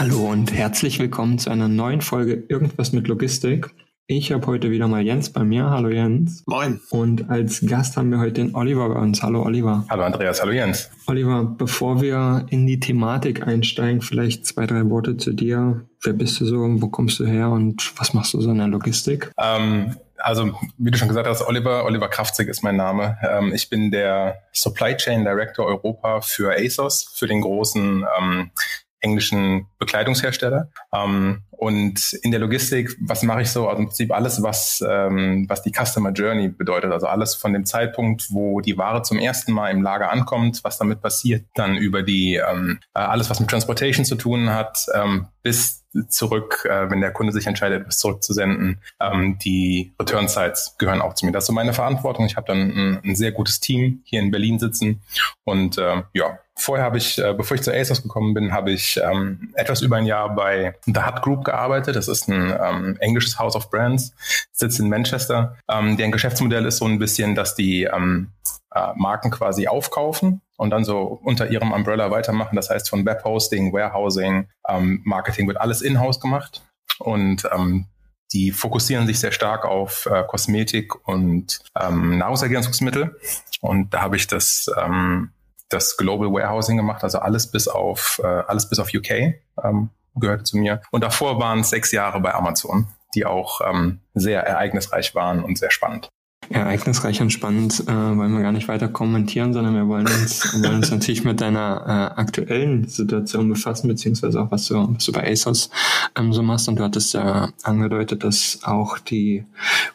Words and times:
Hallo 0.00 0.30
und 0.30 0.52
herzlich 0.52 1.00
willkommen 1.00 1.40
zu 1.40 1.50
einer 1.50 1.66
neuen 1.66 2.02
Folge 2.02 2.44
Irgendwas 2.48 2.92
mit 2.92 3.08
Logistik. 3.08 3.74
Ich 4.06 4.30
habe 4.30 4.46
heute 4.46 4.70
wieder 4.70 4.86
mal 4.86 5.02
Jens 5.02 5.32
bei 5.32 5.42
mir. 5.42 5.70
Hallo 5.70 5.88
Jens. 5.88 6.44
Moin. 6.46 6.80
Und 6.90 7.28
als 7.28 7.66
Gast 7.66 7.96
haben 7.96 8.12
wir 8.12 8.20
heute 8.20 8.34
den 8.34 8.54
Oliver 8.54 8.88
bei 8.90 9.00
uns. 9.00 9.24
Hallo 9.24 9.42
Oliver. 9.42 9.84
Hallo 9.90 10.04
Andreas, 10.04 10.40
hallo 10.40 10.52
Jens. 10.52 10.88
Oliver, 11.08 11.42
bevor 11.42 12.00
wir 12.00 12.46
in 12.48 12.64
die 12.68 12.78
Thematik 12.78 13.44
einsteigen, 13.44 14.00
vielleicht 14.00 14.46
zwei, 14.46 14.66
drei 14.66 14.88
Worte 14.88 15.16
zu 15.16 15.32
dir. 15.32 15.84
Wer 16.00 16.12
bist 16.12 16.40
du 16.40 16.44
so? 16.44 16.58
Wo 16.80 16.86
kommst 16.90 17.18
du 17.18 17.26
her 17.26 17.50
und 17.50 17.92
was 17.98 18.14
machst 18.14 18.34
du 18.34 18.40
so 18.40 18.52
in 18.52 18.58
der 18.58 18.68
Logistik? 18.68 19.32
Ähm, 19.36 19.96
also, 20.18 20.56
wie 20.76 20.92
du 20.92 20.96
schon 20.96 21.08
gesagt 21.08 21.26
hast, 21.26 21.42
Oliver, 21.42 21.84
Oliver 21.84 22.06
Kraftzig 22.06 22.46
ist 22.46 22.62
mein 22.62 22.76
Name. 22.76 23.18
Ähm, 23.28 23.52
ich 23.52 23.68
bin 23.68 23.90
der 23.90 24.42
Supply 24.52 24.96
Chain 24.96 25.24
Director 25.24 25.66
Europa 25.66 26.20
für 26.20 26.56
ASOS, 26.56 27.10
für 27.16 27.26
den 27.26 27.40
großen 27.40 28.06
ähm, 28.16 28.52
englischen 29.00 29.66
Bekleidungshersteller. 29.78 30.70
Ähm, 30.92 31.42
und 31.58 32.12
in 32.22 32.30
der 32.30 32.38
Logistik, 32.38 32.96
was 33.00 33.24
mache 33.24 33.42
ich 33.42 33.50
so? 33.50 33.66
Also 33.68 33.80
im 33.80 33.88
Prinzip 33.88 34.12
alles, 34.12 34.44
was, 34.44 34.82
ähm, 34.88 35.44
was 35.48 35.60
die 35.64 35.72
Customer 35.72 36.12
Journey 36.12 36.50
bedeutet. 36.50 36.92
Also 36.92 37.08
alles 37.08 37.34
von 37.34 37.52
dem 37.52 37.66
Zeitpunkt, 37.66 38.30
wo 38.30 38.60
die 38.60 38.78
Ware 38.78 39.02
zum 39.02 39.18
ersten 39.18 39.52
Mal 39.52 39.72
im 39.72 39.82
Lager 39.82 40.12
ankommt, 40.12 40.60
was 40.62 40.78
damit 40.78 41.02
passiert, 41.02 41.46
dann 41.56 41.76
über 41.76 42.04
die, 42.04 42.36
ähm, 42.36 42.78
äh, 42.94 43.00
alles, 43.00 43.28
was 43.28 43.40
mit 43.40 43.50
Transportation 43.50 44.04
zu 44.04 44.14
tun 44.14 44.50
hat, 44.50 44.86
ähm, 44.94 45.26
bis 45.42 45.84
zurück, 46.08 46.66
äh, 46.70 46.90
wenn 46.90 47.00
der 47.00 47.12
Kunde 47.12 47.32
sich 47.32 47.46
entscheidet, 47.46 47.80
etwas 47.80 47.98
zurückzusenden. 47.98 48.80
Ähm, 49.00 49.38
die 49.38 49.92
Return 50.00 50.28
Sites 50.28 50.76
gehören 50.78 51.00
auch 51.00 51.14
zu 51.14 51.26
mir. 51.26 51.32
Das 51.32 51.44
ist 51.44 51.48
so 51.48 51.52
meine 51.52 51.72
Verantwortung. 51.72 52.26
Ich 52.26 52.36
habe 52.36 52.46
dann 52.46 52.58
ein, 52.58 53.00
ein, 53.04 53.16
sehr 53.16 53.32
gutes 53.32 53.60
Team 53.60 54.02
hier 54.04 54.20
in 54.20 54.30
Berlin 54.30 54.58
sitzen. 54.58 55.00
Und 55.44 55.78
äh, 55.78 56.02
ja, 56.12 56.38
vorher 56.56 56.84
habe 56.84 56.98
ich, 56.98 57.18
äh, 57.18 57.32
bevor 57.34 57.54
ich 57.54 57.62
zu 57.62 57.72
ASOS 57.72 58.02
gekommen 58.02 58.34
bin, 58.34 58.52
habe 58.52 58.70
ich 58.70 59.00
ähm, 59.02 59.50
etwas 59.54 59.80
über 59.80 59.96
ein 59.96 60.06
Jahr 60.06 60.34
bei 60.34 60.74
The 60.84 61.00
Hut 61.00 61.22
Group 61.22 61.44
gearbeitet. 61.48 61.96
Das 61.96 62.08
ist 62.08 62.28
ein 62.28 62.54
ähm, 62.62 62.96
englisches 63.00 63.38
House 63.38 63.56
of 63.56 63.70
Brands, 63.70 64.12
sitzt 64.52 64.78
in 64.78 64.88
Manchester. 64.88 65.56
Ähm, 65.70 65.96
deren 65.96 66.12
Geschäftsmodell 66.12 66.66
ist 66.66 66.78
so 66.78 66.84
ein 66.84 66.98
bisschen, 66.98 67.34
dass 67.34 67.54
die 67.54 67.84
ähm, 67.84 68.32
äh, 68.74 68.92
Marken 68.96 69.30
quasi 69.30 69.66
aufkaufen 69.66 70.42
und 70.56 70.70
dann 70.70 70.84
so 70.84 71.02
unter 71.24 71.50
ihrem 71.50 71.72
Umbrella 71.72 72.10
weitermachen. 72.10 72.56
Das 72.56 72.68
heißt 72.68 72.90
von 72.90 73.06
Webhosting, 73.06 73.72
Warehousing, 73.72 74.48
ähm, 74.68 75.00
Marketing 75.04 75.46
wird 75.48 75.60
alles 75.60 75.80
in-house 75.80 76.20
gemacht 76.20 76.62
und 76.98 77.48
ähm, 77.52 77.86
die 78.32 78.52
fokussieren 78.52 79.06
sich 79.06 79.20
sehr 79.20 79.32
stark 79.32 79.64
auf 79.64 80.06
äh, 80.06 80.22
Kosmetik 80.24 81.08
und 81.08 81.60
ähm, 81.80 82.18
Nahrungsergänzungsmittel. 82.18 83.18
Und 83.62 83.94
da 83.94 84.02
habe 84.02 84.16
ich 84.16 84.26
das, 84.26 84.70
ähm, 84.78 85.30
das 85.70 85.96
Global 85.96 86.30
Warehousing 86.30 86.76
gemacht, 86.76 87.02
also 87.04 87.20
alles 87.20 87.50
bis 87.50 87.68
auf 87.68 88.20
äh, 88.22 88.26
alles 88.26 88.68
bis 88.68 88.78
auf 88.78 88.92
UK 88.92 89.34
ähm, 89.64 89.90
gehörte 90.18 90.44
zu 90.44 90.58
mir. 90.58 90.82
Und 90.90 91.02
davor 91.02 91.38
waren 91.38 91.60
es 91.60 91.70
sechs 91.70 91.92
Jahre 91.92 92.20
bei 92.20 92.34
Amazon, 92.34 92.88
die 93.14 93.26
auch 93.26 93.60
ähm, 93.68 94.00
sehr 94.14 94.42
ereignisreich 94.42 95.14
waren 95.14 95.42
und 95.42 95.58
sehr 95.58 95.70
spannend 95.70 96.08
ereignisreich 96.50 97.20
und 97.20 97.30
spannend 97.30 97.80
äh, 97.86 97.92
wollen 97.92 98.32
wir 98.32 98.42
gar 98.42 98.52
nicht 98.52 98.68
weiter 98.68 98.88
kommentieren, 98.88 99.52
sondern 99.52 99.74
wir 99.74 99.86
wollen 99.86 100.06
uns, 100.06 100.54
wollen 100.62 100.76
uns 100.76 100.90
natürlich 100.90 101.24
mit 101.24 101.40
deiner 101.40 101.82
äh, 101.86 102.20
aktuellen 102.20 102.88
Situation 102.88 103.48
befassen, 103.48 103.88
beziehungsweise 103.88 104.40
auch 104.40 104.50
was 104.50 104.66
du, 104.66 104.94
was 104.94 105.04
du 105.04 105.12
bei 105.12 105.30
ASOS 105.30 105.70
ähm, 106.16 106.32
so 106.32 106.42
machst. 106.42 106.68
Und 106.68 106.78
du 106.78 106.84
hattest 106.84 107.14
ja 107.14 107.50
angedeutet, 107.62 108.24
dass 108.24 108.60
auch 108.62 108.98
die 108.98 109.44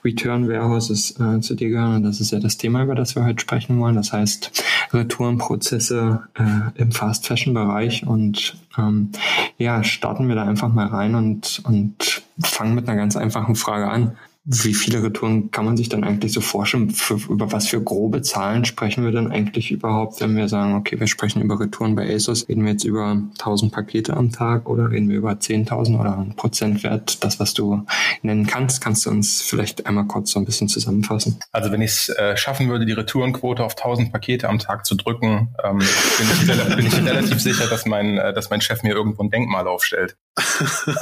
Return 0.06 0.48
Warehouses 0.48 1.20
äh, 1.20 1.40
zu 1.42 1.56
dir 1.56 1.70
gehören. 1.70 1.96
Und 1.96 2.04
das 2.04 2.20
ist 2.20 2.32
ja 2.32 2.40
das 2.40 2.58
Thema, 2.58 2.84
über 2.84 2.96
das 2.96 3.16
wir 3.16 3.26
heute 3.26 3.42
sprechen 3.42 3.80
wollen. 3.80 3.96
Das 3.96 4.14
heißt 4.14 4.64
Retourenprozesse 4.94 6.22
äh, 6.36 6.82
im 6.82 6.92
Fast 6.92 7.28
Fashion 7.28 7.54
Bereich. 7.54 8.06
Und 8.06 8.58
ähm, 8.78 9.10
ja, 9.58 9.84
starten 9.84 10.28
wir 10.28 10.36
da 10.36 10.44
einfach 10.44 10.72
mal 10.72 10.88
rein 10.88 11.16
und, 11.16 11.62
und 11.66 12.24
fangen 12.40 12.76
mit 12.76 12.88
einer 12.88 12.98
ganz 12.98 13.16
einfachen 13.16 13.56
Frage 13.56 13.90
an 13.90 14.16
wie 14.46 14.74
viele 14.74 15.02
Retouren 15.02 15.52
kann 15.52 15.64
man 15.64 15.78
sich 15.78 15.88
dann 15.88 16.04
eigentlich 16.04 16.34
so 16.34 16.42
vorstellen? 16.42 16.90
Für, 16.90 17.16
über 17.32 17.54
was 17.54 17.70
für 17.70 17.82
grobe 17.82 18.22
Zahlen 18.24 18.66
sprechen 18.66 19.06
wir 19.06 19.14
dann 19.14 19.32
eigentlich 19.32 19.72
überhaupt, 19.72 20.20
wenn 20.20 20.36
wir 20.36 20.50
sagen, 20.50 20.76
okay, 20.76 21.00
wir 21.00 21.08
sprechen 21.08 21.42
über 21.42 21.62
Retouren 21.62 21.96
bei 21.96 22.14
ASOS, 22.14 22.50
reden 22.50 22.66
wir 22.66 22.74
jetzt 22.74 22.84
über 22.84 23.22
1000 23.40 23.72
Pakete 23.72 24.18
am 24.18 24.34
Tag 24.34 24.68
oder 24.68 24.92
reden 24.92 25.10
wir 25.10 25.18
über 25.18 25.32
10.000 25.32 25.98
oder 25.98 26.18
einen 26.18 26.36
Prozentwert, 26.36 27.24
das, 27.24 27.40
was 27.40 27.54
du 27.54 27.86
nennen 28.22 28.46
kannst? 28.46 28.82
Kannst 28.82 29.06
du 29.06 29.12
uns 29.12 29.42
vielleicht 29.42 29.86
einmal 29.86 30.08
kurz 30.08 30.32
so 30.32 30.40
ein 30.40 30.46
bisschen 30.46 30.68
zusammenfassen? 30.68 31.40
Also 31.54 31.72
wenn 31.72 31.82
ich 31.82 31.92
es 31.92 32.10
äh, 32.10 32.36
schaffen 32.36 32.68
würde, 32.68 32.86
die 32.86 32.92
Retourenquote 32.92 33.64
auf 33.64 33.78
1000 33.78 34.12
Pakete 34.12 34.50
am 34.50 34.60
Tag 34.60 34.86
zu 34.86 34.96
drücken, 34.96 35.56
ähm, 35.64 35.78
bin, 35.78 35.88
ich, 35.88 36.76
bin, 36.76 36.86
ich, 36.86 37.06
relativ 37.06 37.40
sicher, 37.40 37.68
dass 37.68 37.86
mein, 37.86 38.18
äh, 38.18 38.34
dass 38.34 38.50
mein 38.50 38.60
Chef 38.60 38.84
mir 38.84 38.94
irgendwo 38.94 39.24
ein 39.24 39.30
Denkmal 39.30 39.68
aufstellt. 39.68 40.18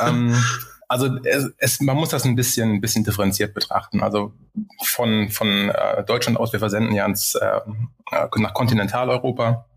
ähm, 0.05 0.35
also 0.91 1.17
es, 1.23 1.53
es, 1.57 1.79
man 1.79 1.95
muss 1.95 2.09
das 2.09 2.25
ein 2.25 2.35
bisschen, 2.35 2.69
ein 2.69 2.81
bisschen 2.81 3.05
differenziert 3.05 3.53
betrachten. 3.53 4.03
Also 4.03 4.33
von, 4.83 5.29
von 5.29 5.69
äh, 5.69 6.03
Deutschland 6.03 6.37
aus, 6.37 6.51
wir 6.51 6.59
versenden 6.59 6.93
ja 6.93 7.05
ins, 7.05 7.33
äh, 7.35 7.61
nach 8.11 8.53
Kontinentaleuropa. 8.53 9.67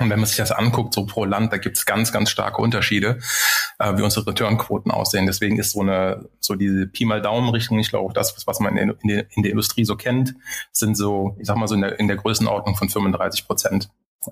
Und 0.00 0.10
wenn 0.10 0.18
man 0.18 0.26
sich 0.26 0.38
das 0.38 0.50
anguckt, 0.50 0.92
so 0.92 1.06
pro 1.06 1.24
Land, 1.24 1.52
da 1.52 1.58
gibt 1.58 1.76
es 1.76 1.86
ganz, 1.86 2.10
ganz 2.10 2.30
starke 2.30 2.60
Unterschiede, 2.60 3.20
äh, 3.78 3.96
wie 3.96 4.02
unsere 4.02 4.26
Returnquoten 4.26 4.90
aussehen. 4.90 5.26
Deswegen 5.26 5.56
ist 5.56 5.70
so 5.70 5.82
eine, 5.82 6.28
so 6.40 6.56
diese 6.56 6.88
Pi 6.88 7.04
mal 7.04 7.22
Daumen-Richtung, 7.22 7.78
ich 7.78 7.90
glaube, 7.90 8.12
das, 8.12 8.36
was 8.48 8.58
man 8.58 8.76
in, 8.76 8.90
in, 8.90 9.08
der, 9.08 9.26
in 9.36 9.44
der 9.44 9.52
Industrie 9.52 9.84
so 9.84 9.94
kennt, 9.94 10.34
sind 10.72 10.96
so, 10.96 11.36
ich 11.38 11.46
sag 11.46 11.56
mal 11.58 11.68
so 11.68 11.76
in 11.76 11.82
der, 11.82 12.00
in 12.00 12.08
der 12.08 12.16
Größenordnung 12.16 12.74
von 12.74 12.88
35 12.88 13.46
Prozent 13.46 13.88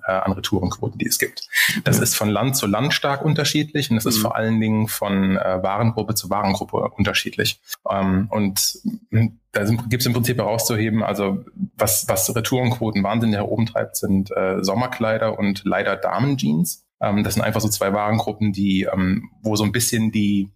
äh, 0.07 0.11
an 0.11 0.33
Retourenquoten, 0.33 0.97
die 0.97 1.07
es 1.07 1.17
gibt. 1.17 1.47
Das 1.83 1.99
ist 1.99 2.15
von 2.15 2.29
Land 2.29 2.55
zu 2.55 2.67
Land 2.67 2.93
stark 2.93 3.23
unterschiedlich 3.23 3.91
und 3.91 3.97
es 3.97 4.05
ist 4.05 4.17
mhm. 4.17 4.21
vor 4.21 4.35
allen 4.35 4.59
Dingen 4.59 4.87
von 4.87 5.37
äh, 5.37 5.63
Warengruppe 5.63 6.15
zu 6.15 6.29
Warengruppe 6.29 6.77
unterschiedlich. 6.77 7.61
Ähm, 7.89 8.27
und 8.29 8.79
da 9.51 9.63
gibt 9.63 10.01
es 10.01 10.05
im 10.05 10.13
Prinzip 10.13 10.37
herauszuheben, 10.37 11.03
also 11.03 11.45
was, 11.77 12.07
was 12.07 12.35
Retourenquoten 12.35 13.03
wahnsinnig 13.03 13.37
nach 13.37 13.45
oben 13.45 13.65
treibt, 13.65 13.95
sind 13.95 14.31
äh, 14.35 14.63
Sommerkleider 14.63 15.37
und 15.39 15.63
leider 15.63 15.95
Damenjeans. 15.95 16.85
Ähm, 17.01 17.23
das 17.23 17.35
sind 17.35 17.43
einfach 17.43 17.61
so 17.61 17.69
zwei 17.69 17.93
Warengruppen, 17.93 18.51
die, 18.51 18.83
ähm, 18.83 19.29
wo 19.41 19.55
so 19.55 19.63
ein 19.63 19.71
bisschen 19.71 20.11
die 20.11 20.51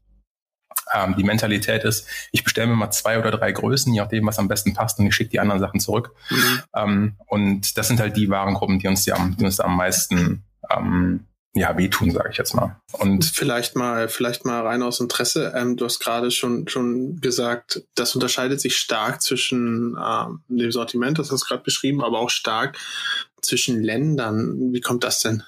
ähm, 0.93 1.15
die 1.17 1.23
Mentalität 1.23 1.83
ist, 1.83 2.07
ich 2.31 2.43
bestelle 2.43 2.67
mir 2.67 2.75
mal 2.75 2.91
zwei 2.91 3.19
oder 3.19 3.31
drei 3.31 3.51
Größen, 3.51 3.93
je 3.93 4.01
nachdem, 4.01 4.25
was 4.25 4.39
am 4.39 4.47
besten 4.47 4.73
passt, 4.73 4.99
und 4.99 5.07
ich 5.07 5.15
schicke 5.15 5.31
die 5.31 5.39
anderen 5.39 5.59
Sachen 5.59 5.79
zurück. 5.79 6.13
Mhm. 6.29 6.61
Ähm, 6.75 7.15
und 7.27 7.77
das 7.77 7.87
sind 7.87 7.99
halt 7.99 8.17
die 8.17 8.29
Warengruppen, 8.29 8.79
die 8.79 8.87
uns, 8.87 9.03
die 9.03 9.13
am, 9.13 9.35
die 9.37 9.45
uns 9.45 9.59
am 9.59 9.75
meisten 9.75 10.43
ähm, 10.69 11.25
ja, 11.53 11.75
wehtun, 11.77 12.11
sage 12.11 12.29
ich 12.31 12.37
jetzt 12.37 12.53
mal. 12.53 12.79
Und 12.93 13.25
vielleicht 13.25 13.75
mal, 13.75 14.07
vielleicht 14.07 14.45
mal 14.45 14.61
rein 14.61 14.83
aus 14.83 14.99
Interesse. 14.99 15.53
Ähm, 15.55 15.77
du 15.77 15.85
hast 15.85 15.99
gerade 15.99 16.31
schon 16.31 16.67
schon 16.67 17.19
gesagt, 17.21 17.81
das 17.95 18.13
unterscheidet 18.13 18.61
sich 18.61 18.77
stark 18.77 19.21
zwischen 19.21 19.97
ähm, 20.01 20.43
dem 20.47 20.71
Sortiment, 20.71 21.17
das 21.17 21.31
hast 21.31 21.43
du 21.43 21.47
gerade 21.47 21.63
beschrieben, 21.63 22.03
aber 22.03 22.19
auch 22.19 22.29
stark 22.29 22.77
zwischen 23.41 23.81
Ländern. 23.81 24.73
Wie 24.73 24.81
kommt 24.81 25.03
das 25.03 25.19
denn? 25.19 25.43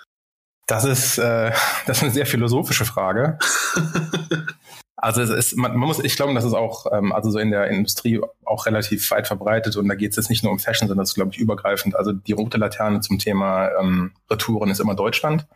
Das 0.67 0.85
ist, 0.85 1.17
äh, 1.17 1.51
das 1.85 1.97
ist 1.97 2.03
eine 2.03 2.11
sehr 2.11 2.25
philosophische 2.25 2.85
Frage. 2.85 3.37
Also 5.01 5.21
es 5.21 5.31
ist, 5.31 5.57
man, 5.57 5.71
man 5.71 5.87
muss, 5.87 5.99
ich 5.99 6.15
glaube, 6.15 6.33
das 6.35 6.43
ist 6.43 6.53
auch, 6.53 6.85
ähm, 6.91 7.11
also 7.11 7.31
so 7.31 7.39
in 7.39 7.49
der 7.49 7.67
Industrie 7.67 8.21
auch 8.45 8.67
relativ 8.67 9.09
weit 9.09 9.25
verbreitet 9.25 9.75
und 9.75 9.87
da 9.87 9.95
geht 9.95 10.11
es 10.11 10.17
jetzt 10.17 10.29
nicht 10.29 10.43
nur 10.43 10.51
um 10.51 10.59
Fashion, 10.59 10.87
sondern 10.87 11.03
das 11.03 11.09
ist, 11.09 11.15
glaube 11.15 11.31
ich, 11.33 11.39
übergreifend. 11.39 11.95
Also 11.95 12.11
die 12.11 12.33
rote 12.33 12.57
Laterne 12.57 13.01
zum 13.01 13.17
Thema 13.17 13.69
ähm, 13.79 14.11
Retouren 14.29 14.69
ist 14.69 14.79
immer 14.79 14.93
Deutschland. 14.93 15.47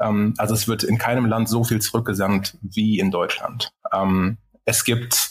Ähm, 0.00 0.34
also 0.36 0.54
es 0.54 0.66
wird 0.66 0.82
in 0.82 0.98
keinem 0.98 1.26
Land 1.26 1.48
so 1.48 1.62
viel 1.62 1.80
zurückgesandt 1.80 2.58
wie 2.60 2.98
in 2.98 3.12
Deutschland. 3.12 3.72
Ähm, 3.92 4.38
es 4.64 4.84
gibt 4.84 5.30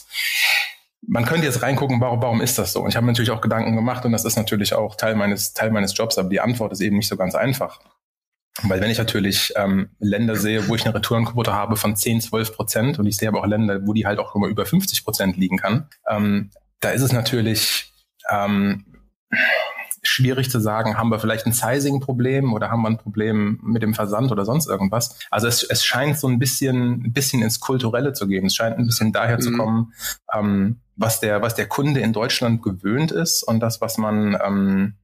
man 1.06 1.24
könnte 1.24 1.46
jetzt 1.46 1.62
reingucken, 1.62 2.00
warum, 2.00 2.22
warum 2.22 2.40
ist 2.40 2.58
das 2.58 2.72
so? 2.72 2.80
Und 2.80 2.88
ich 2.88 2.96
habe 2.96 3.06
natürlich 3.06 3.32
auch 3.32 3.40
Gedanken 3.40 3.74
gemacht 3.74 4.04
und 4.04 4.12
das 4.12 4.24
ist 4.24 4.36
natürlich 4.36 4.74
auch 4.74 4.94
Teil 4.94 5.16
meines, 5.16 5.52
Teil 5.52 5.72
meines 5.72 5.96
Jobs, 5.96 6.16
aber 6.16 6.28
die 6.28 6.40
Antwort 6.40 6.72
ist 6.72 6.80
eben 6.80 6.96
nicht 6.96 7.08
so 7.08 7.16
ganz 7.16 7.34
einfach. 7.34 7.80
Weil 8.62 8.80
wenn 8.80 8.90
ich 8.90 8.98
natürlich 8.98 9.52
ähm, 9.56 9.88
Länder 9.98 10.36
sehe, 10.36 10.68
wo 10.68 10.74
ich 10.74 10.84
eine 10.84 10.94
Retourenquote 10.94 11.52
habe 11.54 11.76
von 11.76 11.96
10, 11.96 12.20
12 12.20 12.54
Prozent 12.54 12.98
und 12.98 13.06
ich 13.06 13.16
sehe 13.16 13.28
aber 13.28 13.40
auch 13.40 13.46
Länder, 13.46 13.80
wo 13.86 13.94
die 13.94 14.06
halt 14.06 14.18
auch 14.18 14.34
immer 14.34 14.48
über 14.48 14.66
50 14.66 15.04
Prozent 15.04 15.36
liegen 15.38 15.56
kann, 15.56 15.88
ähm, 16.08 16.50
da 16.80 16.90
ist 16.90 17.02
es 17.02 17.12
natürlich 17.12 17.92
ähm, 18.28 18.84
schwierig 20.02 20.50
zu 20.50 20.60
sagen, 20.60 20.98
haben 20.98 21.10
wir 21.10 21.20
vielleicht 21.20 21.46
ein 21.46 21.52
Sizing-Problem 21.52 22.52
oder 22.52 22.70
haben 22.70 22.82
wir 22.82 22.88
ein 22.88 22.98
Problem 22.98 23.60
mit 23.62 23.82
dem 23.82 23.94
Versand 23.94 24.32
oder 24.32 24.44
sonst 24.44 24.66
irgendwas. 24.66 25.18
Also 25.30 25.46
es, 25.46 25.62
es 25.62 25.84
scheint 25.84 26.18
so 26.18 26.28
ein 26.28 26.38
bisschen, 26.38 27.04
ein 27.04 27.12
bisschen 27.12 27.42
ins 27.42 27.60
Kulturelle 27.60 28.12
zu 28.12 28.26
gehen. 28.26 28.46
Es 28.46 28.54
scheint 28.54 28.78
ein 28.78 28.86
bisschen 28.86 29.12
daher 29.12 29.36
mhm. 29.36 29.40
zu 29.40 29.52
kommen, 29.52 29.92
ähm, 30.34 30.80
was 30.96 31.20
der, 31.20 31.40
was 31.40 31.54
der 31.54 31.68
Kunde 31.68 32.00
in 32.00 32.12
Deutschland 32.12 32.62
gewöhnt 32.62 33.12
ist 33.12 33.42
und 33.44 33.60
das, 33.60 33.80
was 33.80 33.96
man, 33.96 34.36
ähm, 34.44 34.94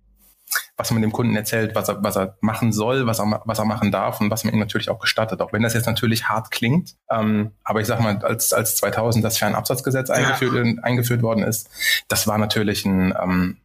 was 0.76 0.90
man 0.90 1.02
dem 1.02 1.12
Kunden 1.12 1.34
erzählt, 1.36 1.74
was 1.74 1.88
er, 1.88 2.02
was 2.02 2.16
er 2.16 2.36
machen 2.40 2.72
soll, 2.72 3.06
was 3.06 3.18
er, 3.18 3.42
was 3.44 3.58
er 3.58 3.64
machen 3.64 3.90
darf 3.90 4.20
und 4.20 4.30
was 4.30 4.44
man 4.44 4.54
ihm 4.54 4.60
natürlich 4.60 4.90
auch 4.90 5.00
gestattet. 5.00 5.40
Auch 5.40 5.52
wenn 5.52 5.62
das 5.62 5.74
jetzt 5.74 5.86
natürlich 5.86 6.28
hart 6.28 6.50
klingt. 6.50 6.96
Ähm, 7.10 7.52
aber 7.64 7.80
ich 7.80 7.86
sag 7.86 8.00
mal, 8.00 8.16
als, 8.18 8.52
als 8.52 8.76
2000 8.76 9.24
das 9.24 9.38
Fernabsatzgesetz 9.38 10.10
eingeführt, 10.10 10.54
ja. 10.54 10.82
eingeführt 10.82 11.22
worden 11.22 11.42
ist, 11.42 11.68
das 12.08 12.26
war 12.26 12.38
natürlich 12.38 12.84
ein, 12.84 13.14
ähm, 13.20 13.56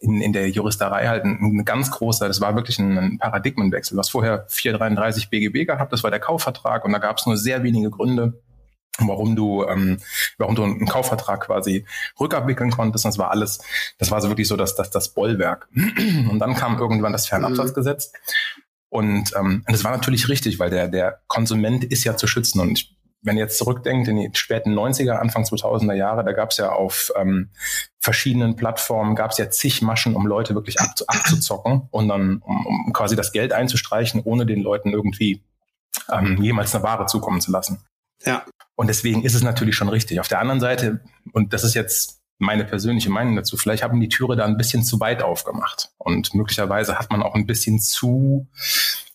in, 0.00 0.20
in 0.20 0.32
der 0.32 0.48
Juristerei 0.50 1.06
halt 1.08 1.24
ein, 1.24 1.38
ein 1.40 1.64
ganz 1.64 1.90
großer, 1.90 2.28
das 2.28 2.40
war 2.40 2.54
wirklich 2.54 2.78
ein, 2.78 2.98
ein 2.98 3.18
Paradigmenwechsel. 3.18 3.94
Du 3.94 4.00
hast 4.00 4.10
vorher 4.10 4.46
433 4.48 5.30
BGB 5.30 5.66
gehabt, 5.66 5.92
das 5.92 6.02
war 6.02 6.10
der 6.10 6.20
Kaufvertrag 6.20 6.84
und 6.84 6.92
da 6.92 6.98
gab 6.98 7.18
es 7.18 7.26
nur 7.26 7.36
sehr 7.36 7.62
wenige 7.62 7.90
Gründe, 7.90 8.34
warum 8.98 9.36
du, 9.36 9.64
ähm, 9.64 9.98
warum 10.38 10.54
du 10.54 10.64
einen 10.64 10.86
Kaufvertrag 10.86 11.46
quasi 11.46 11.84
rückabwickeln 12.18 12.70
konntest. 12.70 13.04
Und 13.04 13.10
das 13.10 13.18
war 13.18 13.30
alles, 13.30 13.60
das 13.98 14.10
war 14.10 14.20
so 14.20 14.28
wirklich 14.28 14.48
so 14.48 14.56
das, 14.56 14.74
das, 14.74 14.90
das 14.90 15.10
Bollwerk. 15.10 15.68
Und 16.30 16.38
dann 16.38 16.54
kam 16.54 16.78
irgendwann 16.78 17.12
das 17.12 17.26
Fernabsatzgesetz. 17.26 18.12
Und 18.88 19.32
ähm, 19.36 19.64
das 19.66 19.84
war 19.84 19.90
natürlich 19.90 20.28
richtig, 20.28 20.58
weil 20.58 20.70
der, 20.70 20.88
der 20.88 21.20
Konsument 21.26 21.84
ist 21.84 22.04
ja 22.04 22.16
zu 22.16 22.26
schützen. 22.26 22.60
Und 22.60 22.72
ich, 22.72 22.96
wenn 23.22 23.36
ihr 23.36 23.42
jetzt 23.42 23.58
zurückdenkt 23.58 24.08
in 24.08 24.16
die 24.16 24.30
späten 24.32 24.72
90er, 24.72 25.16
Anfang 25.16 25.44
2000er 25.44 25.94
Jahre, 25.94 26.24
da 26.24 26.32
gab 26.32 26.50
es 26.50 26.56
ja 26.56 26.70
auf 26.70 27.12
ähm, 27.16 27.50
verschiedenen 27.98 28.56
Plattformen, 28.56 29.16
gab 29.16 29.32
es 29.32 29.38
ja 29.38 29.50
zig 29.50 29.82
Maschen, 29.82 30.14
um 30.14 30.26
Leute 30.26 30.54
wirklich 30.54 30.80
abzu 30.80 31.04
abzuzocken 31.08 31.88
und 31.90 32.08
dann 32.08 32.38
um, 32.38 32.66
um 32.66 32.92
quasi 32.92 33.16
das 33.16 33.32
Geld 33.32 33.52
einzustreichen, 33.52 34.22
ohne 34.24 34.46
den 34.46 34.62
Leuten 34.62 34.92
irgendwie 34.92 35.42
ähm, 36.10 36.40
jemals 36.40 36.74
eine 36.74 36.84
Ware 36.84 37.06
zukommen 37.06 37.40
zu 37.40 37.50
lassen. 37.50 37.84
Ja. 38.24 38.44
Und 38.74 38.88
deswegen 38.88 39.22
ist 39.22 39.34
es 39.34 39.42
natürlich 39.42 39.76
schon 39.76 39.88
richtig. 39.88 40.20
Auf 40.20 40.28
der 40.28 40.40
anderen 40.40 40.60
Seite, 40.60 41.00
und 41.32 41.52
das 41.52 41.64
ist 41.64 41.74
jetzt 41.74 42.20
meine 42.38 42.64
persönliche 42.64 43.10
Meinung 43.10 43.36
dazu, 43.36 43.56
vielleicht 43.56 43.82
haben 43.82 44.00
die 44.00 44.08
Türe 44.08 44.36
da 44.36 44.44
ein 44.44 44.58
bisschen 44.58 44.84
zu 44.84 45.00
weit 45.00 45.22
aufgemacht. 45.22 45.90
Und 45.98 46.34
möglicherweise 46.34 46.98
hat 46.98 47.10
man 47.10 47.22
auch 47.22 47.34
ein 47.34 47.46
bisschen 47.46 47.80
zu, 47.80 48.48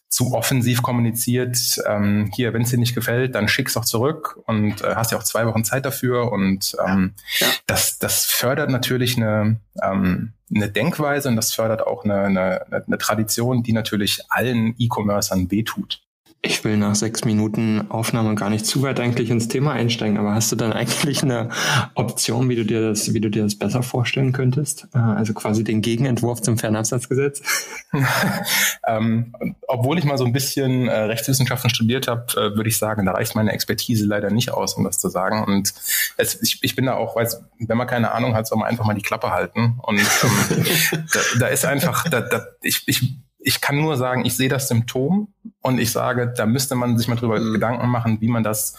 zu 0.10 0.34
offensiv 0.34 0.82
kommuniziert, 0.82 1.58
ähm, 1.88 2.32
hier, 2.34 2.54
wenn 2.54 2.64
es 2.64 2.72
dir 2.72 2.78
nicht 2.78 2.96
gefällt, 2.96 3.36
dann 3.36 3.48
schick's 3.48 3.78
auch 3.78 3.86
zurück 3.86 4.40
und 4.46 4.82
äh, 4.82 4.96
hast 4.96 5.12
ja 5.12 5.18
auch 5.18 5.24
zwei 5.24 5.46
Wochen 5.46 5.64
Zeit 5.64 5.86
dafür. 5.86 6.32
Und 6.32 6.76
ähm, 6.86 7.14
ja. 7.40 7.48
das, 7.68 8.00
das 8.00 8.26
fördert 8.26 8.72
natürlich 8.72 9.18
eine, 9.18 9.60
ähm, 9.82 10.34
eine 10.54 10.70
Denkweise 10.70 11.30
und 11.30 11.36
das 11.36 11.54
fördert 11.54 11.86
auch 11.86 12.04
eine, 12.04 12.24
eine, 12.24 12.66
eine 12.88 12.98
Tradition, 12.98 13.62
die 13.62 13.74
natürlich 13.74 14.22
allen 14.30 14.76
E-Commercern 14.80 15.52
wehtut. 15.52 16.02
Ich 16.44 16.64
will 16.64 16.76
nach 16.76 16.96
sechs 16.96 17.24
Minuten 17.24 17.92
Aufnahme 17.92 18.34
gar 18.34 18.50
nicht 18.50 18.66
zu 18.66 18.82
weit 18.82 19.00
eigentlich 19.00 19.30
ins 19.30 19.48
Thema 19.48 19.74
einsteigen, 19.74 20.18
aber 20.18 20.34
hast 20.34 20.52
du 20.52 20.56
dann 20.56 20.74
eigentlich 20.74 21.22
eine 21.22 21.50
Option, 21.94 22.50
wie 22.50 22.56
du 22.56 22.66
dir 22.66 22.82
das, 22.82 23.14
wie 23.14 23.22
du 23.22 23.30
dir 23.30 23.44
das 23.44 23.56
besser 23.56 23.84
vorstellen 23.84 24.32
könntest? 24.32 24.88
Äh, 24.96 24.98
also 24.98 25.34
quasi 25.34 25.64
den 25.64 25.82
Gegenentwurf 25.82 26.42
zum 26.42 26.58
Fernabsatzgesetz? 26.58 27.44
ähm, 28.88 29.36
obwohl 29.68 30.00
ich 30.00 30.06
mal 30.06 30.18
so 30.18 30.26
ein 30.26 30.34
bisschen 30.34 30.88
äh, 30.88 31.02
Rechtswissenschaften 31.02 31.70
studiert 31.70 32.08
habe, 32.08 32.26
äh, 32.32 32.56
würde 32.56 32.70
ich 32.70 32.78
sagen, 32.78 33.06
da 33.06 33.12
reicht 33.12 33.36
meine 33.36 33.52
Expertise 33.52 34.08
leider 34.08 34.32
nicht 34.32 34.52
aus, 34.52 34.74
um 34.74 34.84
das 34.84 34.98
zu 34.98 35.10
sagen. 35.10 35.44
Und 35.44 35.74
es, 36.18 36.42
ich, 36.42 36.64
ich 36.64 36.76
bin 36.76 36.88
da 36.88 36.96
auch, 36.96 37.16
weiß, 37.16 37.44
wenn 37.60 37.78
man 37.78 37.86
keine 37.86 38.14
Ahnung 38.14 38.34
hat, 38.34 38.48
soll 38.48 38.58
man 38.58 38.68
einfach 38.68 38.86
mal 38.86 38.96
die 38.96 39.04
Klappe 39.04 39.30
halten. 39.30 39.80
Und 39.84 40.00
ähm, 40.00 40.66
da, 41.14 41.20
da 41.40 41.48
ist 41.48 41.66
einfach, 41.66 42.10
da, 42.10 42.22
da, 42.22 42.48
ich, 42.64 42.82
ich 42.88 43.14
ich 43.44 43.62
kann 43.62 43.78
nur 43.78 43.98
sagen, 43.98 44.26
ich 44.26 44.36
sehe 44.36 44.50
das 44.50 44.68
Symptom 44.68 45.34
und 45.62 45.80
ich 45.80 45.92
sage, 45.92 46.34
da 46.36 46.46
müsste 46.46 46.76
man 46.76 46.98
sich 46.98 47.08
mal 47.08 47.16
drüber 47.16 47.40
mhm. 47.40 47.54
Gedanken 47.54 47.88
machen, 47.88 48.20
wie 48.22 48.28
man 48.28 48.44
das 48.44 48.76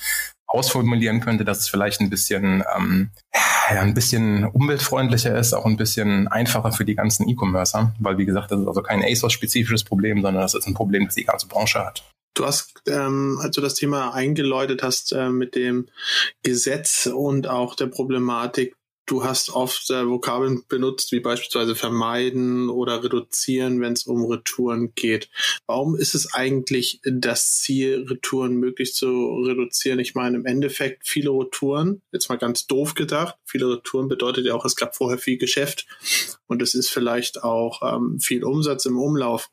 ausformulieren 0.47 1.21
könnte, 1.21 1.45
dass 1.45 1.61
es 1.61 1.69
vielleicht 1.69 2.01
ein 2.01 2.11
bisschen, 2.11 2.63
ähm, 2.77 3.11
ja, 3.71 3.81
ein 3.81 3.95
bisschen 3.95 4.45
umweltfreundlicher 4.45 5.37
ist, 5.39 5.55
auch 5.55 5.65
ein 5.65 5.79
bisschen 5.79 6.29
einfacher 6.29 6.73
für 6.73 6.85
die 6.85 6.95
ganzen 6.95 7.29
E-Commercer, 7.29 7.95
weil 7.99 8.19
wie 8.19 8.27
gesagt, 8.27 8.51
das 8.51 8.61
ist 8.61 8.67
also 8.67 8.83
kein 8.83 9.03
ASOS-spezifisches 9.03 9.85
Problem, 9.85 10.21
sondern 10.21 10.43
das 10.43 10.55
ist 10.55 10.67
ein 10.67 10.75
Problem, 10.75 11.07
das 11.07 11.15
die 11.15 11.25
ganze 11.25 11.47
Branche 11.47 11.79
hat. 11.79 12.05
Du 12.35 12.47
hast, 12.47 12.83
ähm, 12.87 13.39
als 13.43 13.55
du 13.57 13.61
das 13.61 13.75
Thema 13.75 14.15
eingeläutet 14.15 14.83
hast 14.83 15.13
äh, 15.13 15.29
mit 15.29 15.55
dem 15.55 15.89
Gesetz 16.43 17.07
und 17.07 17.47
auch 17.49 17.75
der 17.75 17.87
Problematik 17.87 18.75
Du 19.07 19.25
hast 19.25 19.51
oft 19.51 19.91
äh, 19.91 20.07
Vokabeln 20.07 20.63
benutzt, 20.69 21.11
wie 21.11 21.21
beispielsweise 21.21 21.75
vermeiden 21.75 22.71
oder 22.71 23.03
reduzieren, 23.03 23.81
wenn 23.81 23.95
es 23.95 24.05
um 24.05 24.25
Retouren 24.25 24.95
geht. 24.95 25.29
Warum 25.67 25.97
ist 25.97 26.15
es 26.15 26.33
eigentlich 26.35 27.01
das 27.05 27.57
Ziel, 27.57 28.07
Retouren 28.09 28.57
möglichst 28.57 28.97
zu 28.97 29.43
reduzieren? 29.45 29.99
Ich 29.99 30.15
meine, 30.15 30.37
im 30.37 30.47
Endeffekt 30.47 31.07
viele 31.07 31.31
Retouren, 31.31 32.01
jetzt 32.13 32.29
mal 32.29 32.39
ganz 32.39 32.67
doof 32.69 32.95
gedacht, 32.95 33.37
viele 33.45 33.69
Retouren 33.71 34.09
bedeutet 34.09 34.47
ja 34.47 34.55
auch, 34.55 34.65
es 34.65 34.77
gab 34.77 34.95
vorher 34.95 35.19
viel 35.19 35.37
Geschäft 35.37 35.87
und 36.47 36.63
es 36.63 36.75
ist 36.75 36.89
vielleicht 36.89 37.43
auch 37.43 37.83
ähm, 37.83 38.21
viel 38.21 38.45
Umsatz 38.45 38.87
im 38.87 38.99
Umlauf. 38.99 39.51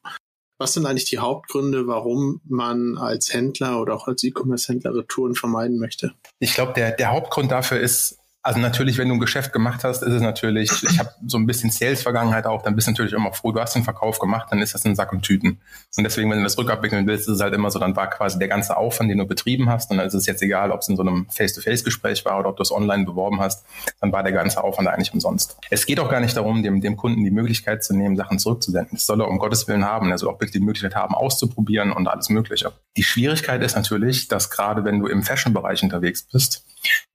Was 0.60 0.74
sind 0.74 0.86
eigentlich 0.86 1.10
die 1.10 1.20
Hauptgründe, 1.20 1.88
warum 1.88 2.42
man 2.44 2.98
als 2.98 3.34
Händler 3.34 3.82
oder 3.82 3.96
auch 3.96 4.08
als 4.08 4.24
E-Commerce-Händler 4.24 4.94
Retouren 4.94 5.34
vermeiden 5.34 5.80
möchte? 5.80 6.14
Ich 6.40 6.54
glaube, 6.54 6.74
der, 6.74 6.92
der 6.92 7.12
Hauptgrund 7.12 7.50
dafür 7.50 7.80
ist, 7.80 8.19
also 8.42 8.60
natürlich, 8.60 8.98
wenn 8.98 9.10
du 9.10 9.16
ein 9.16 9.20
Geschäft 9.20 9.52
gemacht 9.52 9.84
hast, 9.84 10.02
ist 10.02 10.14
es 10.14 10.22
natürlich, 10.22 10.72
ich 10.84 10.98
habe 10.98 11.10
so 11.28 11.38
ein 11.38 11.46
bisschen 11.46 11.72
Sales-Vergangenheit 11.72 12.46
auch, 12.46 12.62
dann 12.62 12.76
bist 12.76 12.88
du 12.88 12.92
natürlich 12.92 13.12
immer 13.12 13.34
froh, 13.34 13.52
du 13.52 13.60
hast 13.60 13.76
den 13.76 13.84
Verkauf 13.84 14.18
gemacht, 14.20 14.48
dann 14.52 14.62
ist 14.62 14.74
das 14.74 14.86
ein 14.86 14.96
Sack 14.96 15.12
und 15.12 15.24
Tüten. 15.24 15.60
Und 15.98 16.04
deswegen, 16.04 16.32
wenn 16.32 16.38
du 16.38 16.46
das 16.46 16.58
rückabwickeln 16.58 17.06
willst, 17.06 17.28
ist 17.28 17.36
es 17.36 17.42
halt 17.42 17.54
immer 17.54 17.70
so, 17.70 17.80
dann 17.80 17.96
war 17.98 18.10
quasi 18.10 18.40
der 18.40 18.48
ganze 18.48 18.78
Aufwand, 18.78 19.12
den 19.12 19.18
du 19.18 19.26
betrieben 19.26 19.70
hast, 19.70 19.92
und 19.92 19.98
dann 19.98 20.08
ist 20.08 20.14
es 20.14 20.26
jetzt 20.26 20.42
egal, 20.42 20.72
ob 20.72 20.82
es 20.82 20.88
in 20.88 20.96
so 20.96 21.02
einem 21.02 21.28
Face-to-Face-Gespräch 21.30 22.24
war 22.24 22.40
oder 22.40 22.50
ob 22.50 22.58
du 22.58 22.64
es 22.64 22.72
online 22.72 23.04
beworben 23.04 23.42
hast, 23.42 23.66
dann 24.00 24.14
war 24.14 24.24
der 24.24 24.32
ganze 24.32 24.64
Aufwand 24.64 24.88
eigentlich 24.88 25.14
umsonst. 25.14 25.58
Es 25.70 25.86
geht 25.86 26.00
auch 26.00 26.10
gar 26.10 26.22
nicht 26.22 26.38
darum, 26.38 26.64
dem, 26.64 26.80
dem 26.80 26.96
Kunden 26.96 27.24
die 27.24 27.32
Möglichkeit 27.32 27.84
zu 27.84 27.94
nehmen, 27.94 28.16
Sachen 28.16 28.40
zurückzusenden. 28.40 28.92
Das 28.94 29.06
soll 29.06 29.20
er 29.20 29.28
um 29.28 29.38
Gottes 29.38 29.68
Willen 29.68 29.84
haben. 29.84 30.12
Er 30.12 30.18
soll 30.18 30.30
auch 30.30 30.36
wirklich 30.36 30.52
die 30.52 30.62
Möglichkeit 30.62 30.96
haben, 30.96 31.14
auszuprobieren 31.14 31.92
und 31.92 32.08
alles 32.08 32.30
Mögliche. 32.30 32.72
Die 32.96 33.04
Schwierigkeit 33.04 33.62
ist 33.64 33.76
natürlich, 33.76 34.30
dass 34.30 34.50
gerade 34.50 34.86
wenn 34.86 35.00
du 35.00 35.08
im 35.08 35.24
Fashion-Bereich 35.24 35.84
unterwegs 35.84 36.24
bist, 36.24 36.64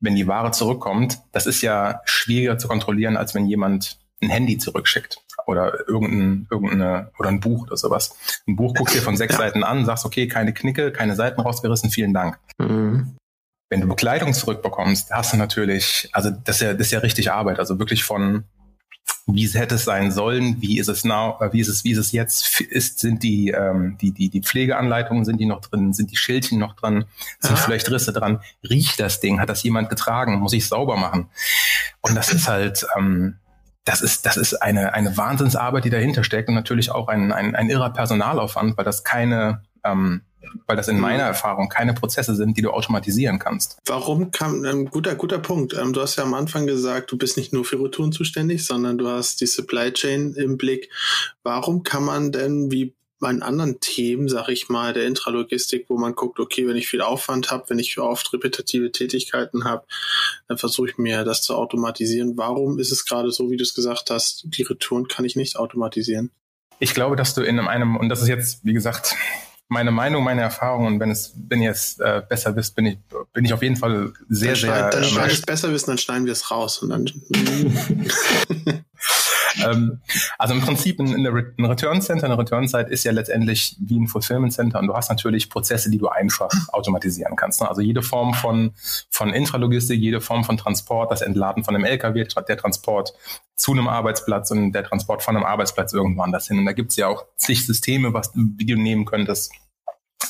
wenn 0.00 0.14
die 0.14 0.26
Ware 0.26 0.50
zurückkommt, 0.50 1.20
das 1.32 1.46
ist 1.46 1.62
ja 1.62 2.00
schwieriger 2.04 2.58
zu 2.58 2.68
kontrollieren, 2.68 3.16
als 3.16 3.34
wenn 3.34 3.46
jemand 3.46 3.98
ein 4.22 4.30
Handy 4.30 4.58
zurückschickt 4.58 5.18
oder 5.46 5.88
irgendein, 5.88 6.46
irgendeine 6.50 7.10
oder 7.18 7.28
ein 7.28 7.40
Buch 7.40 7.62
oder 7.64 7.76
sowas. 7.76 8.16
Ein 8.46 8.56
Buch 8.56 8.74
guckst 8.74 8.94
dir 8.94 9.02
von 9.02 9.16
sechs 9.16 9.34
ja. 9.34 9.38
Seiten 9.38 9.64
an, 9.64 9.84
sagst, 9.84 10.04
okay, 10.04 10.28
keine 10.28 10.54
Knicke, 10.54 10.92
keine 10.92 11.16
Seiten 11.16 11.40
rausgerissen, 11.40 11.90
vielen 11.90 12.14
Dank. 12.14 12.38
Mhm. 12.58 13.16
Wenn 13.70 13.80
du 13.80 13.88
Bekleidung 13.88 14.32
zurückbekommst, 14.34 15.10
hast 15.10 15.32
du 15.32 15.36
natürlich, 15.36 16.08
also 16.12 16.30
das 16.30 16.56
ist 16.56 16.62
ja, 16.62 16.72
das 16.74 16.86
ist 16.86 16.92
ja 16.92 16.98
richtig 17.00 17.32
Arbeit, 17.32 17.58
also 17.58 17.78
wirklich 17.78 18.04
von 18.04 18.44
wie 19.26 19.46
hätte 19.48 19.76
es 19.76 19.84
sein 19.84 20.12
sollen, 20.12 20.60
wie 20.60 20.78
ist 20.78 20.88
es 20.88 21.04
now, 21.04 21.38
äh, 21.40 21.52
wie 21.52 21.60
ist 21.60 21.68
es, 21.68 21.84
wie 21.84 21.92
ist 21.92 21.98
es 21.98 22.12
jetzt, 22.12 22.60
ist, 22.60 22.98
sind 22.98 23.22
die, 23.22 23.50
ähm, 23.50 23.96
die, 24.00 24.12
die, 24.12 24.28
die 24.28 24.42
Pflegeanleitungen, 24.42 25.24
sind 25.24 25.38
die 25.38 25.46
noch 25.46 25.60
drin, 25.62 25.94
sind 25.94 26.10
die 26.10 26.16
Schildchen 26.16 26.58
noch 26.58 26.74
dran, 26.74 27.06
sind 27.38 27.54
ah. 27.54 27.56
vielleicht 27.56 27.90
Risse 27.90 28.12
dran, 28.12 28.40
riecht 28.68 29.00
das 29.00 29.20
Ding, 29.20 29.40
hat 29.40 29.48
das 29.48 29.62
jemand 29.62 29.88
getragen, 29.88 30.40
muss 30.40 30.52
ich 30.52 30.68
sauber 30.68 30.96
machen. 30.96 31.28
Und 32.02 32.14
das 32.14 32.32
ist 32.32 32.48
halt, 32.48 32.86
ähm, 32.98 33.36
das 33.84 34.02
ist, 34.02 34.26
das 34.26 34.36
ist 34.36 34.54
eine, 34.54 34.92
eine 34.92 35.16
Wahnsinnsarbeit, 35.16 35.84
die 35.84 35.90
dahinter 35.90 36.24
steckt 36.24 36.48
und 36.48 36.54
natürlich 36.54 36.90
auch 36.90 37.08
ein, 37.08 37.32
ein, 37.32 37.54
ein 37.54 37.70
irrer 37.70 37.90
Personalaufwand, 37.90 38.76
weil 38.76 38.84
das 38.84 39.04
keine, 39.04 39.62
ähm, 39.84 40.22
weil 40.66 40.76
das 40.76 40.88
in 40.88 40.98
meiner 40.98 41.24
Erfahrung 41.24 41.68
keine 41.68 41.94
Prozesse 41.94 42.34
sind, 42.34 42.56
die 42.56 42.62
du 42.62 42.70
automatisieren 42.70 43.38
kannst. 43.38 43.78
Warum 43.86 44.30
kam, 44.30 44.64
ähm, 44.64 44.90
guter, 44.90 45.14
guter 45.14 45.38
Punkt. 45.38 45.74
Ähm, 45.74 45.92
du 45.92 46.00
hast 46.00 46.16
ja 46.16 46.24
am 46.24 46.34
Anfang 46.34 46.66
gesagt, 46.66 47.12
du 47.12 47.18
bist 47.18 47.36
nicht 47.36 47.52
nur 47.52 47.64
für 47.64 47.82
Retouren 47.82 48.12
zuständig, 48.12 48.66
sondern 48.66 48.98
du 48.98 49.08
hast 49.08 49.40
die 49.40 49.46
Supply 49.46 49.92
Chain 49.92 50.34
im 50.34 50.56
Blick. 50.56 50.90
Warum 51.42 51.82
kann 51.82 52.04
man 52.04 52.32
denn, 52.32 52.70
wie 52.70 52.94
bei 53.24 53.30
anderen 53.30 53.80
Themen, 53.80 54.28
sag 54.28 54.50
ich 54.50 54.68
mal, 54.68 54.92
der 54.92 55.06
Intralogistik, 55.06 55.86
wo 55.88 55.96
man 55.96 56.14
guckt, 56.14 56.38
okay, 56.38 56.68
wenn 56.68 56.76
ich 56.76 56.88
viel 56.88 57.00
Aufwand 57.00 57.50
habe, 57.50 57.64
wenn 57.68 57.78
ich 57.78 57.98
oft 57.98 58.30
repetitive 58.34 58.92
Tätigkeiten 58.92 59.64
habe, 59.64 59.86
dann 60.46 60.58
versuche 60.58 60.90
ich 60.90 60.98
mir 60.98 61.24
das 61.24 61.40
zu 61.40 61.54
automatisieren. 61.54 62.36
Warum 62.36 62.78
ist 62.78 62.92
es 62.92 63.06
gerade 63.06 63.30
so, 63.30 63.50
wie 63.50 63.56
du 63.56 63.62
es 63.62 63.72
gesagt 63.72 64.10
hast, 64.10 64.44
die 64.48 64.62
Retouren 64.62 65.08
kann 65.08 65.24
ich 65.24 65.36
nicht 65.36 65.56
automatisieren? 65.56 66.32
Ich 66.80 66.92
glaube, 66.92 67.16
dass 67.16 67.34
du 67.34 67.40
in 67.40 67.58
einem, 67.60 67.96
und 67.96 68.10
das 68.10 68.20
ist 68.20 68.28
jetzt, 68.28 68.64
wie 68.64 68.74
gesagt, 68.74 69.14
meine 69.68 69.90
Meinung, 69.90 70.24
meine 70.24 70.42
Erfahrung 70.42 70.86
und 70.86 71.00
wenn 71.00 71.10
es, 71.10 71.34
wenn 71.48 71.62
ihr 71.62 71.70
es 71.70 71.98
äh, 71.98 72.22
besser 72.28 72.54
wisst, 72.56 72.76
bin 72.76 72.86
ich, 72.86 72.98
bin 73.32 73.44
ich 73.44 73.52
auf 73.52 73.62
jeden 73.62 73.76
Fall 73.76 74.12
sehr, 74.28 74.52
dann 74.52 74.60
sehr. 74.60 74.90
Dann, 74.90 75.02
äh, 75.02 75.16
wenn 75.16 75.30
es 75.30 75.42
besser 75.42 75.72
wissen, 75.72 75.90
dann 75.90 75.98
schneiden 75.98 76.26
wir 76.26 76.32
es 76.32 76.50
raus 76.50 76.78
und 76.78 76.90
dann. 76.90 77.06
ähm, 79.62 80.00
also 80.38 80.54
im 80.54 80.60
Prinzip 80.60 81.00
ein, 81.00 81.26
ein 81.26 81.64
Return 81.64 82.00
Center, 82.00 82.26
eine 82.26 82.38
Return 82.38 82.66
Site 82.66 82.90
ist 82.90 83.04
ja 83.04 83.12
letztendlich 83.12 83.76
wie 83.80 83.98
ein 83.98 84.08
Fulfillment 84.08 84.52
Center 84.52 84.78
und 84.78 84.86
du 84.86 84.94
hast 84.94 85.10
natürlich 85.10 85.50
Prozesse, 85.50 85.90
die 85.90 85.98
du 85.98 86.08
einfach 86.08 86.50
automatisieren 86.72 87.36
kannst. 87.36 87.60
Ne? 87.60 87.68
Also 87.68 87.80
jede 87.80 88.02
Form 88.02 88.34
von, 88.34 88.72
von 89.10 89.32
Intralogistik, 89.32 90.00
jede 90.00 90.20
Form 90.20 90.44
von 90.44 90.56
Transport, 90.56 91.10
das 91.10 91.22
Entladen 91.22 91.64
von 91.64 91.74
einem 91.74 91.84
LKW, 91.84 92.24
der 92.48 92.56
Transport 92.56 93.14
zu 93.56 93.72
einem 93.72 93.88
Arbeitsplatz 93.88 94.50
und 94.50 94.72
der 94.72 94.84
Transport 94.84 95.22
von 95.22 95.36
einem 95.36 95.44
Arbeitsplatz 95.44 95.92
irgendwann 95.92 96.32
das 96.32 96.48
hin. 96.48 96.58
Und 96.58 96.66
da 96.66 96.72
gibt 96.72 96.90
es 96.90 96.96
ja 96.96 97.08
auch 97.08 97.24
zig 97.36 97.64
Systeme, 97.64 98.12
was, 98.12 98.32
wie 98.34 98.66
du 98.66 98.76
nehmen 98.76 99.04
könntest 99.04 99.52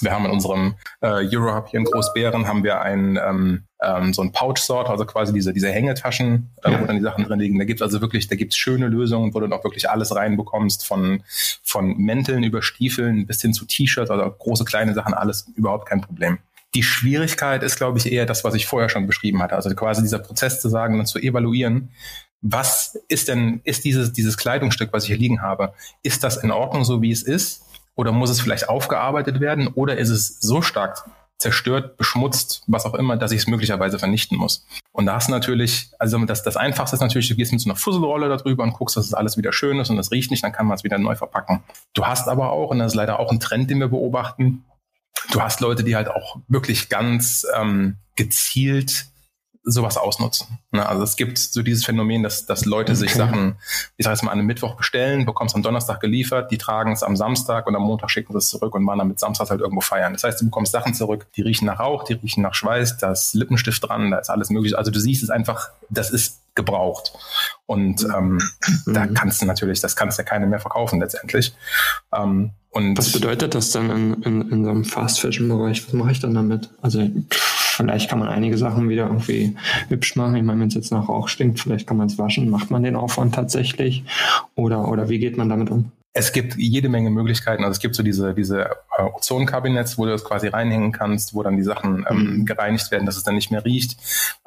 wir 0.00 0.12
haben 0.12 0.24
in 0.24 0.30
unserem 0.30 0.74
äh, 1.00 1.26
Eurohub 1.34 1.68
hier 1.68 1.80
in 1.80 1.86
Großbären 1.86 2.46
haben 2.46 2.64
wir 2.64 2.80
ein 2.80 3.18
ähm, 3.22 3.64
ähm, 3.84 4.12
so 4.12 4.22
ein 4.22 4.32
Pouch-Sort, 4.32 4.88
also 4.88 5.04
quasi 5.04 5.32
diese, 5.32 5.52
diese 5.52 5.70
Hängetaschen, 5.70 6.50
äh, 6.62 6.72
ja. 6.72 6.80
wo 6.80 6.86
dann 6.86 6.96
die 6.96 7.02
Sachen 7.02 7.24
drin 7.24 7.40
liegen. 7.40 7.58
Da 7.58 7.64
gibt's 7.64 7.82
also 7.82 8.00
wirklich, 8.00 8.28
da 8.28 8.36
gibt's 8.36 8.56
schöne 8.56 8.88
Lösungen, 8.88 9.34
wo 9.34 9.40
du 9.40 9.46
dann 9.46 9.58
auch 9.58 9.64
wirklich 9.64 9.90
alles 9.90 10.14
reinbekommst, 10.14 10.86
von, 10.86 11.22
von 11.62 11.96
Mänteln 11.98 12.42
über 12.42 12.62
Stiefeln 12.62 13.26
bis 13.26 13.42
hin 13.42 13.52
zu 13.52 13.64
T-Shirts, 13.66 14.10
also 14.10 14.30
große, 14.30 14.64
kleine 14.64 14.94
Sachen, 14.94 15.14
alles 15.14 15.50
überhaupt 15.54 15.88
kein 15.88 16.00
Problem. 16.00 16.38
Die 16.74 16.82
Schwierigkeit 16.82 17.62
ist, 17.62 17.76
glaube 17.76 17.98
ich, 17.98 18.10
eher 18.10 18.26
das, 18.26 18.42
was 18.42 18.54
ich 18.54 18.66
vorher 18.66 18.88
schon 18.88 19.06
beschrieben 19.06 19.42
hatte. 19.42 19.54
Also 19.54 19.72
quasi 19.74 20.02
dieser 20.02 20.18
Prozess 20.18 20.60
zu 20.60 20.68
sagen 20.68 20.98
und 20.98 21.06
zu 21.06 21.18
evaluieren, 21.18 21.90
was 22.40 22.98
ist 23.08 23.28
denn, 23.28 23.60
ist 23.64 23.84
dieses, 23.84 24.12
dieses 24.12 24.36
Kleidungsstück, 24.36 24.92
was 24.92 25.04
ich 25.04 25.08
hier 25.08 25.16
liegen 25.16 25.40
habe, 25.40 25.72
ist 26.02 26.24
das 26.24 26.36
in 26.36 26.50
Ordnung, 26.50 26.84
so 26.84 27.00
wie 27.00 27.12
es 27.12 27.22
ist? 27.22 27.62
Oder 27.96 28.12
muss 28.12 28.30
es 28.30 28.40
vielleicht 28.40 28.68
aufgearbeitet 28.68 29.40
werden? 29.40 29.68
Oder 29.68 29.98
ist 29.98 30.10
es 30.10 30.40
so 30.40 30.62
stark 30.62 31.04
zerstört, 31.38 31.96
beschmutzt, 31.96 32.62
was 32.66 32.86
auch 32.86 32.94
immer, 32.94 33.16
dass 33.16 33.32
ich 33.32 33.42
es 33.42 33.46
möglicherweise 33.46 33.98
vernichten 33.98 34.38
muss. 34.38 34.64
Und 34.92 35.06
da 35.06 35.16
hast 35.16 35.28
du 35.28 35.32
natürlich, 35.32 35.90
also 35.98 36.16
das, 36.24 36.42
das 36.42 36.56
Einfachste 36.56 36.96
ist 36.96 37.00
natürlich, 37.00 37.28
du 37.28 37.34
gehst 37.34 37.52
mit 37.52 37.60
so 37.60 37.68
einer 37.68 37.76
Fusselrolle 37.76 38.28
darüber 38.28 38.62
und 38.62 38.72
guckst, 38.72 38.96
dass 38.96 39.04
es 39.04 39.14
alles 39.14 39.36
wieder 39.36 39.52
schön 39.52 39.78
ist 39.78 39.90
und 39.90 39.96
das 39.96 40.10
riecht 40.10 40.30
nicht, 40.30 40.42
dann 40.42 40.52
kann 40.52 40.66
man 40.66 40.76
es 40.76 40.84
wieder 40.84 40.96
neu 40.96 41.16
verpacken. 41.16 41.62
Du 41.92 42.06
hast 42.06 42.28
aber 42.28 42.50
auch, 42.50 42.70
und 42.70 42.78
das 42.78 42.92
ist 42.92 42.96
leider 42.96 43.18
auch 43.18 43.30
ein 43.30 43.40
Trend, 43.40 43.68
den 43.68 43.80
wir 43.80 43.88
beobachten, 43.88 44.64
du 45.32 45.42
hast 45.42 45.60
Leute, 45.60 45.84
die 45.84 45.96
halt 45.96 46.08
auch 46.08 46.38
wirklich 46.48 46.88
ganz 46.88 47.46
ähm, 47.54 47.96
gezielt 48.16 49.08
sowas 49.64 49.96
ausnutzen. 49.96 50.58
Ne? 50.70 50.86
Also 50.86 51.02
es 51.02 51.16
gibt 51.16 51.38
so 51.38 51.62
dieses 51.62 51.84
Phänomen, 51.84 52.22
dass, 52.22 52.46
dass 52.46 52.66
Leute 52.66 52.94
sich 52.94 53.14
Sachen, 53.14 53.56
ich 53.96 54.04
sage 54.04 54.14
jetzt 54.14 54.22
mal, 54.22 54.30
an 54.30 54.38
einem 54.38 54.46
Mittwoch 54.46 54.76
bestellen, 54.76 55.24
bekommst 55.24 55.54
am 55.54 55.62
Donnerstag 55.62 56.00
geliefert, 56.00 56.50
die 56.50 56.58
tragen 56.58 56.92
es 56.92 57.02
am 57.02 57.16
Samstag 57.16 57.66
und 57.66 57.74
am 57.74 57.82
Montag 57.82 58.10
schicken 58.10 58.32
sie 58.32 58.38
es 58.38 58.48
zurück 58.50 58.74
und 58.74 58.86
waren 58.86 58.98
dann 58.98 59.08
mit 59.08 59.18
Samstag 59.18 59.50
halt 59.50 59.60
irgendwo 59.60 59.80
feiern. 59.80 60.12
Das 60.12 60.24
heißt, 60.24 60.40
du 60.40 60.44
bekommst 60.44 60.72
Sachen 60.72 60.94
zurück, 60.94 61.26
die 61.36 61.42
riechen 61.42 61.66
nach 61.66 61.80
Rauch, 61.80 62.04
die 62.04 62.14
riechen 62.14 62.42
nach 62.42 62.54
Schweiß, 62.54 62.98
da 62.98 63.12
ist 63.12 63.34
Lippenstift 63.34 63.82
dran, 63.88 64.10
da 64.10 64.18
ist 64.18 64.28
alles 64.28 64.50
mögliche. 64.50 64.76
Also 64.76 64.90
du 64.90 65.00
siehst 65.00 65.22
es 65.22 65.30
einfach, 65.30 65.70
das 65.88 66.10
ist 66.10 66.40
gebraucht. 66.54 67.12
Und 67.66 68.04
ähm, 68.04 68.38
mhm. 68.84 68.94
da 68.94 69.06
kannst 69.06 69.42
du 69.42 69.46
natürlich, 69.46 69.80
das 69.80 69.96
kannst 69.96 70.18
ja 70.18 70.24
keine 70.24 70.46
mehr 70.46 70.60
verkaufen 70.60 71.00
letztendlich. 71.00 71.54
Ähm, 72.12 72.50
und 72.70 72.98
Was 72.98 73.12
bedeutet 73.12 73.54
das 73.54 73.70
dann 73.70 73.90
in, 73.90 74.22
in, 74.22 74.50
in 74.50 74.64
so 74.64 74.70
einem 74.70 74.84
Fast-Fashion-Bereich? 74.84 75.86
Was 75.86 75.92
mache 75.92 76.12
ich 76.12 76.20
dann 76.20 76.34
damit? 76.34 76.70
Also 76.82 77.08
vielleicht 77.74 78.08
kann 78.08 78.18
man 78.18 78.28
einige 78.28 78.56
Sachen 78.56 78.88
wieder 78.88 79.06
irgendwie 79.06 79.56
hübsch 79.88 80.16
machen. 80.16 80.36
Ich 80.36 80.42
meine, 80.42 80.60
wenn 80.60 80.68
es 80.68 80.74
jetzt 80.74 80.92
nach 80.92 81.08
Rauch 81.08 81.28
stinkt, 81.28 81.60
vielleicht 81.60 81.86
kann 81.86 81.96
man 81.96 82.06
es 82.06 82.18
waschen. 82.18 82.50
Macht 82.50 82.70
man 82.70 82.82
den 82.82 82.96
Aufwand 82.96 83.34
tatsächlich? 83.34 84.04
Oder, 84.54 84.88
oder 84.88 85.08
wie 85.08 85.18
geht 85.18 85.36
man 85.36 85.48
damit 85.48 85.70
um? 85.70 85.90
Es 86.16 86.30
gibt 86.30 86.54
jede 86.56 86.88
Menge 86.88 87.10
Möglichkeiten. 87.10 87.64
Also 87.64 87.72
es 87.72 87.80
gibt 87.80 87.96
so 87.96 88.04
diese, 88.04 88.34
diese 88.34 88.70
äh, 88.96 89.02
Ozonkabinetts, 89.02 89.98
wo 89.98 90.04
du 90.04 90.12
das 90.12 90.24
quasi 90.24 90.46
reinhängen 90.46 90.92
kannst, 90.92 91.34
wo 91.34 91.42
dann 91.42 91.56
die 91.56 91.64
Sachen 91.64 92.06
ähm, 92.08 92.16
mhm. 92.16 92.46
gereinigt 92.46 92.92
werden, 92.92 93.04
dass 93.04 93.16
es 93.16 93.24
dann 93.24 93.34
nicht 93.34 93.50
mehr 93.50 93.64
riecht. 93.64 93.98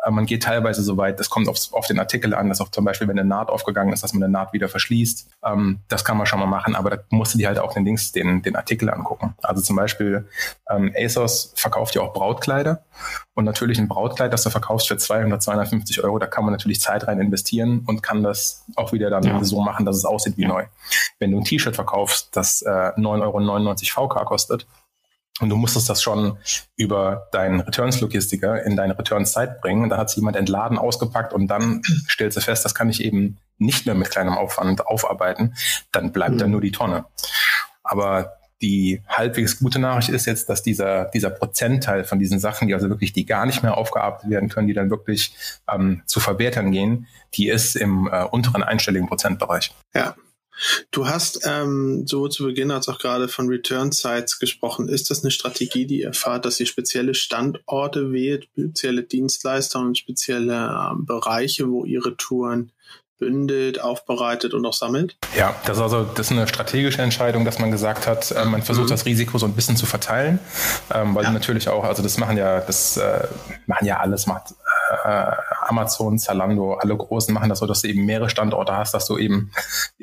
Äh, 0.05 0.11
man 0.11 0.25
geht 0.25 0.43
teilweise 0.43 0.81
so 0.81 0.95
weit, 0.95 1.19
das 1.19 1.29
kommt 1.29 1.49
auf, 1.49 1.57
auf 1.73 1.85
den 1.85 1.99
Artikel 1.99 2.33
an, 2.33 2.47
dass 2.47 2.61
auch 2.61 2.69
zum 2.69 2.85
Beispiel, 2.85 3.09
wenn 3.09 3.19
eine 3.19 3.27
Naht 3.27 3.49
aufgegangen 3.49 3.91
ist, 3.91 4.01
dass 4.01 4.13
man 4.13 4.23
eine 4.23 4.31
Naht 4.31 4.53
wieder 4.53 4.69
verschließt. 4.69 5.29
Ähm, 5.43 5.79
das 5.89 6.05
kann 6.05 6.15
man 6.15 6.25
schon 6.25 6.39
mal 6.39 6.45
machen, 6.45 6.73
aber 6.73 6.89
da 6.89 6.97
musst 7.09 7.33
du 7.33 7.37
dir 7.37 7.49
halt 7.49 7.59
auch 7.59 7.73
den 7.73 7.83
Dings, 7.83 8.13
den, 8.13 8.41
den 8.41 8.55
Artikel 8.55 8.89
angucken. 8.89 9.35
Also 9.43 9.61
zum 9.61 9.75
Beispiel 9.75 10.25
ähm, 10.69 10.93
ASOS 10.97 11.51
verkauft 11.57 11.95
ja 11.95 12.01
auch 12.01 12.13
Brautkleider 12.13 12.85
und 13.37 13.45
natürlich 13.45 13.77
ein 13.77 13.87
Brautkleid, 13.87 14.33
das 14.33 14.41
du 14.41 14.49
verkaufst 14.49 14.87
für 14.87 14.97
200, 14.97 15.43
250 15.43 16.03
Euro, 16.03 16.17
da 16.17 16.25
kann 16.25 16.43
man 16.43 16.53
natürlich 16.53 16.81
Zeit 16.81 17.07
rein 17.07 17.19
investieren 17.19 17.83
und 17.85 18.01
kann 18.01 18.23
das 18.23 18.65
auch 18.75 18.93
wieder 18.93 19.11
dann 19.11 19.21
ja. 19.21 19.43
so 19.43 19.61
machen, 19.61 19.85
dass 19.85 19.95
es 19.95 20.05
aussieht 20.05 20.37
wie 20.37 20.41
ja. 20.41 20.47
neu. 20.47 20.65
Wenn 21.19 21.29
du 21.29 21.37
ein 21.37 21.43
T-Shirt 21.43 21.75
verkaufst, 21.75 22.35
das 22.35 22.63
äh, 22.63 22.69
9,99 22.69 23.95
Euro 23.95 24.09
VK 24.09 24.25
kostet, 24.25 24.65
und 25.39 25.49
du 25.49 25.55
musstest 25.55 25.87
das 25.87 26.01
schon 26.01 26.39
über 26.77 27.27
deinen 27.31 27.59
Returns-Logistiker 27.59 28.63
in 28.63 28.75
deine 28.75 28.97
Returns-Zeit 28.97 29.61
bringen. 29.61 29.83
Und 29.83 29.89
da 29.89 29.97
hat 29.97 30.09
sich 30.09 30.17
jemand 30.17 30.35
entladen, 30.35 30.79
ausgepackt 30.79 31.31
und 31.31 31.45
dann 31.45 31.83
stellst 32.09 32.37
du 32.37 32.41
fest, 32.41 32.65
das 32.65 32.73
kann 32.73 32.89
ich 32.89 33.03
eben 33.03 33.37
nicht 33.59 33.85
mehr 33.85 33.93
mit 33.93 34.09
kleinem 34.09 34.33
Aufwand 34.35 34.87
aufarbeiten. 34.87 35.53
Dann 35.91 36.11
bleibt 36.11 36.33
mhm. 36.33 36.39
da 36.39 36.47
nur 36.47 36.61
die 36.61 36.71
Tonne. 36.71 37.05
Aber 37.83 38.36
die 38.61 39.01
halbwegs 39.07 39.59
gute 39.59 39.79
Nachricht 39.79 40.09
ist 40.09 40.25
jetzt, 40.25 40.49
dass 40.49 40.63
dieser, 40.63 41.05
dieser 41.05 41.29
Prozentteil 41.29 42.03
von 42.03 42.19
diesen 42.19 42.39
Sachen, 42.39 42.67
die 42.67 42.73
also 42.73 42.89
wirklich, 42.89 43.13
die 43.13 43.25
gar 43.25 43.45
nicht 43.45 43.63
mehr 43.63 43.77
aufgearbeitet 43.77 44.29
werden 44.29 44.49
können, 44.49 44.67
die 44.67 44.73
dann 44.73 44.89
wirklich 44.89 45.33
ähm, 45.71 46.01
zu 46.05 46.19
Verwertern 46.19 46.71
gehen, 46.71 47.07
die 47.35 47.49
ist 47.49 47.75
im 47.75 48.09
äh, 48.11 48.23
unteren 48.23 48.63
einstelligen 48.63 49.07
Prozentbereich. 49.07 49.73
Ja, 49.93 50.15
Du 50.91 51.07
hast 51.07 51.41
ähm, 51.45 52.07
sowohl 52.07 52.31
zu 52.31 52.45
Beginn 52.45 52.71
als 52.71 52.89
auch 52.89 52.97
gerade 52.97 53.27
von 53.27 53.47
Return 53.47 53.91
Sites 53.91 54.39
gesprochen. 54.39 54.89
Ist 54.89 55.11
das 55.11 55.23
eine 55.23 55.31
Strategie, 55.31 55.85
die 55.85 56.01
ihr 56.01 56.13
fahrt, 56.13 56.45
dass 56.45 56.59
ihr 56.59 56.65
spezielle 56.65 57.13
Standorte 57.13 58.11
wählt, 58.11 58.45
spezielle 58.53 59.03
Dienstleister 59.03 59.79
und 59.79 59.97
spezielle 59.97 60.55
äh, 60.55 60.95
Bereiche, 60.97 61.69
wo 61.69 61.85
ihre 61.85 62.17
Touren 62.17 62.71
bündelt, 63.17 63.81
aufbereitet 63.81 64.53
und 64.53 64.65
auch 64.65 64.73
sammelt? 64.73 65.17
Ja, 65.35 65.55
das 65.65 65.77
ist 65.77 65.83
also 65.83 66.03
das 66.03 66.27
ist 66.27 66.31
eine 66.31 66.47
strategische 66.47 67.01
Entscheidung, 67.01 67.45
dass 67.45 67.59
man 67.59 67.71
gesagt 67.71 68.07
hat, 68.07 68.31
äh, 68.31 68.45
man 68.45 68.61
versucht 68.61 68.87
mhm. 68.87 68.91
das 68.91 69.05
Risiko 69.05 69.37
so 69.37 69.45
ein 69.45 69.53
bisschen 69.53 69.75
zu 69.75 69.85
verteilen, 69.85 70.39
ähm, 70.93 71.15
weil 71.15 71.23
ja. 71.23 71.31
natürlich 71.31 71.69
auch, 71.69 71.83
also 71.83 72.03
das 72.03 72.17
machen 72.17 72.37
ja, 72.37 72.59
das 72.59 72.97
äh, 72.97 73.27
machen 73.65 73.85
ja 73.85 73.99
alles, 73.99 74.27
macht 74.27 74.53
äh, 75.03 75.31
Amazon, 75.61 76.17
Zalando, 76.17 76.75
alle 76.75 76.95
Großen 76.95 77.33
machen 77.33 77.49
das 77.49 77.59
so, 77.59 77.65
dass 77.65 77.81
du 77.81 77.87
eben 77.87 78.05
mehrere 78.05 78.29
Standorte 78.29 78.75
hast, 78.75 78.93
dass 78.93 79.05
du 79.05 79.17
eben 79.17 79.51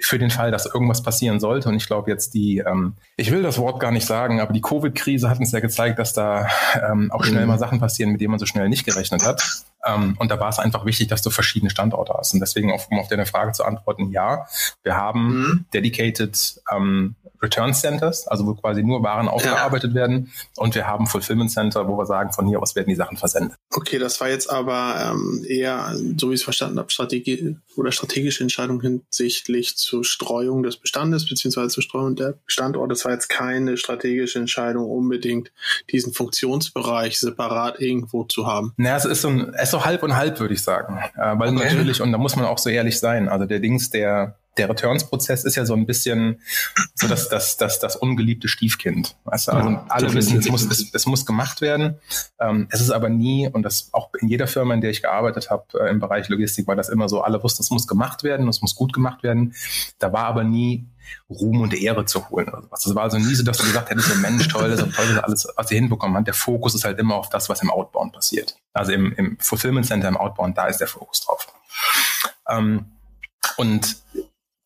für 0.00 0.18
den 0.18 0.30
Fall, 0.30 0.50
dass 0.50 0.66
irgendwas 0.66 1.02
passieren 1.02 1.40
sollte. 1.40 1.68
Und 1.68 1.76
ich 1.76 1.86
glaube 1.86 2.10
jetzt 2.10 2.34
die, 2.34 2.58
ähm, 2.58 2.94
ich 3.16 3.30
will 3.30 3.42
das 3.42 3.58
Wort 3.58 3.80
gar 3.80 3.90
nicht 3.90 4.06
sagen, 4.06 4.40
aber 4.40 4.52
die 4.52 4.60
Covid-Krise 4.60 5.28
hat 5.28 5.38
uns 5.38 5.52
ja 5.52 5.60
gezeigt, 5.60 5.98
dass 5.98 6.12
da 6.12 6.48
ähm, 6.74 7.10
auch 7.12 7.24
schnell 7.24 7.42
mhm. 7.42 7.48
mal 7.48 7.58
Sachen 7.58 7.80
passieren, 7.80 8.12
mit 8.12 8.20
denen 8.20 8.32
man 8.32 8.40
so 8.40 8.46
schnell 8.46 8.68
nicht 8.68 8.84
gerechnet 8.84 9.24
hat. 9.24 9.42
Ähm, 9.84 10.16
und 10.18 10.30
da 10.30 10.40
war 10.40 10.48
es 10.48 10.58
einfach 10.58 10.84
wichtig, 10.84 11.08
dass 11.08 11.22
du 11.22 11.30
verschiedene 11.30 11.70
Standorte 11.70 12.14
hast. 12.16 12.34
Und 12.34 12.40
deswegen, 12.40 12.72
um 12.72 12.98
auf 12.98 13.08
deine 13.08 13.26
Frage 13.26 13.52
zu 13.52 13.64
antworten, 13.64 14.10
ja, 14.10 14.46
wir 14.82 14.96
haben 14.96 15.40
mhm. 15.40 15.64
dedicated 15.72 16.60
ähm, 16.72 17.16
Return 17.44 17.74
Centers, 17.74 18.26
also 18.26 18.46
wo 18.46 18.54
quasi 18.54 18.82
nur 18.82 19.02
Waren 19.02 19.28
aufgearbeitet 19.28 19.90
ja. 19.90 19.96
werden. 19.96 20.32
Und 20.56 20.74
wir 20.74 20.86
haben 20.86 21.06
Fulfillment 21.06 21.50
Center, 21.50 21.86
wo 21.86 21.96
wir 21.98 22.06
sagen, 22.06 22.32
von 22.32 22.46
hier 22.46 22.60
aus 22.60 22.74
werden 22.74 22.88
die 22.88 22.94
Sachen 22.94 23.16
versendet. 23.16 23.56
Okay, 23.70 23.98
das 23.98 24.20
war 24.20 24.28
jetzt 24.28 24.50
aber 24.50 25.12
ähm, 25.12 25.44
eher, 25.46 25.94
so 26.16 26.30
wie 26.30 26.34
ich 26.34 26.40
es 26.40 26.44
verstanden 26.44 26.78
habe, 26.78 26.90
Strategie 26.90 27.56
oder 27.76 27.92
strategische 27.92 28.42
Entscheidung 28.42 28.80
hinsichtlich 28.80 29.76
zur 29.76 30.04
Streuung 30.04 30.62
des 30.62 30.78
Bestandes 30.78 31.28
beziehungsweise 31.28 31.68
zur 31.68 31.82
Streuung 31.82 32.16
der 32.16 32.38
Standorte. 32.46 32.88
Das 32.88 33.04
war 33.04 33.12
jetzt 33.12 33.28
keine 33.28 33.76
strategische 33.76 34.38
Entscheidung, 34.38 34.90
unbedingt 34.90 35.52
diesen 35.90 36.12
Funktionsbereich 36.12 37.18
separat 37.18 37.80
irgendwo 37.80 38.24
zu 38.24 38.46
haben. 38.46 38.72
Naja, 38.76 38.96
es 38.96 39.04
ist 39.04 39.22
so, 39.22 39.28
ein, 39.28 39.52
es 39.54 39.73
so 39.74 39.84
halb 39.84 40.02
und 40.02 40.16
halb, 40.16 40.38
würde 40.38 40.54
ich 40.54 40.62
sagen. 40.62 40.98
Äh, 41.16 41.38
weil 41.38 41.54
okay. 41.54 41.64
natürlich, 41.64 42.00
und 42.00 42.12
da 42.12 42.18
muss 42.18 42.36
man 42.36 42.44
auch 42.44 42.58
so 42.58 42.70
ehrlich 42.70 42.98
sein, 43.00 43.28
also 43.28 43.44
der 43.44 43.58
Dings, 43.58 43.90
der 43.90 44.36
der 44.56 44.68
Returns-Prozess 44.68 45.44
ist 45.44 45.56
ja 45.56 45.64
so 45.66 45.74
ein 45.74 45.86
bisschen 45.86 46.40
so 46.94 47.08
das, 47.08 47.28
das, 47.28 47.56
das, 47.56 47.80
das 47.80 47.96
ungeliebte 47.96 48.48
Stiefkind. 48.48 49.16
Weißt 49.24 49.48
du? 49.48 49.52
Also 49.52 49.70
ja, 49.70 49.86
alle 49.88 50.14
wissen, 50.14 50.38
es 50.38 50.48
muss, 50.48 50.64
es, 50.64 50.92
es 50.92 51.06
muss 51.06 51.26
gemacht 51.26 51.60
werden. 51.60 51.98
Ähm, 52.38 52.68
es 52.70 52.80
ist 52.80 52.90
aber 52.90 53.08
nie, 53.08 53.48
und 53.48 53.62
das 53.62 53.88
auch 53.92 54.10
in 54.20 54.28
jeder 54.28 54.46
Firma, 54.46 54.74
in 54.74 54.80
der 54.80 54.90
ich 54.90 55.02
gearbeitet 55.02 55.50
habe 55.50 55.64
äh, 55.80 55.90
im 55.90 55.98
Bereich 56.00 56.28
Logistik, 56.28 56.66
war 56.66 56.76
das 56.76 56.88
immer 56.88 57.08
so, 57.08 57.22
alle 57.22 57.42
wussten, 57.42 57.62
es 57.62 57.70
muss 57.70 57.86
gemacht 57.86 58.22
werden, 58.22 58.48
es 58.48 58.60
muss 58.60 58.74
gut 58.74 58.92
gemacht 58.92 59.22
werden. 59.22 59.54
Da 59.98 60.12
war 60.12 60.26
aber 60.26 60.44
nie 60.44 60.88
Ruhm 61.28 61.60
und 61.60 61.74
Ehre 61.74 62.04
zu 62.04 62.28
holen. 62.30 62.48
Also 62.48 62.88
das 62.90 62.94
war 62.94 63.02
also 63.02 63.18
nie 63.18 63.34
so, 63.34 63.42
dass 63.42 63.58
du 63.58 63.64
gesagt 63.64 63.90
hättest, 63.90 64.08
so 64.08 64.14
Mensch, 64.16 64.48
toll, 64.48 64.76
so 64.76 64.86
toll, 64.86 65.20
alles, 65.20 65.46
was 65.56 65.70
ihr 65.70 65.78
hinbekommen 65.78 66.16
habt. 66.16 66.26
Der 66.26 66.34
Fokus 66.34 66.74
ist 66.74 66.84
halt 66.84 66.98
immer 66.98 67.16
auf 67.16 67.28
das, 67.28 67.48
was 67.48 67.62
im 67.62 67.70
Outbound 67.70 68.12
passiert. 68.12 68.56
Also 68.72 68.92
im, 68.92 69.12
im 69.12 69.38
Fulfillment 69.38 69.86
Center, 69.86 70.08
im 70.08 70.16
Outbound, 70.16 70.56
da 70.56 70.66
ist 70.66 70.78
der 70.78 70.88
Fokus 70.88 71.20
drauf. 71.20 71.46
Ähm, 72.48 72.86
und 73.56 73.96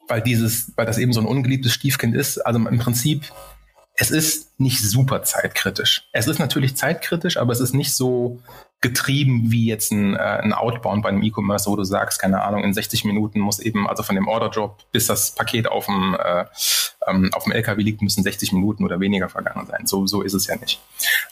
weil 0.08 0.22
dieses, 0.22 0.72
weil 0.76 0.86
das 0.86 0.98
eben 0.98 1.12
so 1.12 1.20
ein 1.20 1.26
ungeliebtes 1.26 1.72
Stiefkind 1.72 2.16
ist. 2.16 2.38
Also 2.38 2.58
im 2.58 2.78
Prinzip, 2.78 3.24
es 3.94 4.10
ist 4.10 4.58
nicht 4.58 4.80
super 4.80 5.22
zeitkritisch. 5.22 6.08
Es 6.12 6.26
ist 6.26 6.38
natürlich 6.38 6.76
zeitkritisch, 6.76 7.36
aber 7.36 7.52
es 7.52 7.60
ist 7.60 7.74
nicht 7.74 7.92
so 7.92 8.40
getrieben 8.80 9.50
wie 9.50 9.66
jetzt 9.66 9.90
ein, 9.90 10.14
äh, 10.14 10.18
ein 10.18 10.52
Outbound 10.52 11.02
bei 11.02 11.08
einem 11.08 11.22
E-Commerce, 11.22 11.68
wo 11.68 11.74
du 11.74 11.82
sagst, 11.82 12.20
keine 12.20 12.42
Ahnung, 12.42 12.62
in 12.62 12.72
60 12.72 13.04
Minuten 13.04 13.40
muss 13.40 13.58
eben, 13.58 13.88
also 13.88 14.02
von 14.02 14.14
dem 14.14 14.28
Order-Drop 14.28 14.78
bis 14.92 15.06
das 15.06 15.32
Paket 15.32 15.66
auf 15.66 15.86
dem, 15.86 16.14
äh, 16.14 16.44
ähm, 17.08 17.30
auf 17.32 17.44
dem 17.44 17.52
LKW 17.52 17.82
liegt, 17.82 18.02
müssen 18.02 18.22
60 18.22 18.52
Minuten 18.52 18.84
oder 18.84 19.00
weniger 19.00 19.28
vergangen 19.28 19.66
sein. 19.66 19.86
So, 19.86 20.06
so 20.06 20.22
ist 20.22 20.34
es 20.34 20.46
ja 20.46 20.56
nicht. 20.56 20.80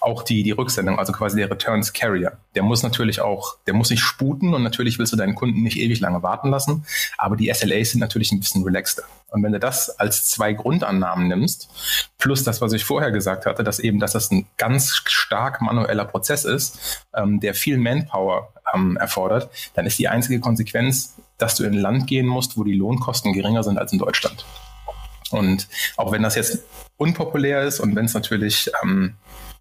Auch 0.00 0.24
die, 0.24 0.42
die 0.42 0.50
Rücksendung, 0.50 0.98
also 0.98 1.12
quasi 1.12 1.36
der 1.36 1.50
Returns 1.50 1.92
Carrier, 1.92 2.36
der 2.56 2.64
muss 2.64 2.82
natürlich 2.82 3.20
auch, 3.20 3.56
der 3.66 3.74
muss 3.74 3.88
sich 3.88 4.00
sputen 4.00 4.52
und 4.52 4.64
natürlich 4.64 4.98
willst 4.98 5.12
du 5.12 5.16
deinen 5.16 5.36
Kunden 5.36 5.62
nicht 5.62 5.78
ewig 5.78 6.00
lange 6.00 6.22
warten 6.24 6.50
lassen, 6.50 6.84
aber 7.16 7.36
die 7.36 7.52
SLAs 7.52 7.90
sind 7.90 8.00
natürlich 8.00 8.32
ein 8.32 8.40
bisschen 8.40 8.64
relaxter. 8.64 9.04
Und 9.28 9.42
wenn 9.42 9.52
du 9.52 9.58
das 9.58 9.90
als 9.90 10.24
zwei 10.28 10.52
Grundannahmen 10.52 11.28
nimmst, 11.28 11.68
plus 12.18 12.44
das, 12.44 12.60
was 12.60 12.72
ich 12.72 12.84
vorher 12.84 13.10
gesagt 13.10 13.44
hatte, 13.44 13.64
dass 13.64 13.80
eben, 13.80 13.98
dass 13.98 14.12
das 14.12 14.30
ein 14.30 14.46
ganz 14.56 15.02
stark 15.04 15.60
manueller 15.60 16.04
Prozess 16.04 16.44
ist, 16.44 17.04
ähm, 17.14 17.35
der 17.40 17.54
viel 17.54 17.78
Manpower 17.78 18.52
ähm, 18.74 18.96
erfordert, 18.96 19.50
dann 19.74 19.86
ist 19.86 19.98
die 19.98 20.08
einzige 20.08 20.40
Konsequenz, 20.40 21.14
dass 21.38 21.54
du 21.54 21.64
in 21.64 21.74
ein 21.74 21.80
Land 21.80 22.06
gehen 22.06 22.26
musst, 22.26 22.56
wo 22.56 22.64
die 22.64 22.74
Lohnkosten 22.74 23.32
geringer 23.32 23.62
sind 23.62 23.78
als 23.78 23.92
in 23.92 23.98
Deutschland. 23.98 24.44
Und 25.30 25.68
auch 25.96 26.12
wenn 26.12 26.22
das 26.22 26.34
jetzt 26.34 26.62
unpopulär 26.96 27.62
ist 27.62 27.80
und 27.80 27.94
wenn 27.96 28.06
es 28.06 28.14
natürlich 28.14 28.70
ähm, 28.82 29.14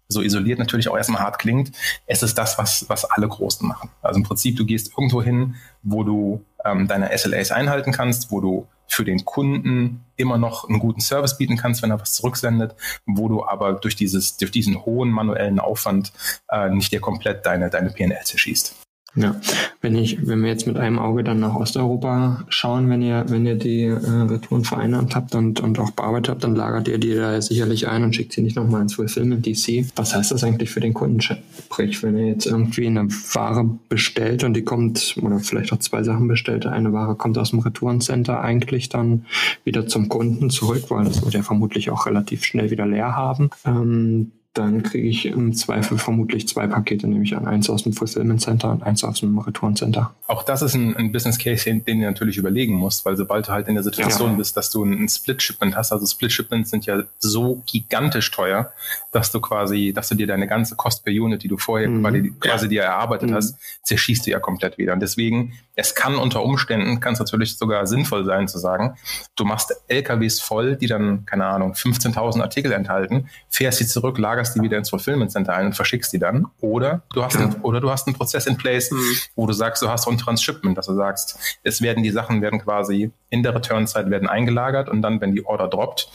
so 0.08 0.22
isoliert 0.22 0.58
natürlich 0.58 0.88
auch 0.88 0.96
erstmal 0.96 1.22
hart 1.22 1.38
klingt, 1.38 1.72
es 2.06 2.22
ist 2.22 2.38
das, 2.38 2.58
was, 2.58 2.88
was 2.88 3.04
alle 3.04 3.28
Großen 3.28 3.66
machen. 3.66 3.90
Also 4.02 4.18
im 4.18 4.24
Prinzip, 4.24 4.56
du 4.56 4.64
gehst 4.64 4.92
irgendwo 4.96 5.22
hin, 5.22 5.56
wo 5.82 6.04
du 6.04 6.44
ähm, 6.64 6.86
deine 6.86 7.16
SLAs 7.16 7.50
einhalten 7.50 7.92
kannst, 7.92 8.30
wo 8.30 8.40
du 8.40 8.68
für 8.88 9.04
den 9.04 9.24
Kunden 9.24 10.04
immer 10.16 10.38
noch 10.38 10.68
einen 10.68 10.78
guten 10.78 11.00
Service 11.00 11.38
bieten 11.38 11.56
kannst, 11.56 11.82
wenn 11.82 11.90
er 11.90 12.00
was 12.00 12.14
zurücksendet, 12.14 12.74
wo 13.04 13.28
du 13.28 13.44
aber 13.44 13.74
durch 13.74 13.96
dieses, 13.96 14.36
durch 14.36 14.50
diesen 14.50 14.84
hohen 14.84 15.10
manuellen 15.10 15.60
Aufwand 15.60 16.12
äh, 16.50 16.70
nicht 16.70 16.92
dir 16.92 17.00
komplett 17.00 17.44
deine, 17.44 17.70
deine 17.70 17.90
PNL 17.90 18.24
zerschießt. 18.24 18.85
Ja, 19.16 19.34
wenn 19.80 19.96
ich, 19.96 20.26
wenn 20.26 20.42
wir 20.42 20.50
jetzt 20.50 20.66
mit 20.66 20.76
einem 20.76 20.98
Auge 20.98 21.24
dann 21.24 21.40
nach 21.40 21.54
Osteuropa 21.54 22.44
schauen, 22.50 22.90
wenn 22.90 23.00
ihr, 23.00 23.24
wenn 23.28 23.46
ihr 23.46 23.54
die 23.54 23.84
äh, 23.84 23.96
Retouren 23.96 24.62
vereinnahmt 24.62 25.16
habt 25.16 25.34
und, 25.34 25.60
und 25.60 25.78
auch 25.78 25.90
bearbeitet 25.92 26.28
habt, 26.28 26.44
dann 26.44 26.54
lagert 26.54 26.86
ihr 26.86 26.98
die 26.98 27.14
da 27.14 27.40
sicherlich 27.40 27.88
ein 27.88 28.04
und 28.04 28.14
schickt 28.14 28.34
sie 28.34 28.42
nicht 28.42 28.56
nochmal 28.56 28.82
ins 28.82 28.94
Fulfillment 28.94 29.46
DC. 29.46 29.86
Was 29.96 30.14
heißt 30.14 30.32
das 30.32 30.44
eigentlich 30.44 30.68
für 30.68 30.80
den 30.80 30.92
Kunden? 30.92 31.22
Sprich, 31.22 32.02
wenn 32.02 32.14
er 32.14 32.26
jetzt 32.26 32.44
irgendwie 32.44 32.86
eine 32.86 33.08
Ware 33.08 33.70
bestellt 33.88 34.44
und 34.44 34.52
die 34.52 34.64
kommt, 34.64 35.16
oder 35.22 35.38
vielleicht 35.38 35.72
auch 35.72 35.78
zwei 35.78 36.02
Sachen 36.02 36.28
bestellt, 36.28 36.66
eine 36.66 36.92
Ware 36.92 37.14
kommt 37.14 37.38
aus 37.38 37.50
dem 37.50 37.60
Retourencenter 37.60 38.42
eigentlich 38.42 38.90
dann 38.90 39.24
wieder 39.64 39.86
zum 39.86 40.10
Kunden 40.10 40.50
zurück, 40.50 40.84
weil 40.90 41.06
das 41.06 41.24
wird 41.24 41.34
er 41.34 41.42
vermutlich 41.42 41.90
auch 41.90 42.04
relativ 42.04 42.44
schnell 42.44 42.70
wieder 42.70 42.84
leer 42.84 43.16
haben. 43.16 43.48
Ähm, 43.64 44.32
dann 44.56 44.82
kriege 44.82 45.06
ich 45.08 45.26
im 45.26 45.54
Zweifel 45.54 45.98
vermutlich 45.98 46.48
zwei 46.48 46.66
Pakete, 46.66 47.06
nämlich 47.06 47.36
an. 47.36 47.46
Eins 47.46 47.68
aus 47.68 47.82
dem 47.82 47.92
Fulfillment 47.92 48.40
Center 48.40 48.70
und 48.70 48.82
eins 48.82 49.04
aus 49.04 49.20
dem 49.20 49.38
Retourencenter. 49.38 50.14
Auch 50.26 50.42
das 50.42 50.62
ist 50.62 50.74
ein, 50.74 50.96
ein 50.96 51.12
Business 51.12 51.38
Case, 51.38 51.64
den, 51.64 51.84
den 51.84 52.00
du 52.00 52.06
natürlich 52.06 52.36
überlegen 52.36 52.74
musst, 52.74 53.04
weil 53.04 53.16
sobald 53.16 53.48
du 53.48 53.52
halt 53.52 53.68
in 53.68 53.74
der 53.74 53.84
Situation 53.84 54.32
ja. 54.32 54.36
bist, 54.36 54.56
dass 54.56 54.70
du 54.70 54.84
ein, 54.84 55.04
ein 55.04 55.08
Split 55.08 55.42
Shipment 55.42 55.76
hast, 55.76 55.92
also 55.92 56.06
Split 56.06 56.32
Shipments 56.32 56.70
sind 56.70 56.86
ja 56.86 57.02
so 57.18 57.62
gigantisch 57.66 58.30
teuer, 58.30 58.72
dass 59.12 59.30
du 59.30 59.40
quasi, 59.40 59.92
dass 59.94 60.08
du 60.08 60.14
dir 60.14 60.26
deine 60.26 60.46
ganze 60.46 60.76
Cost 60.76 61.04
per 61.04 61.12
Unit, 61.12 61.42
die 61.42 61.48
du 61.48 61.58
vorher 61.58 61.88
mhm. 61.88 62.02
quasi, 62.02 62.34
quasi 62.40 62.68
dir 62.68 62.82
erarbeitet 62.82 63.30
mhm. 63.30 63.34
hast, 63.34 63.56
zerschießt 63.82 64.26
du 64.26 64.30
ja 64.30 64.40
komplett 64.40 64.78
wieder. 64.78 64.92
Und 64.92 65.00
deswegen, 65.00 65.52
es 65.74 65.94
kann 65.94 66.16
unter 66.16 66.42
Umständen, 66.42 67.00
kann 67.00 67.12
es 67.12 67.18
natürlich 67.18 67.56
sogar 67.58 67.86
sinnvoll 67.86 68.24
sein 68.24 68.48
zu 68.48 68.58
sagen, 68.58 68.96
du 69.36 69.44
machst 69.44 69.74
LKWs 69.88 70.40
voll, 70.40 70.76
die 70.76 70.86
dann, 70.86 71.26
keine 71.26 71.46
Ahnung, 71.46 71.72
15.000 71.72 72.40
Artikel 72.40 72.72
enthalten, 72.72 73.28
fährst 73.48 73.78
sie 73.78 73.86
zurück, 73.86 74.18
lagerst 74.18 74.45
lagerst 74.46 74.56
die 74.56 74.62
wieder 74.62 74.78
ins 74.78 74.90
Fulfillment 74.90 75.30
Center 75.32 75.54
ein 75.54 75.66
und 75.66 75.74
verschickst 75.74 76.12
die 76.12 76.18
dann. 76.18 76.46
Oder 76.60 77.02
du 77.12 77.22
hast, 77.22 77.34
ja. 77.34 77.46
ein, 77.46 77.60
oder 77.62 77.80
du 77.80 77.90
hast 77.90 78.06
einen 78.06 78.16
Prozess 78.16 78.46
in 78.46 78.56
place, 78.56 78.90
mhm. 78.90 79.16
wo 79.34 79.46
du 79.46 79.52
sagst, 79.52 79.82
du 79.82 79.88
hast 79.88 80.04
so 80.04 80.10
ein 80.10 80.18
Transshipment, 80.18 80.78
dass 80.78 80.86
du 80.86 80.94
sagst, 80.94 81.38
es 81.62 81.82
werden 81.82 82.02
die 82.02 82.10
Sachen 82.10 82.42
werden 82.42 82.60
quasi 82.60 83.10
in 83.28 83.42
der 83.42 83.54
Return-Zeit 83.54 84.10
werden 84.10 84.28
eingelagert 84.28 84.88
und 84.88 85.02
dann, 85.02 85.20
wenn 85.20 85.32
die 85.32 85.44
Order 85.44 85.68
droppt, 85.68 86.08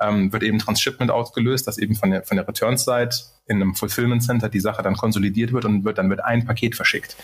ähm, 0.00 0.32
wird 0.32 0.42
eben 0.42 0.58
Transshipment 0.58 1.10
ausgelöst, 1.10 1.66
dass 1.66 1.78
eben 1.78 1.94
von 1.94 2.10
der, 2.10 2.22
von 2.22 2.36
der 2.36 2.46
Return-Side 2.46 3.10
in 3.46 3.56
einem 3.56 3.74
Fulfillment 3.74 4.22
Center 4.22 4.48
die 4.48 4.60
Sache 4.60 4.82
dann 4.82 4.94
konsolidiert 4.94 5.52
wird 5.52 5.64
und 5.64 5.84
wird 5.84 5.98
dann 5.98 6.10
wird 6.10 6.22
ein 6.22 6.44
Paket 6.44 6.76
verschickt. 6.76 7.16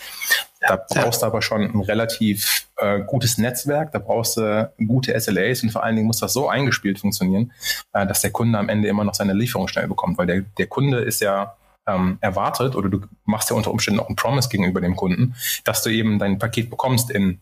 Da 0.67 0.77
brauchst 0.77 1.21
du 1.21 1.25
aber 1.27 1.41
schon 1.41 1.61
ein 1.61 1.81
relativ 1.81 2.67
äh, 2.77 3.01
gutes 3.01 3.37
Netzwerk, 3.37 3.91
da 3.91 3.99
brauchst 3.99 4.37
du 4.37 4.71
gute 4.87 5.19
SLAs 5.19 5.63
und 5.63 5.69
vor 5.69 5.83
allen 5.83 5.95
Dingen 5.95 6.07
muss 6.07 6.19
das 6.19 6.33
so 6.33 6.49
eingespielt 6.49 6.99
funktionieren, 6.99 7.51
äh, 7.93 8.07
dass 8.07 8.21
der 8.21 8.31
Kunde 8.31 8.57
am 8.57 8.69
Ende 8.69 8.87
immer 8.87 9.03
noch 9.03 9.13
seine 9.13 9.33
Lieferung 9.33 9.67
schnell 9.67 9.87
bekommt, 9.87 10.17
weil 10.17 10.27
der, 10.27 10.41
der 10.57 10.67
Kunde 10.67 10.99
ist 10.99 11.21
ja 11.21 11.55
ähm, 11.87 12.17
erwartet 12.21 12.75
oder 12.75 12.89
du 12.89 13.01
machst 13.25 13.49
ja 13.49 13.55
unter 13.55 13.71
Umständen 13.71 13.99
auch 13.99 14.09
ein 14.09 14.15
Promise 14.15 14.49
gegenüber 14.49 14.81
dem 14.81 14.95
Kunden, 14.95 15.35
dass 15.63 15.83
du 15.83 15.89
eben 15.89 16.17
dein 16.19 16.39
Paket 16.39 16.69
bekommst 16.69 17.11
in 17.11 17.39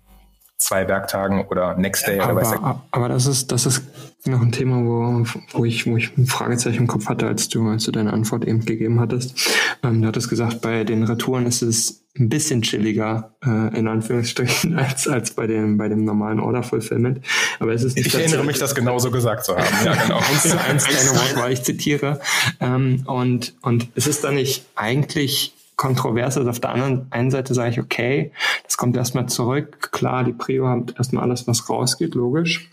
zwei 0.63 0.87
Werktagen 0.87 1.45
oder 1.47 1.75
Next 1.75 2.07
Day 2.07 2.19
aber, 2.19 2.33
oder 2.33 2.41
weiß 2.41 2.59
Aber 2.91 3.09
das 3.09 3.25
ist, 3.25 3.51
das 3.51 3.65
ist 3.65 3.83
noch 4.25 4.41
ein 4.41 4.51
Thema, 4.51 4.77
wo, 4.77 5.25
wo 5.51 5.65
ich, 5.65 5.85
wo 5.85 5.97
ich 5.97 6.17
ein 6.17 6.25
Fragezeichen 6.25 6.77
im 6.77 6.87
Kopf 6.87 7.07
hatte, 7.07 7.27
als 7.27 7.49
du, 7.49 7.67
als 7.67 7.83
du 7.83 7.91
deine 7.91 8.13
Antwort 8.13 8.45
eben 8.45 8.63
gegeben 8.63 8.99
hattest. 8.99 9.35
Ähm, 9.83 10.01
du 10.01 10.07
hattest 10.07 10.29
gesagt, 10.29 10.61
bei 10.61 10.85
den 10.85 11.03
Retouren 11.03 11.45
ist 11.45 11.61
es 11.61 12.03
ein 12.17 12.29
bisschen 12.29 12.61
chilliger, 12.61 13.35
äh, 13.43 13.77
in 13.77 13.87
Anführungsstrichen, 13.87 14.75
als, 14.77 15.07
als 15.07 15.31
bei 15.31 15.47
dem, 15.47 15.77
bei 15.77 15.89
dem 15.89 16.05
normalen 16.05 16.39
Order 16.39 16.63
Fulfillment. 16.63 17.19
Aber 17.59 17.73
es 17.73 17.83
ist 17.83 17.97
nicht 17.97 18.07
Ich 18.07 18.15
erinnere 18.15 18.45
mich, 18.45 18.59
das 18.59 18.73
genauso 18.73 19.11
gesagt 19.11 19.43
zu 19.43 19.57
haben. 19.57 19.85
Ja, 19.85 19.95
genau. 19.95 20.17
eins 20.31 20.43
zu 20.43 20.61
eins 20.61 20.83
deine 20.85 21.19
Wortwahl, 21.19 21.51
ich 21.51 21.63
zitiere. 21.63 22.21
Ähm, 22.61 23.03
und, 23.05 23.53
und 23.61 23.89
es 23.95 24.07
ist 24.07 24.23
da 24.23 24.31
nicht 24.31 24.65
eigentlich 24.75 25.53
kontrovers 25.75 26.37
ist. 26.37 26.47
Auf 26.47 26.59
der 26.59 26.71
anderen 26.71 27.07
einen 27.11 27.31
Seite 27.31 27.53
sage 27.53 27.71
ich, 27.71 27.79
okay, 27.79 28.31
das 28.63 28.77
kommt 28.77 28.95
erstmal 28.97 29.27
zurück. 29.27 29.91
Klar, 29.91 30.23
die 30.23 30.33
Prio 30.33 30.67
hat 30.67 30.95
erstmal 30.97 31.23
alles, 31.23 31.47
was 31.47 31.69
rausgeht, 31.69 32.15
logisch. 32.15 32.69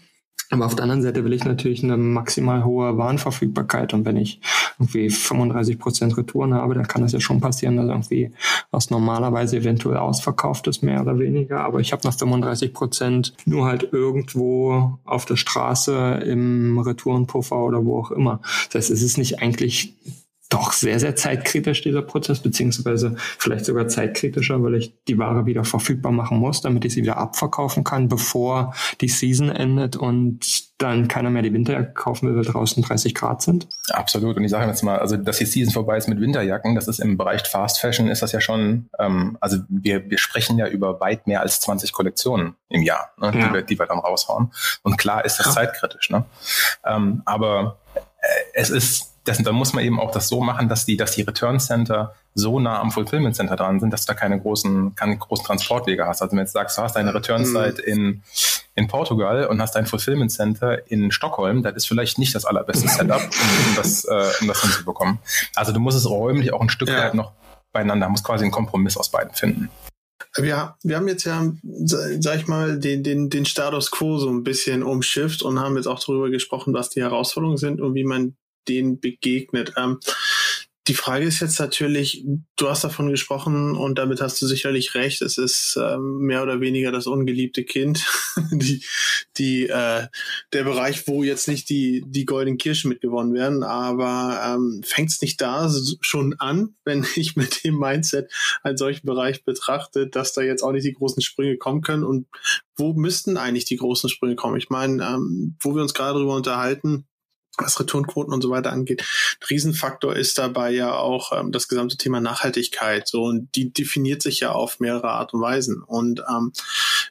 Aber 0.53 0.67
auf 0.67 0.75
der 0.75 0.83
anderen 0.83 1.03
Seite 1.03 1.25
will 1.25 1.33
ich 1.33 1.45
natürlich 1.45 1.85
eine 1.85 1.97
maximal 1.97 2.65
hohe 2.65 2.99
Warenverfügbarkeit. 2.99 3.95
Und 3.95 4.05
wenn 4.05 4.17
ich 4.17 4.41
irgendwie 4.81 5.09
35 5.09 5.79
Prozent 5.79 6.17
Retouren 6.17 6.55
habe, 6.55 6.75
dann 6.75 6.89
kann 6.89 7.05
es 7.05 7.13
ja 7.13 7.21
schon 7.21 7.41
passieren, 7.41 7.77
dass 7.77 7.87
irgendwie 7.87 8.33
was 8.73 8.91
normalerweise 8.91 9.59
eventuell 9.59 9.99
ausverkauft 9.99 10.67
ist, 10.67 10.83
mehr 10.83 11.03
oder 11.03 11.21
weniger. 11.21 11.61
Aber 11.61 11.79
ich 11.79 11.93
habe 11.93 12.05
noch 12.05 12.15
35 12.15 12.75
Prozent 12.75 13.33
nur 13.45 13.67
halt 13.67 13.93
irgendwo 13.93 14.99
auf 15.05 15.25
der 15.25 15.37
Straße 15.37 16.21
im 16.27 16.81
Retourenpuffer 16.81 17.57
oder 17.57 17.85
wo 17.85 18.01
auch 18.01 18.11
immer. 18.11 18.41
Das 18.67 18.75
heißt, 18.75 18.91
es 18.91 19.03
ist 19.03 19.19
nicht 19.19 19.41
eigentlich 19.41 19.95
doch 20.51 20.73
sehr, 20.73 21.01
sehr 21.01 21.17
zeitkritisch, 21.17 21.83
dieser 21.83 22.03
Prozess, 22.03 22.41
beziehungsweise 22.41 23.15
vielleicht 23.39 23.65
sogar 23.65 23.89
zeitkritischer, 23.89 24.63
weil 24.63 24.75
ich 24.75 24.95
die 25.07 25.17
Ware 25.17 25.47
wieder 25.47 25.65
verfügbar 25.65 26.13
machen 26.13 26.39
muss, 26.39 26.61
damit 26.61 26.85
ich 26.85 26.93
sie 26.93 27.03
wieder 27.03 27.17
abverkaufen 27.17 27.85
kann, 27.85 28.09
bevor 28.09 28.75
die 29.01 29.09
Season 29.09 29.49
endet 29.49 29.97
und 29.97 30.69
dann 30.79 31.09
keiner 31.09 31.31
mehr 31.31 31.43
die 31.43 31.53
Winterjacke 31.53 31.93
kaufen 31.93 32.29
will, 32.29 32.37
weil 32.37 32.53
draußen 32.53 32.83
30 32.83 33.15
Grad 33.15 33.43
sind. 33.43 33.69
Absolut. 33.91 34.37
Und 34.37 34.45
ich 34.45 34.51
sage 34.51 34.67
jetzt 34.67 34.83
mal, 34.83 34.99
also 34.99 35.17
dass 35.17 35.39
die 35.39 35.47
Season 35.47 35.73
vorbei 35.73 35.97
ist 35.97 36.09
mit 36.09 36.21
Winterjacken, 36.21 36.75
das 36.75 36.89
ist 36.89 36.99
im 36.99 37.17
Bereich 37.17 37.47
Fast 37.47 37.81
Fashion, 37.81 38.09
ist 38.09 38.23
das 38.23 38.33
ja 38.33 38.41
schon, 38.41 38.89
ähm, 38.99 39.39
also 39.41 39.59
wir, 39.69 40.11
wir 40.11 40.19
sprechen 40.19 40.59
ja 40.59 40.67
über 40.67 40.99
weit 41.01 41.27
mehr 41.27 41.43
als 41.43 41.61
20 41.61 41.93
Kollektionen 41.93 42.57
im 42.69 42.83
Jahr, 42.83 43.13
ne, 43.19 43.27
ja. 43.27 43.49
die, 43.49 43.55
wir, 43.55 43.63
die 43.63 43.79
wir 43.79 43.87
dann 43.87 43.99
raushauen. 43.99 44.53
Und 44.83 44.97
klar 44.97 45.25
ist 45.25 45.39
das 45.39 45.47
ja. 45.47 45.53
zeiitkritisch. 45.53 46.11
Ne? 46.11 46.25
Ähm, 46.85 47.23
aber 47.25 47.79
äh, 47.95 48.29
es 48.55 48.71
ist 48.71 49.10
das, 49.25 49.39
da 49.39 49.53
muss 49.53 49.73
man 49.73 49.85
eben 49.85 50.01
auch 50.01 50.11
das 50.11 50.29
so 50.29 50.41
machen, 50.41 50.69
dass 50.69 50.87
die, 50.87 50.97
dass 50.97 51.13
die 51.13 51.23
Return 51.23 51.61
Center 51.61 52.15
so 52.35 52.59
nah 52.59 52.81
am 52.81 52.91
Fulfillment 52.91 53.37
Center 53.37 53.57
dran 53.57 53.81
sind, 53.81 53.93
dass 53.93 54.07
du 54.07 54.13
da 54.13 54.19
keine 54.19 54.41
großen, 54.41 54.95
keine 54.95 55.19
großen 55.19 55.45
Transportwege 55.45 56.07
hast. 56.07 56.23
Also 56.23 56.33
wenn 56.33 56.39
du 56.39 56.43
jetzt 56.43 56.53
sagst, 56.53 56.79
du 56.79 56.83
hast 56.83 56.97
deine 56.97 57.15
Return 57.15 57.45
Site 57.45 57.83
mhm. 57.87 57.93
in, 57.93 58.23
in 58.75 58.89
Portugal 58.89 59.47
und 59.47 59.61
hast 59.61 59.75
dein 59.75 59.87
Fulfillment 59.87 60.33
Center 60.33 60.91
in 60.91 61.11
Stockholm, 61.11 61.63
das 61.63 61.75
ist 61.75 61.87
vielleicht 61.87 62.19
nicht 62.19 62.35
das 62.35 62.45
allerbeste 62.45 62.89
Setup, 62.89 63.23
um, 63.23 63.77
das, 63.77 64.05
äh, 64.05 64.31
um 64.41 64.49
das 64.49 64.63
hinzubekommen. 64.63 65.19
Also 65.55 65.73
du 65.73 65.81
musst 65.81 65.99
es 65.99 66.09
räumlich 66.09 66.53
auch 66.53 66.61
ein 66.61 66.71
Stück 66.71 66.89
ja. 66.89 66.99
weit 66.99 67.15
noch 67.15 67.33
beieinander, 67.73 68.09
musst 68.09 68.25
quasi 68.25 68.45
einen 68.45 68.53
Kompromiss 68.53 68.97
aus 68.97 69.11
beiden 69.11 69.35
finden. 69.35 69.71
Wir, 70.37 70.77
wir 70.83 70.97
haben 70.97 71.09
jetzt 71.09 71.25
ja, 71.25 71.53
sag 71.63 72.37
ich 72.37 72.47
mal, 72.47 72.79
den, 72.79 73.03
den, 73.03 73.31
den 73.31 73.45
Status 73.45 73.91
quo 73.91 74.19
so 74.19 74.31
ein 74.31 74.45
bisschen 74.45 74.83
umschifft 74.83 75.43
und 75.43 75.59
haben 75.59 75.77
jetzt 75.77 75.87
auch 75.87 75.99
darüber 75.99 76.31
gesprochen, 76.31 76.73
was 76.73 76.91
die 76.91 77.01
Herausforderungen 77.01 77.57
sind 77.57 77.81
und 77.81 77.95
wie 77.95 78.05
man 78.05 78.37
denen 78.69 79.01
begegnet. 79.01 79.73
Ähm, 79.77 80.01
die 80.89 80.95
Frage 80.95 81.25
ist 81.25 81.41
jetzt 81.41 81.61
natürlich, 81.61 82.25
du 82.57 82.69
hast 82.69 82.83
davon 82.83 83.11
gesprochen 83.11 83.77
und 83.77 83.99
damit 83.99 84.21
hast 84.21 84.43
du 84.43 84.47
sicherlich 84.47 84.95
recht, 84.95 85.23
es 85.23 85.39
ist 85.39 85.79
ähm, 85.81 86.19
mehr 86.19 86.43
oder 86.43 86.61
weniger 86.61 86.91
das 86.91 87.07
ungeliebte 87.07 87.65
Kind, 87.65 88.05
die, 88.51 88.83
die, 89.37 89.69
äh, 89.69 90.09
der 90.53 90.65
Bereich, 90.65 91.07
wo 91.07 91.23
jetzt 91.23 91.49
nicht 91.49 91.69
die, 91.69 92.03
die 92.07 92.25
goldenen 92.25 92.59
Kirschen 92.59 92.89
mitgewonnen 92.89 93.35
werden, 93.35 93.63
aber 93.63 94.43
ähm, 94.45 94.83
fängt 94.85 95.11
es 95.11 95.21
nicht 95.21 95.41
da 95.41 95.71
schon 96.01 96.35
an, 96.41 96.75
wenn 96.85 97.07
ich 97.15 97.37
mit 97.37 97.63
dem 97.63 97.79
Mindset 97.79 98.33
einen 98.63 98.77
solchen 98.79 99.07
Bereich 99.07 99.45
betrachte, 99.45 100.09
dass 100.09 100.33
da 100.33 100.41
jetzt 100.41 100.63
auch 100.63 100.73
nicht 100.73 100.87
die 100.87 100.95
großen 100.95 101.23
Sprünge 101.23 101.57
kommen 101.57 101.83
können 101.83 102.05
und 102.05 102.27
wo 102.77 102.95
müssten 102.95 103.37
eigentlich 103.37 103.67
die 103.67 103.77
großen 103.77 104.09
Sprünge 104.09 104.35
kommen? 104.35 104.57
Ich 104.57 104.71
meine, 104.71 105.05
ähm, 105.05 105.57
wo 105.61 105.75
wir 105.75 105.83
uns 105.83 105.95
gerade 105.95 106.15
darüber 106.15 106.35
unterhalten, 106.35 107.07
was 107.59 107.79
Returnquoten 107.79 108.33
und 108.33 108.43
so 108.43 108.51
weiter 108.51 108.73
angeht. 108.73 109.03
Ein 109.03 109.47
Riesenfaktor 109.51 110.17
ist 110.17 110.39
dabei 110.39 110.71
ja 110.71 110.95
auch 110.95 111.33
ähm, 111.33 111.53
das 111.53 111.69
gesamte 111.69 111.97
Thema 111.97 112.21
Nachhaltigkeit. 112.21 113.09
So 113.09 113.25
und 113.25 113.55
die 113.55 113.73
definiert 113.73 114.23
sich 114.23 114.41
ja 114.41 114.53
auf 114.53 114.81
mehrere 114.81 115.11
Art 115.11 115.35
und 115.35 115.41
Weisen. 115.41 115.83
Und 115.83 116.23
ähm, 116.29 116.53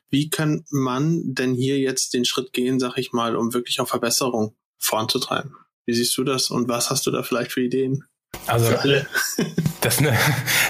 wie 0.10 0.30
kann 0.30 0.66
man 0.70 1.22
denn 1.24 1.54
hier 1.54 1.78
jetzt 1.78 2.14
den 2.14 2.26
Schritt 2.26 2.54
gehen, 2.54 2.80
sag 2.80 2.98
ich 2.98 3.12
mal, 3.12 3.36
um 3.36 3.54
wirklich 3.54 3.80
auf 3.80 3.90
Verbesserung 3.90 4.56
voranzutreiben. 4.80 5.56
Wie 5.86 5.94
siehst 5.94 6.18
du 6.18 6.24
das 6.24 6.50
und 6.50 6.68
was 6.68 6.90
hast 6.90 7.06
du 7.06 7.12
da 7.12 7.24
vielleicht 7.24 7.52
für 7.52 7.62
Ideen? 7.62 8.06
Also 8.48 8.72
das 9.82 9.96
ist, 9.96 10.00
eine, 10.00 10.18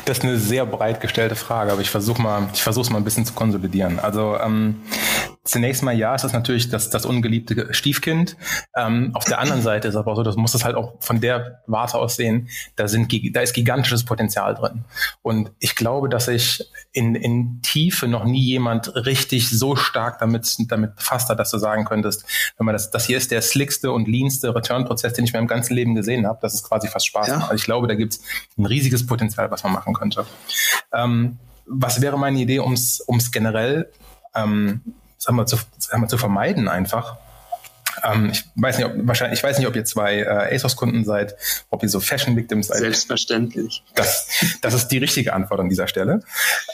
das 0.06 0.18
ist 0.18 0.24
eine 0.24 0.40
sehr 0.40 0.66
breit 0.66 1.02
gestellte 1.02 1.36
Frage, 1.36 1.72
aber 1.72 1.82
ich 1.82 1.90
versuche 1.90 2.22
mal, 2.22 2.50
ich 2.54 2.64
versuche 2.64 2.84
es 2.84 2.90
mal 2.90 2.98
ein 2.98 3.04
bisschen 3.04 3.26
zu 3.26 3.34
konsolidieren. 3.34 4.00
Also 4.00 4.38
ähm, 4.38 4.82
zunächst 5.44 5.84
mal 5.84 5.98
ja, 5.98 6.14
ist 6.14 6.24
das 6.24 6.34
natürlich 6.34 6.70
das, 6.70 6.90
das 6.90 7.06
ungeliebte 7.06 7.74
Stiefkind. 7.74 8.36
Ähm, 8.76 9.12
auf 9.14 9.26
der 9.26 9.40
anderen 9.40 9.62
Seite 9.62 9.88
ist 9.88 9.96
aber 9.96 10.16
so, 10.16 10.24
das 10.24 10.36
muss 10.36 10.54
es 10.54 10.64
halt 10.64 10.76
auch 10.76 10.96
von 11.00 11.22
der 11.22 11.62
Warte 11.66 11.98
aus 11.98 12.16
sehen, 12.16 12.50
da, 12.76 12.88
sind, 12.88 13.12
da 13.34 13.42
ist 13.42 13.54
gigantisches 13.54 14.06
Potenzial 14.06 14.56
drin. 14.56 14.86
Und 15.22 15.52
ich 15.60 15.76
glaube, 15.76 16.10
dass 16.10 16.26
sich 16.26 16.64
in, 16.92 17.16
in 17.16 17.62
Tiefe 17.62 18.08
noch 18.08 18.26
nie 18.26 18.44
jemand 18.44 18.94
richtig 18.96 19.50
so 19.50 19.76
stark 19.76 20.20
damit, 20.20 20.56
damit 20.68 20.96
befasst 20.96 21.30
hat, 21.30 21.40
dass 21.40 21.52
du 21.52 21.58
sagen 21.58 21.86
könntest, 21.86 22.26
wenn 22.58 22.66
man 22.66 22.74
das, 22.74 22.92
das 22.92 23.06
hier 23.06 23.18
ist 23.18 23.32
der 23.32 23.42
slickste 23.42 23.92
und 23.92 24.08
leanste 24.08 24.54
Return-Prozess, 24.54 25.14
den 25.14 25.26
ich 25.26 25.34
in 25.34 25.40
meinem 25.40 25.48
ganzen 25.48 25.74
Leben 25.74 25.96
gesehen 25.96 26.28
habe. 26.28 26.40
Das 26.42 26.54
ist 26.54 26.64
quasi 26.64 26.88
fast 26.88 27.08
Spaß. 27.08 27.28
Ja. 27.28 27.40
Also 27.40 27.56
ich 27.56 27.64
glaube, 27.64 27.88
da 27.88 27.96
gibt 27.96 28.14
es 28.14 28.22
ein 28.58 28.66
riesiges 28.66 29.06
Potenzial, 29.06 29.50
was 29.52 29.64
man 29.64 29.74
machen 29.74 29.94
könnte. 29.94 30.26
Ähm, 30.94 31.40
was 31.66 32.02
wäre 32.02 32.18
meine 32.18 32.40
Idee, 32.40 32.60
ums 32.60 33.04
ums 33.08 33.32
generell 33.32 33.92
ähm, 34.36 34.82
sagen 35.20 35.38
wir, 35.38 35.46
zu, 35.46 35.58
sagen 35.78 36.02
wir, 36.02 36.08
zu 36.08 36.18
vermeiden 36.18 36.68
einfach. 36.68 37.18
Ähm, 38.04 38.30
ich 38.32 38.46
weiß 38.56 38.78
nicht, 38.78 38.88
ob, 38.88 38.94
wahrscheinlich, 39.08 39.40
ich 39.40 39.44
weiß 39.44 39.58
nicht, 39.58 39.68
ob 39.68 39.76
ihr 39.76 39.84
zwei 39.86 40.20
äh, 40.20 40.56
ASOS-Kunden 40.56 41.04
seid, 41.04 41.36
ob 41.70 41.84
ihr 41.84 41.90
so 41.90 42.00
Fashion 42.00 42.36
Victims 42.36 42.68
seid. 42.68 42.80
Selbstverständlich. 42.80 43.84
Das, 43.96 44.28
das 44.62 44.74
ist 44.74 44.88
die 44.88 44.98
richtige 44.98 45.34
Antwort 45.34 45.60
an 45.60 45.70
dieser 45.70 45.88
Stelle. 45.88 46.22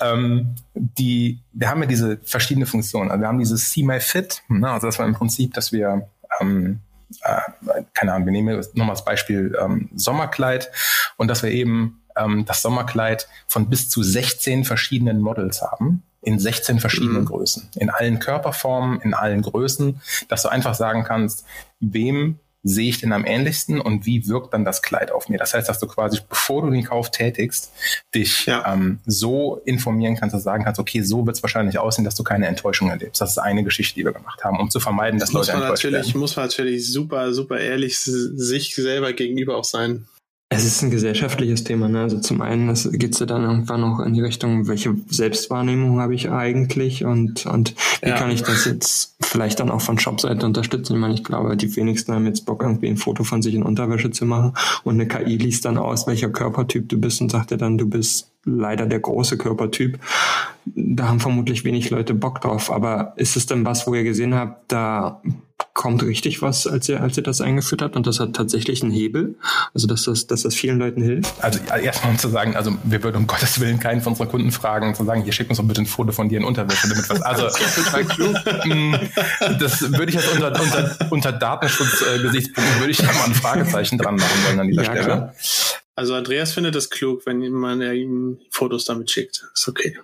Ähm, 0.01 0.55
die, 0.75 1.39
wir 1.51 1.69
haben 1.69 1.81
ja 1.81 1.87
diese 1.87 2.17
verschiedene 2.23 2.67
Funktionen. 2.67 3.11
Also 3.11 3.21
wir 3.21 3.27
haben 3.27 3.39
dieses 3.39 3.71
See 3.71 3.83
My 3.83 3.99
Fit, 3.99 4.43
ne? 4.47 4.69
also 4.69 4.87
das 4.87 4.99
war 4.99 5.05
im 5.05 5.15
Prinzip, 5.15 5.53
dass 5.55 5.71
wir 5.71 6.07
ähm, 6.39 6.79
äh, 7.21 7.83
keine 7.93 8.13
Ahnung, 8.13 8.27
wir 8.27 8.31
nehmen 8.31 8.63
nochmal 8.73 8.91
als 8.91 9.05
Beispiel 9.05 9.57
ähm, 9.59 9.89
Sommerkleid 9.95 10.71
und 11.17 11.27
dass 11.27 11.43
wir 11.43 11.51
eben 11.51 12.01
ähm, 12.17 12.45
das 12.45 12.61
Sommerkleid 12.61 13.27
von 13.47 13.69
bis 13.69 13.89
zu 13.89 14.03
16 14.03 14.63
verschiedenen 14.65 15.21
Models 15.21 15.61
haben 15.61 16.03
in 16.25 16.39
16 16.39 16.79
verschiedenen 16.79 17.21
mhm. 17.21 17.27
Größen, 17.27 17.69
in 17.75 17.89
allen 17.89 18.19
Körperformen, 18.19 18.99
in 19.01 19.13
allen 19.13 19.41
Größen, 19.41 20.01
dass 20.27 20.41
du 20.41 20.49
einfach 20.49 20.73
sagen 20.73 21.03
kannst, 21.03 21.45
wem 21.79 22.39
sehe 22.67 22.89
ich 22.89 22.99
denn 22.99 23.13
am 23.13 23.25
ähnlichsten 23.25 23.79
und 23.79 24.07
wie 24.07 24.27
wirkt 24.27 24.51
dann 24.53 24.65
das 24.65 24.81
Kleid 24.81 25.11
auf 25.11 25.29
mir? 25.29 25.37
Das 25.37 25.53
heißt, 25.53 25.69
dass 25.69 25.77
du 25.77 25.85
quasi, 25.85 26.19
bevor 26.27 26.63
du 26.63 26.71
den 26.71 26.83
Kauf 26.83 27.11
tätigst, 27.11 27.71
dich 28.15 28.47
ja. 28.47 28.73
ähm, 28.73 28.97
so 29.05 29.61
informieren 29.65 30.15
kannst, 30.15 30.33
dass 30.33 30.41
du 30.41 30.45
sagen 30.45 30.63
kannst, 30.63 30.79
okay, 30.79 31.01
so 31.01 31.27
wird 31.27 31.35
es 31.37 31.43
wahrscheinlich 31.43 31.77
aussehen, 31.77 32.05
dass 32.05 32.15
du 32.15 32.23
keine 32.23 32.47
Enttäuschung 32.47 32.89
erlebst. 32.89 33.21
Das 33.21 33.29
ist 33.29 33.37
eine 33.37 33.63
Geschichte, 33.63 33.93
die 33.93 34.03
wir 34.03 34.13
gemacht 34.13 34.43
haben, 34.43 34.59
um 34.59 34.71
zu 34.71 34.79
vermeiden, 34.79 35.19
dass 35.19 35.31
muss 35.31 35.45
Leute 35.45 35.59
enttäuscht 35.59 35.83
natürlich, 35.83 36.07
werden. 36.07 36.19
Muss 36.19 36.35
man 36.35 36.45
natürlich 36.47 36.91
super, 36.91 37.33
super 37.35 37.59
ehrlich 37.59 37.99
sich 37.99 38.73
selber 38.73 39.13
gegenüber 39.13 39.57
auch 39.57 39.63
sein. 39.63 40.07
Es 40.55 40.65
ist 40.65 40.81
ein 40.81 40.91
gesellschaftliches 40.91 41.63
Thema. 41.63 41.89
Ne? 41.89 42.01
Also 42.01 42.19
zum 42.19 42.41
einen 42.41 42.73
geht 42.73 43.13
es 43.13 43.19
ja 43.19 43.25
dann 43.25 43.43
irgendwann 43.43 43.83
auch 43.83 43.99
in 43.99 44.13
die 44.13 44.21
Richtung, 44.21 44.67
welche 44.67 44.95
Selbstwahrnehmung 45.09 45.99
habe 45.99 46.15
ich 46.15 46.29
eigentlich 46.29 47.03
und, 47.03 47.45
und 47.45 47.75
wie 48.01 48.09
ja. 48.09 48.17
kann 48.17 48.31
ich 48.31 48.43
das 48.43 48.65
jetzt 48.65 49.15
vielleicht 49.21 49.59
dann 49.59 49.69
auch 49.69 49.81
von 49.81 49.99
Shopseite 49.99 50.45
unterstützen? 50.45 50.93
Ich 50.93 50.99
meine, 50.99 51.13
ich 51.13 51.23
glaube, 51.23 51.57
die 51.57 51.75
wenigsten 51.75 52.13
haben 52.13 52.25
jetzt 52.25 52.45
Bock, 52.45 52.63
irgendwie 52.63 52.87
ein 52.87 52.97
Foto 52.97 53.23
von 53.23 53.41
sich 53.41 53.53
in 53.53 53.63
Unterwäsche 53.63 54.11
zu 54.11 54.25
machen 54.25 54.53
und 54.83 54.93
eine 54.93 55.07
KI 55.07 55.37
liest 55.37 55.65
dann 55.65 55.77
aus, 55.77 56.07
welcher 56.07 56.29
Körpertyp 56.29 56.87
du 56.89 56.97
bist 56.97 57.21
und 57.21 57.31
sagt 57.31 57.51
dir 57.51 57.57
dann, 57.57 57.77
du 57.77 57.87
bist 57.87 58.31
leider 58.45 58.85
der 58.85 58.99
große 58.99 59.37
Körpertyp. 59.37 59.99
Da 60.65 61.07
haben 61.07 61.19
vermutlich 61.19 61.63
wenig 61.63 61.89
Leute 61.89 62.13
Bock 62.13 62.41
drauf. 62.41 62.71
Aber 62.71 63.13
ist 63.17 63.35
es 63.35 63.45
denn 63.45 63.65
was, 63.65 63.85
wo 63.87 63.93
ihr 63.93 64.03
gesehen 64.03 64.35
habt, 64.35 64.71
da 64.71 65.21
kommt 65.73 66.03
richtig 66.03 66.41
was, 66.41 66.67
als 66.67 66.87
ihr, 66.89 67.01
als 67.01 67.17
ihr 67.17 67.23
das 67.23 67.41
eingeführt 67.41 67.81
habt 67.81 67.95
und 67.95 68.07
das 68.07 68.19
hat 68.19 68.33
tatsächlich 68.33 68.81
einen 68.81 68.91
Hebel, 68.91 69.35
also 69.73 69.87
dass 69.87 70.03
das, 70.03 70.27
dass 70.27 70.43
das 70.43 70.55
vielen 70.55 70.79
Leuten 70.79 71.01
hilft? 71.01 71.33
Also 71.43 71.59
erstmal 71.59 72.11
um 72.11 72.17
zu 72.17 72.29
sagen, 72.29 72.55
also 72.55 72.71
wir 72.83 73.03
würden 73.03 73.17
um 73.17 73.27
Gottes 73.27 73.59
Willen 73.59 73.79
keinen 73.79 74.01
von 74.01 74.13
unseren 74.13 74.29
Kunden 74.29 74.51
fragen 74.51 74.87
und 74.87 74.95
zu 74.95 75.03
sagen, 75.03 75.23
hier 75.23 75.33
schick 75.33 75.49
uns 75.49 75.57
doch 75.57 75.65
bitte 75.65 75.81
ein 75.81 75.85
Foto 75.85 76.11
von 76.11 76.29
dir 76.29 76.39
in 76.39 76.45
Unterwäsche, 76.45 76.87
damit 76.87 77.09
was. 77.09 77.21
Also 77.21 77.45
mm, 78.65 78.95
das 79.59 79.81
würde 79.91 80.09
ich 80.09 80.15
jetzt 80.15 80.33
unter, 80.33 80.47
unter, 80.59 81.11
unter 81.11 81.31
Datenschutzgesichtspunkten 81.31 82.79
würde 82.79 82.91
ich 82.91 82.97
da 82.97 83.11
mal 83.13 83.25
ein 83.25 83.33
Fragezeichen 83.33 83.97
dran 83.97 84.15
machen 84.15 84.45
wollen 84.47 84.59
an 84.59 84.67
dieser 84.67 84.83
ja, 84.83 84.91
Stelle. 84.91 85.05
Klar. 85.05 85.33
Also 85.95 86.13
Andreas 86.13 86.53
findet 86.53 86.75
das 86.75 86.89
klug, 86.89 87.25
wenn 87.25 87.49
man 87.51 87.81
ihm 87.81 88.39
Fotos 88.51 88.85
damit 88.85 89.09
schickt. 89.11 89.45
Ist 89.53 89.67
okay. 89.67 89.97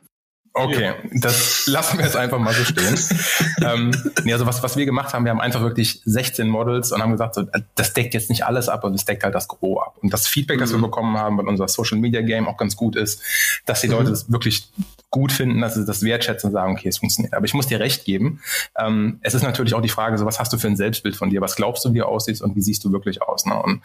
Okay, 0.54 0.84
ja. 0.84 0.96
das 1.22 1.66
lassen 1.68 1.98
wir 1.98 2.04
jetzt 2.04 2.18
einfach 2.18 2.38
mal 2.38 2.54
so 2.54 2.66
stehen. 2.66 3.00
ähm, 3.66 3.92
nee, 4.26 4.34
also 4.34 4.46
was, 4.46 4.62
was 4.62 4.76
wir 4.76 4.86
gemacht 4.86 5.14
haben, 5.14 5.24
wir 5.24 5.32
haben 5.32 5.40
einfach 5.40 5.62
wirklich 5.62 6.02
16 6.04 6.50
Models 6.50 6.92
und 6.92 7.02
haben 7.02 7.14
gesagt, 7.14 7.36
so, 7.36 7.46
das 7.76 7.94
deckt 7.94 8.14
jetzt 8.14 8.30
nicht 8.30 8.46
alles 8.46 8.68
ab, 8.68 8.84
aber 8.84 8.92
das 8.92 9.06
deckt 9.06 9.24
halt 9.24 9.34
das 9.34 9.48
Gros 9.48 9.82
ab. 9.82 9.98
Und 10.02 10.12
das 10.12 10.28
Feedback, 10.28 10.58
mhm. 10.58 10.62
das 10.62 10.72
wir 10.72 10.78
mhm. 10.80 10.84
bekommen 10.84 11.18
haben, 11.18 11.38
weil 11.38 11.48
unser 11.48 11.70
Social 11.70 11.98
Media 12.00 12.22
Game 12.22 12.50
auch 12.50 12.58
ganz 12.58 12.76
gut 12.76 12.98
ist, 12.98 13.22
dass 13.66 13.80
die 13.80 13.88
Leute 13.88 14.08
mhm. 14.08 14.10
das 14.10 14.30
wirklich 14.30 14.70
gut 15.10 15.32
finden, 15.32 15.62
dass 15.62 15.76
sie 15.76 15.86
das 15.86 16.04
wertschätzen 16.04 16.50
und 16.50 16.54
sagen, 16.54 16.74
okay, 16.74 16.90
es 16.90 16.98
funktioniert. 16.98 17.34
Aber 17.34 17.46
ich 17.46 17.54
muss 17.54 17.68
dir 17.68 17.80
recht 17.80 18.04
geben. 18.04 18.42
Ähm, 18.78 19.20
es 19.22 19.34
ist 19.34 19.44
natürlich 19.44 19.74
auch 19.74 19.82
die 19.82 19.90
Frage, 19.90 20.18
so 20.18 20.26
was 20.26 20.40
hast 20.40 20.52
du 20.52 20.58
für 20.58 20.68
ein 20.68 20.76
Selbstbild 20.76 21.16
von 21.16 21.30
dir? 21.30 21.40
Was 21.40 21.56
glaubst 21.56 21.86
du, 21.86 21.94
wie 21.94 22.00
du 22.00 22.06
aussiehst 22.06 22.42
und 22.42 22.58
wie 22.58 22.62
siehst 22.62 22.84
du 22.84 22.92
wirklich 22.92 23.22
aus? 23.22 23.46
Ne? 23.46 23.62
Und 23.62 23.82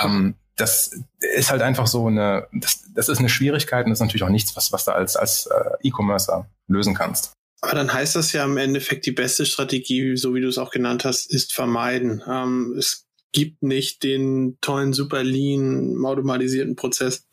ähm, 0.00 0.34
das 0.56 0.92
ist 1.18 1.50
halt 1.50 1.62
einfach 1.62 1.86
so 1.86 2.06
eine, 2.06 2.46
das, 2.52 2.84
das 2.94 3.08
ist 3.08 3.18
eine 3.18 3.28
Schwierigkeit 3.28 3.84
und 3.84 3.90
das 3.90 3.98
ist 3.98 4.02
natürlich 4.02 4.22
auch 4.22 4.28
nichts, 4.28 4.54
was, 4.56 4.72
was 4.72 4.84
du 4.84 4.92
als, 4.92 5.16
als 5.16 5.46
äh, 5.46 5.88
E-Commercer 5.88 6.46
lösen 6.68 6.94
kannst. 6.94 7.32
Aber 7.62 7.74
dann 7.74 7.92
heißt 7.92 8.16
das 8.16 8.32
ja 8.32 8.44
im 8.44 8.56
Endeffekt, 8.56 9.06
die 9.06 9.12
beste 9.12 9.46
Strategie, 9.46 10.16
so 10.16 10.34
wie 10.34 10.40
du 10.40 10.48
es 10.48 10.58
auch 10.58 10.70
genannt 10.70 11.04
hast, 11.04 11.32
ist 11.32 11.54
vermeiden. 11.54 12.22
Ähm, 12.28 12.74
es 12.76 13.06
gibt 13.32 13.62
nicht 13.62 14.02
den 14.02 14.58
tollen, 14.60 14.92
super 14.92 15.22
lean, 15.22 16.04
automatisierten 16.04 16.76
Prozess, 16.76 17.26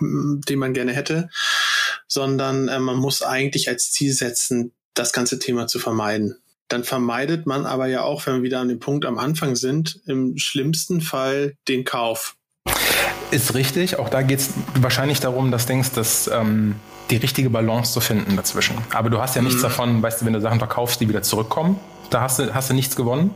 den 0.00 0.58
man 0.58 0.74
gerne 0.74 0.92
hätte, 0.92 1.28
sondern 2.06 2.68
äh, 2.68 2.78
man 2.78 2.96
muss 2.96 3.22
eigentlich 3.22 3.68
als 3.68 3.90
Ziel 3.90 4.12
setzen, 4.12 4.72
das 4.94 5.12
ganze 5.12 5.38
Thema 5.38 5.66
zu 5.66 5.78
vermeiden. 5.78 6.36
Dann 6.68 6.84
vermeidet 6.84 7.46
man 7.46 7.64
aber 7.64 7.86
ja 7.86 8.02
auch, 8.02 8.26
wenn 8.26 8.36
wir 8.36 8.42
wieder 8.42 8.60
an 8.60 8.68
dem 8.68 8.78
Punkt 8.78 9.06
am 9.06 9.18
Anfang 9.18 9.56
sind, 9.56 10.00
im 10.06 10.36
schlimmsten 10.36 11.00
Fall 11.00 11.54
den 11.66 11.84
Kauf. 11.84 12.36
Ist 13.30 13.54
richtig. 13.54 13.98
Auch 13.98 14.08
da 14.08 14.22
geht 14.22 14.40
es 14.40 14.50
wahrscheinlich 14.74 15.20
darum, 15.20 15.50
dass 15.50 15.66
denkst, 15.66 15.92
dass 15.92 16.28
ähm, 16.28 16.76
die 17.10 17.16
richtige 17.16 17.50
Balance 17.50 17.92
zu 17.92 18.00
finden 18.00 18.36
dazwischen. 18.36 18.76
Aber 18.92 19.10
du 19.10 19.18
hast 19.18 19.34
ja 19.34 19.42
nichts 19.42 19.58
mhm. 19.58 19.62
davon, 19.62 20.02
weißt 20.02 20.20
du, 20.20 20.26
wenn 20.26 20.34
du 20.34 20.40
Sachen 20.40 20.58
verkaufst, 20.58 21.00
die 21.00 21.08
wieder 21.08 21.22
zurückkommen. 21.22 21.80
Da 22.10 22.22
hast 22.22 22.38
du, 22.38 22.54
hast 22.54 22.70
du 22.70 22.74
nichts 22.74 22.96
gewonnen. 22.96 23.30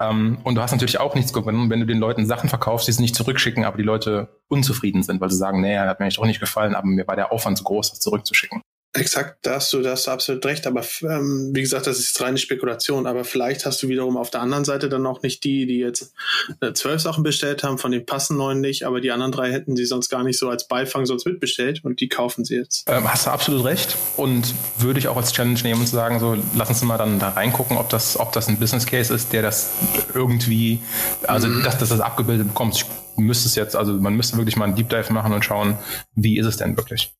Ähm, 0.00 0.38
und 0.44 0.54
du 0.54 0.62
hast 0.62 0.72
natürlich 0.72 0.98
auch 0.98 1.14
nichts 1.14 1.32
gewonnen, 1.32 1.70
wenn 1.70 1.80
du 1.80 1.86
den 1.86 1.98
Leuten 1.98 2.26
Sachen 2.26 2.48
verkaufst, 2.48 2.88
die 2.88 2.92
sie 2.92 3.02
nicht 3.02 3.14
zurückschicken, 3.14 3.64
aber 3.64 3.76
die 3.76 3.84
Leute 3.84 4.28
unzufrieden 4.48 5.02
sind, 5.02 5.20
weil 5.20 5.30
sie 5.30 5.36
sagen, 5.36 5.60
nee, 5.60 5.78
hat 5.78 6.00
mir 6.00 6.04
eigentlich 6.04 6.18
auch 6.18 6.26
nicht 6.26 6.40
gefallen, 6.40 6.74
aber 6.74 6.86
mir 6.86 7.06
war 7.06 7.16
der 7.16 7.32
Aufwand 7.32 7.58
zu 7.58 7.64
groß, 7.64 7.90
das 7.90 8.00
zurückzuschicken. 8.00 8.62
Exakt, 8.94 9.40
da 9.42 9.56
hast 9.56 9.72
du, 9.72 9.82
da 9.82 9.90
hast 9.90 10.06
du 10.06 10.10
absolut 10.10 10.44
recht. 10.46 10.66
Aber 10.66 10.82
ähm, 11.02 11.50
wie 11.52 11.60
gesagt, 11.60 11.86
das 11.86 11.98
ist 11.98 12.18
reine 12.20 12.38
Spekulation. 12.38 13.06
Aber 13.06 13.24
vielleicht 13.24 13.66
hast 13.66 13.82
du 13.82 13.88
wiederum 13.88 14.16
auf 14.16 14.30
der 14.30 14.40
anderen 14.40 14.64
Seite 14.64 14.88
dann 14.88 15.06
auch 15.06 15.22
nicht 15.22 15.44
die, 15.44 15.66
die 15.66 15.78
jetzt 15.78 16.14
äh, 16.60 16.72
zwölf 16.72 17.00
Sachen 17.00 17.22
bestellt 17.22 17.62
haben, 17.62 17.76
von 17.76 17.92
den 17.92 18.06
passen 18.06 18.38
neun 18.38 18.60
nicht, 18.60 18.84
aber 18.84 19.00
die 19.00 19.10
anderen 19.10 19.32
drei 19.32 19.52
hätten 19.52 19.76
sie 19.76 19.84
sonst 19.84 20.08
gar 20.08 20.24
nicht 20.24 20.38
so 20.38 20.48
als 20.48 20.68
Beifang 20.68 21.04
sonst 21.04 21.26
mitbestellt 21.26 21.84
und 21.84 22.00
die 22.00 22.08
kaufen 22.08 22.44
sie 22.44 22.56
jetzt. 22.56 22.84
Ähm, 22.88 23.10
hast 23.10 23.26
du 23.26 23.30
absolut 23.30 23.64
recht 23.64 23.96
und 24.16 24.54
würde 24.78 24.98
ich 24.98 25.08
auch 25.08 25.16
als 25.16 25.32
Challenge 25.32 25.60
nehmen 25.62 25.80
und 25.80 25.86
sagen, 25.86 26.18
so 26.18 26.36
lass 26.56 26.70
uns 26.70 26.82
mal 26.82 26.98
dann 26.98 27.18
da 27.18 27.28
reingucken, 27.30 27.76
ob 27.76 27.90
das, 27.90 28.18
ob 28.18 28.32
das 28.32 28.48
ein 28.48 28.58
Business 28.58 28.86
Case 28.86 29.12
ist, 29.12 29.34
der 29.34 29.42
das 29.42 29.70
irgendwie, 30.14 30.80
also 31.26 31.46
mhm. 31.48 31.62
dass, 31.62 31.76
dass 31.78 31.90
das 31.90 32.00
abgebildet 32.00 32.48
bekommt. 32.48 32.74
Ich 32.74 32.86
müsste 33.16 33.48
es 33.48 33.54
jetzt, 33.54 33.76
also 33.76 33.92
man 33.94 34.14
müsste 34.14 34.36
wirklich 34.36 34.56
mal 34.56 34.64
einen 34.64 34.76
Deep 34.76 34.88
Dive 34.88 35.12
machen 35.12 35.32
und 35.32 35.44
schauen, 35.44 35.76
wie 36.14 36.38
ist 36.38 36.46
es 36.46 36.56
denn 36.56 36.76
wirklich. 36.76 37.12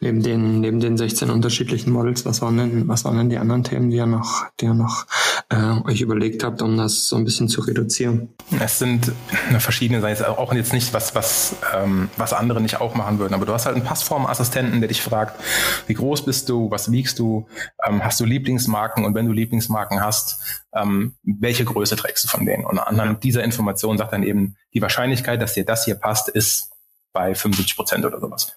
Neben 0.00 0.22
den, 0.22 0.60
neben 0.60 0.80
den 0.80 0.96
16 0.96 1.30
unterschiedlichen 1.30 1.92
Models, 1.92 2.24
was 2.24 2.42
waren 2.42 2.56
denn, 2.56 2.88
was 2.88 3.04
waren 3.04 3.18
denn 3.18 3.30
die 3.30 3.38
anderen 3.38 3.64
Themen, 3.64 3.90
die 3.90 3.96
ihr 3.96 4.06
noch, 4.06 4.44
die 4.60 4.66
ihr 4.66 4.74
noch 4.74 5.06
äh, 5.50 5.88
euch 5.88 6.00
überlegt 6.00 6.44
habt, 6.44 6.62
um 6.62 6.76
das 6.76 7.08
so 7.08 7.16
ein 7.16 7.24
bisschen 7.24 7.48
zu 7.48 7.60
reduzieren? 7.62 8.28
Es 8.60 8.78
sind 8.78 9.12
verschiedene 9.58 10.00
Sachen, 10.00 10.26
auch 10.36 10.52
jetzt 10.54 10.72
nicht 10.72 10.92
was, 10.94 11.14
was, 11.14 11.56
ähm, 11.74 12.08
was 12.16 12.32
andere 12.32 12.60
nicht 12.60 12.80
auch 12.80 12.94
machen 12.94 13.18
würden, 13.18 13.34
aber 13.34 13.46
du 13.46 13.52
hast 13.52 13.66
halt 13.66 13.76
einen 13.76 13.84
Passformassistenten, 13.84 14.80
der 14.80 14.88
dich 14.88 15.02
fragt, 15.02 15.40
wie 15.86 15.94
groß 15.94 16.24
bist 16.24 16.48
du, 16.48 16.70
was 16.70 16.90
wiegst 16.90 17.18
du, 17.18 17.46
ähm, 17.86 18.04
hast 18.04 18.20
du 18.20 18.24
Lieblingsmarken 18.24 19.04
und 19.04 19.14
wenn 19.14 19.26
du 19.26 19.32
Lieblingsmarken 19.32 20.00
hast, 20.00 20.64
ähm, 20.74 21.14
welche 21.22 21.64
Größe 21.64 21.96
trägst 21.96 22.24
du 22.24 22.28
von 22.28 22.46
denen? 22.46 22.64
Und 22.64 22.78
anhand 22.78 23.22
dieser 23.22 23.44
Information 23.44 23.98
sagt 23.98 24.12
dann 24.12 24.22
eben, 24.22 24.56
die 24.72 24.82
Wahrscheinlichkeit, 24.82 25.40
dass 25.40 25.54
dir 25.54 25.64
das 25.64 25.84
hier 25.84 25.94
passt, 25.94 26.28
ist 26.28 26.73
bei 27.14 27.34
75 27.34 27.76
Prozent 27.76 28.04
oder 28.04 28.20
sowas. 28.20 28.54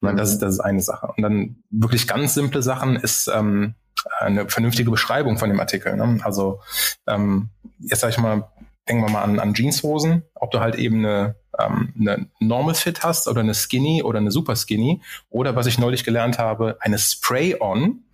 Und 0.00 0.16
das, 0.16 0.30
ist, 0.30 0.38
das 0.38 0.54
ist 0.54 0.60
eine 0.60 0.82
Sache. 0.82 1.08
Und 1.16 1.22
dann 1.22 1.56
wirklich 1.70 2.06
ganz 2.06 2.34
simple 2.34 2.62
Sachen 2.62 2.96
ist 2.96 3.28
ähm, 3.34 3.74
eine 4.20 4.48
vernünftige 4.48 4.90
Beschreibung 4.90 5.38
von 5.38 5.48
dem 5.48 5.58
Artikel. 5.58 5.96
Ne? 5.96 6.20
Also 6.22 6.60
ähm, 7.08 7.48
jetzt 7.80 8.00
sag 8.00 8.10
ich 8.10 8.18
mal, 8.18 8.48
denken 8.88 9.02
wir 9.02 9.10
mal 9.10 9.22
an, 9.22 9.40
an 9.40 9.54
Jeanshosen, 9.54 10.22
ob 10.34 10.50
du 10.50 10.60
halt 10.60 10.76
eben 10.76 10.98
eine, 10.98 11.36
ähm, 11.58 11.92
eine 11.98 12.28
Normal 12.40 12.74
Fit 12.74 13.02
hast 13.02 13.28
oder 13.28 13.40
eine 13.40 13.54
Skinny 13.54 14.02
oder 14.02 14.18
eine 14.18 14.30
Super 14.30 14.56
Skinny 14.56 15.00
oder 15.30 15.56
was 15.56 15.66
ich 15.66 15.78
neulich 15.78 16.04
gelernt 16.04 16.38
habe, 16.38 16.76
eine 16.80 16.98
Spray-On 16.98 18.04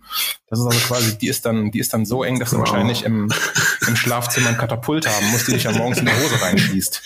Das 0.49 0.59
ist 0.59 0.65
also 0.65 0.79
quasi, 0.79 1.17
die 1.17 1.27
ist 1.27 1.45
dann, 1.45 1.71
die 1.71 1.79
ist 1.79 1.93
dann 1.93 2.05
so 2.05 2.23
eng, 2.23 2.39
dass 2.39 2.49
du 2.49 2.57
wow. 2.57 2.67
wahrscheinlich 2.67 3.05
im, 3.05 3.29
im 3.87 3.95
Schlafzimmer 3.95 4.49
ein 4.49 4.57
Katapult 4.57 5.07
haben 5.07 5.31
musst, 5.31 5.47
die 5.47 5.53
dich 5.53 5.63
ja 5.63 5.71
morgens 5.71 5.99
in 5.99 6.05
die 6.05 6.11
Hose 6.11 6.41
reinschießt. 6.41 7.01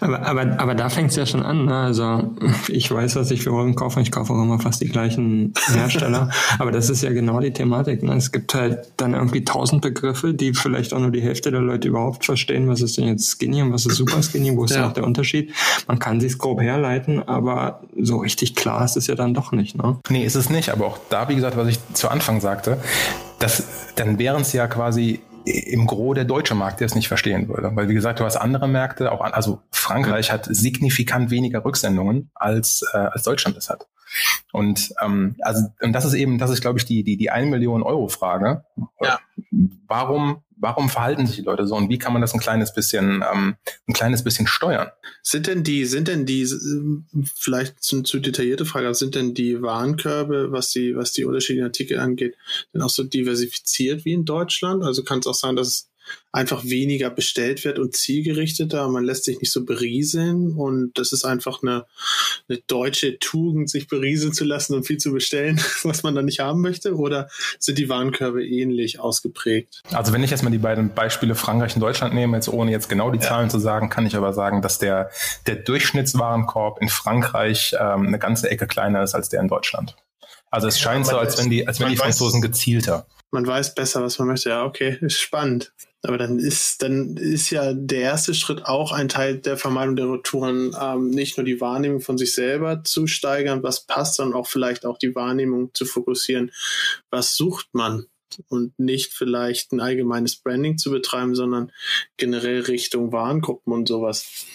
Aber, 0.00 0.26
aber, 0.26 0.58
aber 0.58 0.74
da 0.74 0.88
fängt 0.88 1.10
es 1.10 1.16
ja 1.16 1.26
schon 1.26 1.42
an. 1.42 1.66
Ne? 1.66 1.76
Also 1.76 2.34
ich 2.68 2.90
weiß, 2.90 3.14
was 3.16 3.30
ich 3.30 3.42
für 3.42 3.52
Hosen 3.52 3.76
kaufe. 3.76 4.00
Ich 4.00 4.10
kaufe 4.10 4.32
auch 4.32 4.42
immer 4.42 4.58
fast 4.58 4.80
die 4.80 4.88
gleichen 4.88 5.54
Hersteller. 5.72 6.30
aber 6.58 6.72
das 6.72 6.90
ist 6.90 7.02
ja 7.02 7.12
genau 7.12 7.38
die 7.38 7.52
Thematik. 7.52 8.02
Ne? 8.02 8.14
Es 8.16 8.32
gibt 8.32 8.54
halt 8.54 8.92
dann 8.96 9.14
irgendwie 9.14 9.44
tausend 9.44 9.82
Begriffe, 9.82 10.34
die 10.34 10.54
vielleicht 10.54 10.92
auch 10.92 10.98
nur 10.98 11.12
die 11.12 11.22
Hälfte 11.22 11.52
der 11.52 11.60
Leute 11.60 11.88
überhaupt 11.88 12.24
verstehen. 12.24 12.68
Was 12.68 12.80
ist 12.80 12.96
denn 12.96 13.06
jetzt 13.06 13.30
Skinny 13.30 13.62
und 13.62 13.72
was 13.72 13.86
ist 13.86 13.96
Super 13.96 14.22
Skinny? 14.22 14.56
Wo 14.56 14.64
ist 14.64 14.74
ja. 14.74 14.88
auch 14.88 14.92
der 14.92 15.04
Unterschied? 15.04 15.52
Man 15.86 15.98
kann 15.98 16.20
sich 16.20 16.38
grob 16.38 16.60
herleiten, 16.60 17.26
aber 17.26 17.82
so 17.98 18.18
richtig 18.18 18.54
klar 18.54 18.84
ist 18.84 18.96
es 18.96 19.06
ja 19.06 19.14
dann 19.14 19.34
doch 19.34 19.52
nicht. 19.52 19.76
Ne? 19.76 19.98
Nee, 20.08 20.24
ist 20.24 20.34
es 20.34 20.50
nicht. 20.50 20.70
Aber 20.70 20.86
auch 20.86 20.98
da, 21.08 21.28
wie 21.28 21.34
gesagt, 21.34 21.56
was 21.56 21.68
ich 21.68 21.78
zu 21.94 22.08
Anfang 22.08 22.40
sagte, 22.40 22.78
das, 23.38 23.64
dann 23.96 24.18
wären 24.18 24.42
es 24.42 24.52
ja 24.52 24.66
quasi 24.66 25.20
im 25.44 25.86
Gros 25.86 26.14
der 26.14 26.24
deutsche 26.24 26.54
Markt, 26.54 26.80
der 26.80 26.86
es 26.86 26.94
nicht 26.94 27.08
verstehen 27.08 27.48
würde. 27.48 27.70
Weil 27.74 27.88
wie 27.88 27.94
gesagt, 27.94 28.20
du 28.20 28.24
hast 28.24 28.36
andere 28.36 28.68
Märkte, 28.68 29.10
auch 29.10 29.20
an, 29.20 29.32
also 29.32 29.60
Frankreich 29.70 30.30
hat 30.30 30.46
signifikant 30.48 31.30
weniger 31.30 31.64
Rücksendungen 31.64 32.30
als, 32.34 32.82
äh, 32.92 32.98
als 32.98 33.22
Deutschland 33.22 33.56
es 33.56 33.70
hat. 33.70 33.86
Und 34.52 34.92
ähm, 35.02 35.36
also 35.40 35.68
und 35.80 35.92
das 35.92 36.04
ist 36.04 36.14
eben, 36.14 36.38
das 36.38 36.50
ist 36.50 36.60
glaube 36.60 36.78
ich 36.78 36.84
die 36.84 37.04
die 37.04 37.16
die 37.16 37.30
1 37.30 37.48
Million 37.48 37.82
Euro 37.82 38.08
Frage. 38.08 38.64
Ja. 39.00 39.20
Warum 39.86 40.42
warum 40.60 40.88
verhalten 40.88 41.26
sich 41.26 41.36
die 41.36 41.42
Leute 41.42 41.66
so 41.66 41.74
und 41.74 41.88
wie 41.88 41.98
kann 41.98 42.12
man 42.12 42.22
das 42.22 42.34
ein 42.34 42.40
kleines 42.40 42.72
bisschen, 42.74 43.24
ähm, 43.32 43.56
ein 43.86 43.92
kleines 43.92 44.22
bisschen 44.22 44.46
steuern? 44.46 44.90
Sind 45.22 45.46
denn 45.46 45.64
die, 45.64 45.84
sind 45.86 46.08
denn 46.08 46.26
die, 46.26 46.48
vielleicht 47.34 47.82
zu, 47.82 48.02
zu 48.02 48.20
detaillierte 48.20 48.66
Frage, 48.66 48.94
sind 48.94 49.14
denn 49.14 49.34
die 49.34 49.60
Warenkörbe, 49.62 50.52
was 50.52 50.70
die, 50.70 50.94
was 50.94 51.12
die 51.12 51.24
unterschiedlichen 51.24 51.64
Artikel 51.64 51.98
angeht, 51.98 52.36
denn 52.72 52.82
auch 52.82 52.90
so 52.90 53.02
diversifiziert 53.02 54.04
wie 54.04 54.12
in 54.12 54.24
Deutschland? 54.24 54.84
Also 54.84 55.02
kann 55.02 55.20
es 55.20 55.26
auch 55.26 55.34
sein, 55.34 55.56
dass 55.56 55.68
es 55.68 55.89
einfach 56.32 56.64
weniger 56.64 57.10
bestellt 57.10 57.64
wird 57.64 57.78
und 57.78 57.94
zielgerichteter. 57.94 58.88
Man 58.88 59.04
lässt 59.04 59.24
sich 59.24 59.40
nicht 59.40 59.52
so 59.52 59.64
berieseln 59.64 60.52
und 60.52 60.96
das 60.96 61.12
ist 61.12 61.24
einfach 61.24 61.62
eine, 61.62 61.86
eine 62.48 62.58
deutsche 62.66 63.18
Tugend, 63.18 63.68
sich 63.68 63.88
berieseln 63.88 64.32
zu 64.32 64.44
lassen 64.44 64.74
und 64.74 64.86
viel 64.86 64.98
zu 64.98 65.12
bestellen, 65.12 65.60
was 65.82 66.02
man 66.02 66.14
dann 66.14 66.26
nicht 66.26 66.40
haben 66.40 66.60
möchte. 66.60 66.96
Oder 66.96 67.28
sind 67.58 67.78
die 67.78 67.88
Warenkörbe 67.88 68.46
ähnlich 68.46 69.00
ausgeprägt? 69.00 69.82
Also 69.92 70.12
wenn 70.12 70.22
ich 70.22 70.30
jetzt 70.30 70.42
mal 70.42 70.50
die 70.50 70.58
beiden 70.58 70.94
Beispiele 70.94 71.34
Frankreich 71.34 71.74
und 71.74 71.80
Deutschland 71.80 72.14
nehme, 72.14 72.36
jetzt 72.36 72.48
ohne 72.48 72.70
jetzt 72.70 72.88
genau 72.88 73.10
die 73.10 73.18
ja. 73.18 73.28
Zahlen 73.28 73.50
zu 73.50 73.58
sagen, 73.58 73.88
kann 73.88 74.06
ich 74.06 74.14
aber 74.14 74.32
sagen, 74.32 74.62
dass 74.62 74.78
der, 74.78 75.10
der 75.46 75.56
Durchschnittswarenkorb 75.56 76.80
in 76.80 76.88
Frankreich 76.88 77.74
ähm, 77.78 78.06
eine 78.06 78.18
ganze 78.18 78.50
Ecke 78.50 78.66
kleiner 78.66 79.02
ist 79.02 79.14
als 79.14 79.28
der 79.28 79.40
in 79.40 79.48
Deutschland. 79.48 79.96
Also 80.50 80.66
es 80.66 80.78
scheint 80.80 81.06
so, 81.06 81.16
als 81.16 81.38
wenn 81.38 81.50
die, 81.50 81.66
als 81.66 81.80
wenn 81.80 81.90
die 81.90 81.96
Franzosen 81.96 82.40
gezielter. 82.40 83.06
Man 83.30 83.46
weiß 83.46 83.74
besser, 83.74 84.02
was 84.02 84.18
man 84.18 84.28
möchte. 84.28 84.48
Ja, 84.48 84.64
okay, 84.64 84.98
ist 85.00 85.20
spannend. 85.20 85.72
Aber 86.02 86.16
dann 86.16 86.38
ist, 86.38 86.82
dann 86.82 87.16
ist 87.16 87.50
ja 87.50 87.74
der 87.74 88.00
erste 88.00 88.32
Schritt 88.34 88.64
auch 88.64 88.92
ein 88.92 89.08
Teil 89.08 89.38
der 89.38 89.58
Vermeidung 89.58 89.96
der 89.96 90.10
Retouren, 90.10 90.74
ähm, 90.80 91.10
nicht 91.10 91.36
nur 91.36 91.44
die 91.44 91.60
Wahrnehmung 91.60 92.00
von 92.00 92.16
sich 92.16 92.34
selber 92.34 92.82
zu 92.84 93.06
steigern, 93.06 93.62
was 93.62 93.86
passt, 93.86 94.16
sondern 94.16 94.40
auch 94.40 94.46
vielleicht 94.46 94.86
auch 94.86 94.98
die 94.98 95.14
Wahrnehmung 95.14 95.70
zu 95.74 95.84
fokussieren, 95.84 96.52
was 97.10 97.36
sucht 97.36 97.68
man 97.72 98.06
und 98.48 98.78
nicht 98.78 99.12
vielleicht 99.12 99.72
ein 99.72 99.80
allgemeines 99.80 100.36
Branding 100.36 100.78
zu 100.78 100.90
betreiben, 100.90 101.34
sondern 101.34 101.72
generell 102.16 102.60
Richtung 102.60 103.12
Warengruppen 103.12 103.72
und 103.72 103.88
sowas 103.88 104.46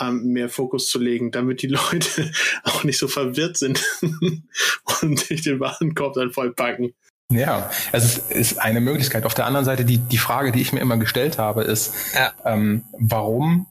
ähm, 0.00 0.24
mehr 0.24 0.48
Fokus 0.48 0.88
zu 0.88 0.98
legen, 0.98 1.30
damit 1.30 1.62
die 1.62 1.66
Leute 1.92 2.32
auch 2.64 2.84
nicht 2.84 2.98
so 2.98 3.08
verwirrt 3.08 3.56
sind 3.56 3.82
und 5.02 5.20
sich 5.20 5.42
den 5.42 5.60
Warenkorb 5.60 6.14
dann 6.14 6.32
vollpacken. 6.32 6.94
Ja, 7.32 7.70
es 7.92 8.18
ist 8.18 8.58
eine 8.58 8.80
Möglichkeit. 8.80 9.24
Auf 9.24 9.34
der 9.34 9.46
anderen 9.46 9.64
Seite, 9.64 9.84
die, 9.84 9.98
die 9.98 10.18
Frage, 10.18 10.52
die 10.52 10.60
ich 10.60 10.72
mir 10.72 10.80
immer 10.80 10.96
gestellt 10.96 11.38
habe, 11.38 11.62
ist, 11.62 11.94
ja. 12.14 12.32
ähm, 12.44 12.84
warum, 12.92 13.66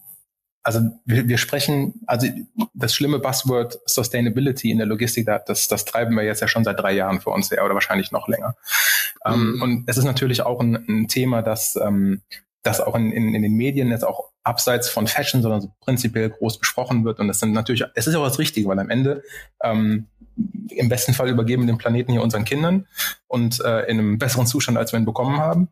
also 0.63 0.82
wir, 1.06 1.28
wir 1.28 1.38
sprechen, 1.38 1.93
also 2.08 2.28
das 2.74 2.93
schlimme 2.93 3.19
Buzzword 3.19 3.80
Sustainability 3.86 4.71
in 4.71 4.78
der 4.78 4.88
Logistik, 4.88 5.28
das, 5.45 5.67
das 5.67 5.86
treiben 5.86 6.15
wir 6.15 6.24
jetzt 6.24 6.41
ja 6.41 6.47
schon 6.47 6.63
seit 6.63 6.80
drei 6.80 6.93
Jahren 6.93 7.21
für 7.21 7.30
uns 7.30 7.52
her 7.52 7.65
oder 7.65 7.74
wahrscheinlich 7.74 8.12
noch 8.12 8.28
länger. 8.28 8.56
Ähm, 9.26 9.56
mhm. 9.56 9.62
und 9.62 9.84
es 9.88 9.97
ist 9.97 10.06
natürlich 10.06 10.41
auch 10.41 10.60
ein, 10.60 10.76
ein 10.88 11.08
Thema, 11.08 11.41
das, 11.41 11.76
ähm, 11.76 12.21
das 12.63 12.80
auch 12.80 12.95
in, 12.95 13.12
in, 13.12 13.34
in 13.34 13.41
den 13.41 13.54
Medien 13.54 13.89
jetzt 13.89 14.06
auch 14.06 14.32
abseits 14.43 14.89
von 14.89 15.08
Fashion, 15.08 15.41
sondern 15.41 15.62
so 15.62 15.71
prinzipiell 15.82 16.30
groß 16.30 16.60
besprochen 16.60 17.06
wird. 17.06 17.19
Und 17.19 17.28
das 17.28 17.39
sind 17.39 17.54
natürlich, 17.54 17.84
es 17.95 18.08
ist 18.08 18.15
auch 18.15 18.24
das 18.24 18.39
Richtige, 18.39 18.67
weil 18.67 18.80
am 18.80 18.89
Ende 18.89 19.24
ähm, 19.63 20.08
im 20.70 20.89
besten 20.89 21.13
Fall 21.13 21.30
übergeben 21.30 21.67
den 21.67 21.78
Planeten 21.78 22.12
hier 22.12 22.22
unseren 22.22 22.46
Kindern 22.46 22.88
und 23.28 23.60
äh, 23.62 23.82
in 23.84 24.00
einem 24.00 24.17
besseren 24.17 24.48
Zustand, 24.48 24.78
als 24.78 24.91
wir 24.91 25.00
ihn 25.00 25.06
bekommen 25.06 25.39
haben. 25.39 25.70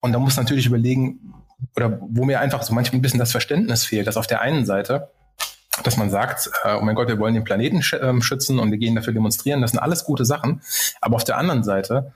Und 0.00 0.12
da 0.12 0.18
muss 0.18 0.36
natürlich 0.36 0.66
überlegen, 0.66 1.34
oder 1.76 1.98
wo 2.00 2.24
mir 2.24 2.40
einfach 2.40 2.62
so 2.62 2.74
manchmal 2.74 2.98
ein 2.98 3.02
bisschen 3.02 3.20
das 3.20 3.32
Verständnis 3.32 3.84
fehlt, 3.84 4.06
dass 4.06 4.16
auf 4.16 4.26
der 4.26 4.40
einen 4.40 4.66
Seite 4.66 5.10
dass 5.82 5.96
man 5.96 6.08
sagt, 6.08 6.50
äh, 6.62 6.76
oh 6.76 6.82
mein 6.82 6.94
Gott, 6.94 7.08
wir 7.08 7.18
wollen 7.18 7.34
den 7.34 7.42
Planeten 7.42 7.82
sch 7.82 7.94
äh, 7.94 8.20
schützen 8.20 8.60
und 8.60 8.70
wir 8.70 8.78
gehen 8.78 8.94
dafür 8.94 9.12
demonstrieren. 9.12 9.60
Das 9.60 9.72
sind 9.72 9.80
alles 9.80 10.04
gute 10.04 10.24
Sachen. 10.24 10.62
Aber 11.00 11.16
auf 11.16 11.24
der 11.24 11.36
anderen 11.36 11.64
Seite 11.64 12.12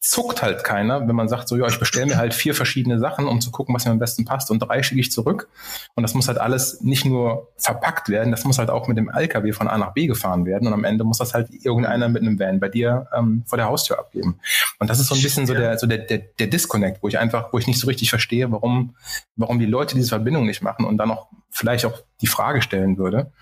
zuckt 0.00 0.42
halt 0.42 0.64
keiner, 0.64 1.06
wenn 1.06 1.14
man 1.14 1.28
sagt, 1.28 1.46
so 1.46 1.56
ja, 1.56 1.66
ich 1.66 1.78
bestelle 1.78 2.06
mir 2.06 2.16
halt 2.16 2.32
vier 2.32 2.54
verschiedene 2.54 2.98
Sachen, 2.98 3.28
um 3.28 3.42
zu 3.42 3.50
gucken, 3.50 3.74
was 3.74 3.84
mir 3.84 3.90
am 3.90 3.98
besten 3.98 4.24
passt 4.24 4.50
und 4.50 4.58
drei 4.60 4.82
schicke 4.82 5.00
ich 5.00 5.12
zurück. 5.12 5.48
Und 5.94 6.02
das 6.02 6.14
muss 6.14 6.26
halt 6.26 6.38
alles 6.38 6.80
nicht 6.80 7.04
nur 7.04 7.52
verpackt 7.58 8.08
werden, 8.08 8.30
das 8.30 8.44
muss 8.44 8.58
halt 8.58 8.70
auch 8.70 8.88
mit 8.88 8.96
dem 8.96 9.10
LKW 9.10 9.52
von 9.52 9.68
A 9.68 9.76
nach 9.76 9.92
B 9.92 10.06
gefahren 10.06 10.46
werden 10.46 10.66
und 10.66 10.72
am 10.72 10.84
Ende 10.84 11.04
muss 11.04 11.18
das 11.18 11.34
halt 11.34 11.50
irgendeiner 11.50 12.08
mit 12.08 12.22
einem 12.22 12.38
Van 12.38 12.60
bei 12.60 12.70
dir 12.70 13.08
ähm, 13.14 13.42
vor 13.46 13.58
der 13.58 13.66
Haustür 13.66 13.98
abgeben. 13.98 14.40
Und 14.78 14.88
das 14.88 15.00
ist 15.00 15.08
so 15.08 15.14
ein 15.14 15.22
bisschen 15.22 15.46
so 15.46 15.52
der 15.52 15.78
so 15.78 15.86
der, 15.86 15.98
der, 15.98 16.18
der 16.18 16.46
Disconnect, 16.46 17.02
wo 17.02 17.08
ich 17.08 17.18
einfach, 17.18 17.52
wo 17.52 17.58
ich 17.58 17.66
nicht 17.66 17.78
so 17.78 17.86
richtig 17.86 18.08
verstehe, 18.08 18.50
warum 18.50 18.96
warum 19.36 19.58
die 19.58 19.66
Leute 19.66 19.96
diese 19.96 20.08
Verbindung 20.08 20.46
nicht 20.46 20.62
machen 20.62 20.86
und 20.86 20.96
dann 20.96 21.10
auch 21.10 21.28
vielleicht 21.50 21.84
auch 21.84 22.02
die 22.22 22.26
Frage 22.26 22.62
stellen 22.62 22.96
würde, 22.96 23.32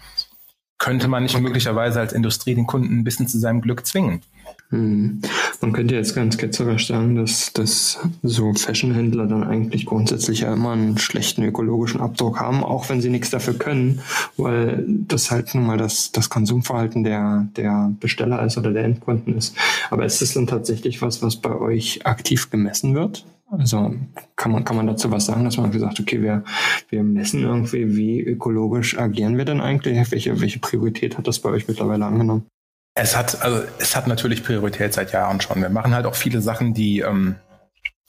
könnte 0.78 1.08
man 1.08 1.24
nicht 1.24 1.38
möglicherweise 1.38 2.00
als 2.00 2.12
Industrie 2.12 2.54
den 2.54 2.66
Kunden 2.66 2.98
ein 2.98 3.04
bisschen 3.04 3.28
zu 3.28 3.38
seinem 3.38 3.60
Glück 3.60 3.84
zwingen? 3.86 4.22
Hm. 4.70 5.22
Man 5.60 5.72
könnte 5.72 5.94
jetzt 5.94 6.14
ganz 6.14 6.36
ketzerisch 6.36 6.88
sagen, 6.88 7.16
dass, 7.16 7.52
dass 7.54 7.98
so 8.22 8.52
Fashionhändler 8.52 9.26
dann 9.26 9.42
eigentlich 9.42 9.86
grundsätzlich 9.86 10.40
ja 10.40 10.52
immer 10.52 10.72
einen 10.72 10.98
schlechten 10.98 11.42
ökologischen 11.42 12.00
Abdruck 12.00 12.38
haben, 12.38 12.62
auch 12.62 12.88
wenn 12.90 13.00
sie 13.00 13.08
nichts 13.08 13.30
dafür 13.30 13.54
können, 13.54 14.00
weil 14.36 14.84
das 14.86 15.30
halt 15.30 15.54
nun 15.54 15.66
mal 15.66 15.78
das, 15.78 16.12
das 16.12 16.28
Konsumverhalten 16.28 17.02
der, 17.02 17.48
der 17.56 17.92
Besteller 17.98 18.44
ist 18.44 18.58
oder 18.58 18.72
der 18.72 18.84
Endkunden 18.84 19.36
ist. 19.36 19.56
Aber 19.90 20.04
ist 20.04 20.20
das 20.20 20.34
dann 20.34 20.46
tatsächlich 20.46 21.00
was, 21.00 21.22
was 21.22 21.36
bei 21.36 21.54
euch 21.54 22.06
aktiv 22.06 22.50
gemessen 22.50 22.94
wird? 22.94 23.24
Also 23.50 23.94
kann 24.37 24.52
man, 24.52 24.64
kann 24.64 24.76
man 24.76 24.87
dazu 24.87 25.11
was 25.11 25.26
sagen, 25.26 25.44
dass 25.44 25.56
man 25.56 25.70
gesagt, 25.70 25.98
okay, 25.98 26.20
wir, 26.20 26.44
wir 26.90 27.02
messen 27.02 27.42
irgendwie, 27.42 27.96
wie 27.96 28.20
ökologisch 28.20 28.98
agieren 28.98 29.38
wir 29.38 29.46
denn 29.46 29.61
eigentlich? 29.61 30.11
Welche, 30.11 30.40
welche 30.40 30.58
Priorität 30.58 31.16
hat 31.16 31.26
das 31.26 31.38
bei 31.38 31.48
euch 31.48 31.66
mittlerweile 31.66 32.04
angenommen? 32.04 32.46
Es 32.94 33.16
hat, 33.16 33.42
also 33.42 33.62
es 33.78 33.96
hat 33.96 34.06
natürlich 34.06 34.44
Priorität 34.44 34.92
seit 34.92 35.12
Jahren 35.12 35.40
schon. 35.40 35.62
Wir 35.62 35.70
machen 35.70 35.94
halt 35.94 36.04
auch 36.04 36.14
viele 36.14 36.42
Sachen, 36.42 36.74
die, 36.74 37.00
ähm, 37.00 37.37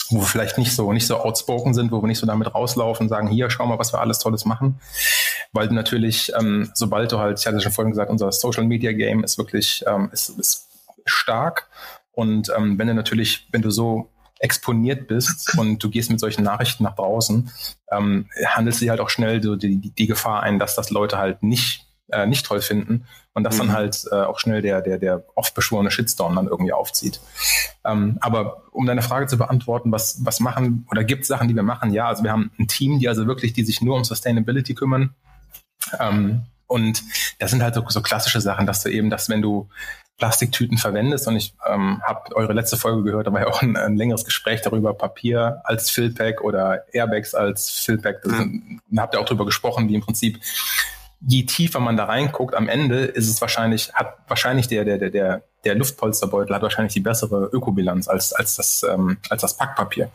wo 0.09 0.19
wir 0.19 0.25
vielleicht 0.25 0.57
nicht 0.57 0.75
so, 0.75 0.91
nicht 0.91 1.07
so 1.07 1.17
outspoken 1.17 1.73
sind, 1.73 1.91
wo 1.91 2.01
wir 2.01 2.07
nicht 2.07 2.19
so 2.19 2.27
damit 2.27 2.53
rauslaufen 2.53 3.05
und 3.05 3.09
sagen, 3.09 3.27
hier, 3.27 3.49
schau 3.49 3.65
mal, 3.65 3.79
was 3.79 3.93
wir 3.93 4.01
alles 4.01 4.19
Tolles 4.19 4.43
machen. 4.43 4.79
Weil 5.53 5.67
natürlich, 5.67 6.33
ähm, 6.37 6.69
sobald 6.73 7.11
du 7.11 7.19
halt, 7.19 7.39
ich 7.39 7.47
hatte 7.47 7.61
schon 7.61 7.71
vorhin 7.71 7.91
gesagt, 7.91 8.11
unser 8.11 8.31
Social 8.31 8.65
Media 8.65 8.91
Game 8.91 9.23
ist 9.23 9.37
wirklich, 9.37 9.85
ähm, 9.87 10.09
ist, 10.11 10.29
ist 10.37 10.67
stark. 11.05 11.69
Und 12.11 12.51
ähm, 12.57 12.77
wenn 12.77 12.87
du 12.87 12.93
natürlich, 12.93 13.47
wenn 13.51 13.61
du 13.61 13.69
so 13.69 14.09
exponiert 14.39 15.07
bist 15.07 15.53
und 15.57 15.83
du 15.83 15.89
gehst 15.89 16.09
mit 16.09 16.19
solchen 16.19 16.43
Nachrichten 16.43 16.83
nach 16.83 16.95
draußen, 16.95 17.51
ähm, 17.91 18.29
handelst 18.45 18.81
du 18.81 18.89
halt 18.89 18.99
auch 18.99 19.09
schnell 19.09 19.41
so 19.43 19.55
die, 19.55 19.77
die, 19.77 19.91
die 19.91 20.07
Gefahr 20.07 20.43
ein, 20.43 20.59
dass 20.59 20.75
das 20.75 20.89
Leute 20.89 21.17
halt 21.17 21.43
nicht 21.43 21.85
äh, 22.11 22.25
nicht 22.25 22.45
toll 22.45 22.61
finden 22.61 23.05
und 23.33 23.43
dass 23.43 23.55
mhm. 23.55 23.59
dann 23.59 23.71
halt 23.73 24.05
äh, 24.11 24.15
auch 24.15 24.39
schnell 24.39 24.61
der, 24.61 24.81
der, 24.81 24.97
der 24.97 25.23
oft 25.35 25.53
beschworene 25.53 25.91
Shitstorm 25.91 26.35
dann 26.35 26.47
irgendwie 26.47 26.73
aufzieht. 26.73 27.21
Ähm, 27.85 28.17
aber 28.21 28.63
um 28.71 28.85
deine 28.85 29.01
Frage 29.01 29.27
zu 29.27 29.37
beantworten, 29.37 29.91
was, 29.91 30.25
was 30.25 30.39
machen 30.39 30.87
oder 30.91 31.03
gibt 31.03 31.23
es 31.23 31.27
Sachen, 31.27 31.47
die 31.47 31.55
wir 31.55 31.63
machen? 31.63 31.91
Ja, 31.91 32.07
also 32.07 32.23
wir 32.23 32.31
haben 32.31 32.51
ein 32.59 32.67
Team, 32.67 32.99
die 32.99 33.07
also 33.07 33.27
wirklich, 33.27 33.53
die 33.53 33.63
sich 33.63 33.81
nur 33.81 33.95
um 33.95 34.03
Sustainability 34.03 34.73
kümmern. 34.73 35.13
Ähm, 35.99 36.43
und 36.67 37.03
das 37.39 37.51
sind 37.51 37.63
halt 37.63 37.75
so, 37.75 37.83
so 37.87 38.01
klassische 38.01 38.41
Sachen, 38.41 38.67
dass 38.67 38.83
du 38.83 38.89
eben, 38.89 39.09
dass 39.09 39.29
wenn 39.29 39.41
du 39.41 39.69
Plastiktüten 40.19 40.77
verwendest 40.77 41.27
und 41.27 41.37
ich 41.37 41.55
ähm, 41.65 42.01
habe 42.03 42.35
eure 42.35 42.53
letzte 42.53 42.77
Folge 42.77 43.03
gehört, 43.03 43.27
da 43.27 43.33
war 43.33 43.41
ja 43.41 43.47
auch 43.47 43.61
ein, 43.61 43.75
ein, 43.77 43.95
längeres 43.95 44.25
Gespräch 44.25 44.61
darüber, 44.61 44.93
Papier 44.93 45.61
als 45.63 45.89
Fillpack 45.89 46.41
oder 46.41 46.83
Airbags 46.93 47.33
als 47.33 47.71
Fillpack. 47.71 48.21
Da 48.23 48.29
mhm. 48.29 48.81
habt 48.97 49.15
ihr 49.15 49.21
auch 49.21 49.25
drüber 49.25 49.45
gesprochen, 49.45 49.87
wie 49.89 49.95
im 49.95 50.01
Prinzip 50.01 50.39
je 51.21 51.43
tiefer 51.43 51.79
man 51.79 51.97
da 51.97 52.05
reinguckt, 52.05 52.55
am 52.55 52.69
Ende 52.69 53.03
ist 53.03 53.29
es 53.29 53.41
wahrscheinlich, 53.41 53.93
hat 53.93 54.17
wahrscheinlich 54.27 54.67
der, 54.67 54.85
der, 54.85 54.97
der, 54.97 55.09
der, 55.09 55.43
der 55.65 55.75
Luftpolsterbeutel 55.75 56.55
hat 56.55 56.61
wahrscheinlich 56.61 56.93
die 56.93 57.01
bessere 57.01 57.49
Ökobilanz 57.51 58.07
als, 58.07 58.31
als 58.31 58.55
das, 58.55 58.85
ähm, 58.89 59.17
als 59.29 59.41
das 59.41 59.57
Packpapier. 59.57 60.09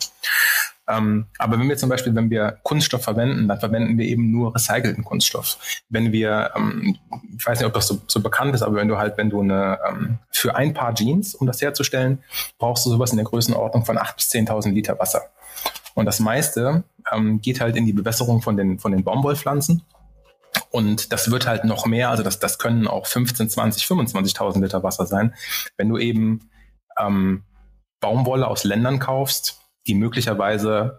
Ähm, 0.87 1.27
aber 1.39 1.59
wenn 1.59 1.69
wir 1.69 1.77
zum 1.77 1.89
Beispiel, 1.89 2.15
wenn 2.15 2.31
wir 2.31 2.59
Kunststoff 2.63 3.03
verwenden, 3.03 3.49
dann 3.49 3.59
verwenden 3.59 3.97
wir 3.97 4.07
eben 4.07 4.31
nur 4.31 4.55
recycelten 4.55 5.05
Kunststoff. 5.05 5.59
Wenn 5.89 6.13
wir, 6.13 6.53
ähm, 6.57 6.99
ich 7.37 7.47
weiß 7.47 7.59
nicht, 7.59 7.67
ob 7.67 7.73
das 7.75 7.87
so, 7.87 8.03
so 8.07 8.21
bekannt 8.21 8.55
ist, 8.55 8.63
aber 8.63 8.77
wenn 8.77 8.89
du 8.89 8.99
halt, 8.99 9.17
wenn 9.17 9.31
du 9.31 9.41
eine, 9.41 9.79
ähm, 9.89 10.19
für 10.31 10.57
ein 10.57 10.75
Paar 10.75 10.95
Jeans, 10.95 11.35
um 11.35 11.47
das 11.47 11.63
herzustellen, 11.63 12.23
brauchst 12.59 12.85
du 12.85 12.91
sowas 12.91 13.13
in 13.13 13.17
der 13.17 13.25
Größenordnung 13.25 13.85
von 13.85 13.97
8.000 13.97 14.17
bis 14.17 14.31
10.000 14.31 14.73
Liter 14.73 14.99
Wasser. 14.99 15.23
Und 15.95 16.07
das 16.07 16.21
meiste 16.21 16.85
ähm, 17.13 17.41
geht 17.41 17.61
halt 17.61 17.77
in 17.77 17.87
die 17.87 17.93
Bewässerung 17.93 18.43
von 18.43 18.57
den, 18.57 18.79
von 18.79 18.93
den 18.93 19.05
Baumwollpflanzen. 19.05 19.83
Und 20.71 21.13
das 21.13 21.31
wird 21.31 21.47
halt 21.47 21.65
noch 21.65 21.87
mehr, 21.87 22.11
also 22.11 22.23
das, 22.23 22.41
das 22.41 22.59
können 22.59 22.89
auch 22.89 23.07
15, 23.07 23.49
20, 23.49 23.85
25.000 23.85 24.61
Liter 24.61 24.83
Wasser 24.83 25.07
sein, 25.07 25.35
wenn 25.77 25.89
du 25.89 25.99
eben 25.99 26.51
ähm, 26.99 27.45
Baumwolle 28.01 28.47
aus 28.47 28.65
Ländern 28.65 28.99
kaufst, 28.99 29.64
die 29.87 29.95
möglicherweise 29.95 30.99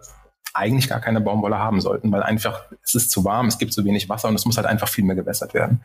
eigentlich 0.56 0.88
gar 0.88 1.00
keine 1.00 1.20
Baumwolle 1.20 1.58
haben 1.58 1.80
sollten, 1.80 2.10
weil 2.10 2.22
einfach 2.22 2.62
es 2.82 2.94
ist 2.94 3.10
zu 3.10 3.24
warm, 3.24 3.46
es 3.46 3.58
gibt 3.58 3.72
zu 3.72 3.84
wenig 3.84 4.08
Wasser 4.08 4.28
und 4.28 4.34
es 4.34 4.46
muss 4.46 4.56
halt 4.56 4.66
einfach 4.66 4.88
viel 4.88 5.04
mehr 5.04 5.16
gewässert 5.16 5.54
werden. 5.54 5.82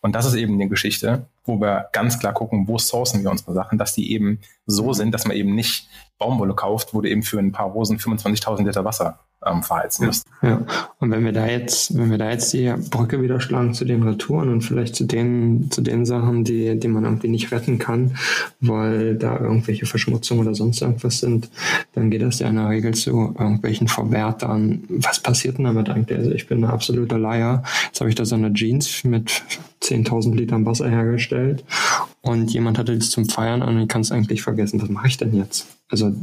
Und 0.00 0.14
das 0.14 0.26
ist 0.26 0.34
eben 0.34 0.54
eine 0.54 0.68
Geschichte, 0.68 1.26
wo 1.44 1.60
wir 1.60 1.88
ganz 1.92 2.18
klar 2.18 2.32
gucken, 2.32 2.68
wo 2.68 2.78
sourcen 2.78 3.22
wir 3.22 3.30
unsere 3.30 3.52
Sachen, 3.54 3.78
dass 3.78 3.94
die 3.94 4.12
eben 4.12 4.40
so 4.66 4.92
sind, 4.92 5.12
dass 5.12 5.26
man 5.26 5.36
eben 5.36 5.54
nicht 5.54 5.88
Baumwolle 6.18 6.54
kauft, 6.54 6.94
wo 6.94 7.00
du 7.00 7.08
eben 7.08 7.22
für 7.22 7.38
ein 7.38 7.52
paar 7.52 7.66
Rosen 7.66 7.98
25.000 7.98 8.64
Liter 8.64 8.84
Wasser 8.84 9.18
ähm, 9.44 9.62
verheizen 9.62 10.06
musst. 10.06 10.26
Ja, 10.40 10.62
und 10.98 11.10
wenn 11.10 11.24
wir 11.24 11.32
da 11.32 11.46
jetzt, 11.46 11.96
wenn 11.96 12.10
wir 12.10 12.18
da 12.18 12.30
jetzt 12.30 12.52
die 12.52 12.72
Brücke 12.90 13.22
wieder 13.22 13.40
schlagen 13.40 13.74
zu 13.74 13.84
den 13.84 14.02
Retouren 14.02 14.48
und 14.50 14.62
vielleicht 14.62 14.94
zu 14.94 15.04
den, 15.04 15.70
zu 15.70 15.80
den 15.80 16.06
Sachen, 16.06 16.44
die, 16.44 16.78
die 16.78 16.88
man 16.88 17.04
irgendwie 17.04 17.28
nicht 17.28 17.50
retten 17.50 17.78
kann, 17.78 18.16
weil 18.60 19.16
da 19.16 19.38
irgendwelche 19.38 19.86
Verschmutzungen 19.86 20.46
oder 20.46 20.54
sonst 20.54 20.80
irgendwas 20.80 21.18
sind, 21.18 21.50
dann 21.92 22.10
geht 22.10 22.22
das 22.22 22.38
ja 22.38 22.48
in 22.48 22.56
der 22.56 22.68
Regel 22.68 22.94
zu 22.94 23.10
irgendwelchen 23.10 23.88
Verwertern. 23.88 24.84
Was 24.88 25.20
passiert 25.20 25.58
denn 25.58 25.64
damit 25.64 25.88
eigentlich? 25.88 26.18
Also 26.18 26.30
ich 26.30 26.46
bin 26.46 26.64
ein 26.64 26.70
absoluter 26.70 27.18
Laie. 27.18 27.62
Jetzt 27.86 28.00
habe 28.00 28.10
ich 28.10 28.16
da 28.16 28.24
so 28.24 28.36
eine 28.36 28.52
Jeans 28.52 29.04
mit 29.04 29.42
10.000 29.82 30.34
Litern 30.34 30.64
Wasser 30.64 30.88
hergestellt 30.88 31.31
und 32.20 32.52
jemand 32.52 32.78
hatte 32.78 32.96
das 32.96 33.10
zum 33.10 33.28
Feiern 33.28 33.62
an 33.62 33.76
und 33.76 33.82
ich 33.82 33.88
kann 33.88 34.02
es 34.02 34.12
eigentlich 34.12 34.42
vergessen. 34.42 34.80
Was 34.80 34.88
mache 34.88 35.08
ich 35.08 35.16
denn 35.16 35.34
jetzt? 35.34 35.66
Also 35.88 36.14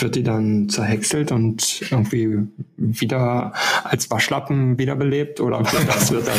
wird 0.00 0.16
die 0.16 0.22
dann 0.22 0.68
zerhäckselt 0.68 1.32
und 1.32 1.82
irgendwie 1.90 2.46
wieder 2.76 3.52
als 3.84 4.10
Waschlappen 4.10 4.78
wiederbelebt 4.78 5.40
oder 5.40 5.60
was 5.60 6.10
wird 6.12 6.26
dann? 6.26 6.36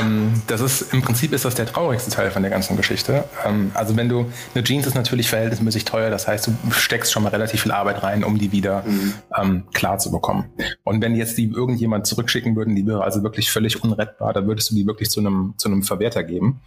ähm, 0.00 0.42
das 0.46 0.60
ist 0.60 0.92
im 0.92 1.02
Prinzip 1.02 1.32
ist 1.32 1.44
das 1.44 1.54
der 1.54 1.66
traurigste 1.66 2.10
Teil 2.10 2.30
von 2.30 2.42
der 2.42 2.50
ganzen 2.50 2.76
Geschichte. 2.76 3.24
Ähm, 3.46 3.70
also 3.74 3.96
wenn 3.96 4.08
du 4.08 4.26
eine 4.54 4.64
Jeans 4.64 4.86
ist 4.86 4.94
natürlich 4.94 5.28
verhältnismäßig 5.28 5.84
teuer, 5.84 6.10
das 6.10 6.26
heißt 6.26 6.48
du 6.48 6.56
steckst 6.70 7.12
schon 7.12 7.22
mal 7.22 7.30
relativ 7.30 7.62
viel 7.62 7.72
Arbeit 7.72 8.02
rein, 8.02 8.24
um 8.24 8.38
die 8.38 8.52
wieder 8.52 8.82
mhm. 8.82 9.14
ähm, 9.40 9.62
klar 9.72 9.98
zu 9.98 10.10
bekommen. 10.10 10.46
Und 10.84 11.00
wenn 11.00 11.14
jetzt 11.14 11.38
die 11.38 11.48
irgendjemand 11.48 12.06
zurückschicken 12.06 12.56
würden, 12.56 12.74
die 12.74 12.86
wäre 12.86 13.04
also 13.04 13.22
wirklich 13.22 13.50
völlig 13.50 13.82
unrettbar, 13.82 14.32
da 14.32 14.46
würdest 14.46 14.70
du 14.70 14.74
die 14.74 14.86
wirklich 14.86 15.10
zu 15.10 15.20
einem 15.20 15.54
zu 15.56 15.68
einem 15.68 15.82
Verwerter 15.82 16.24
geben. 16.24 16.60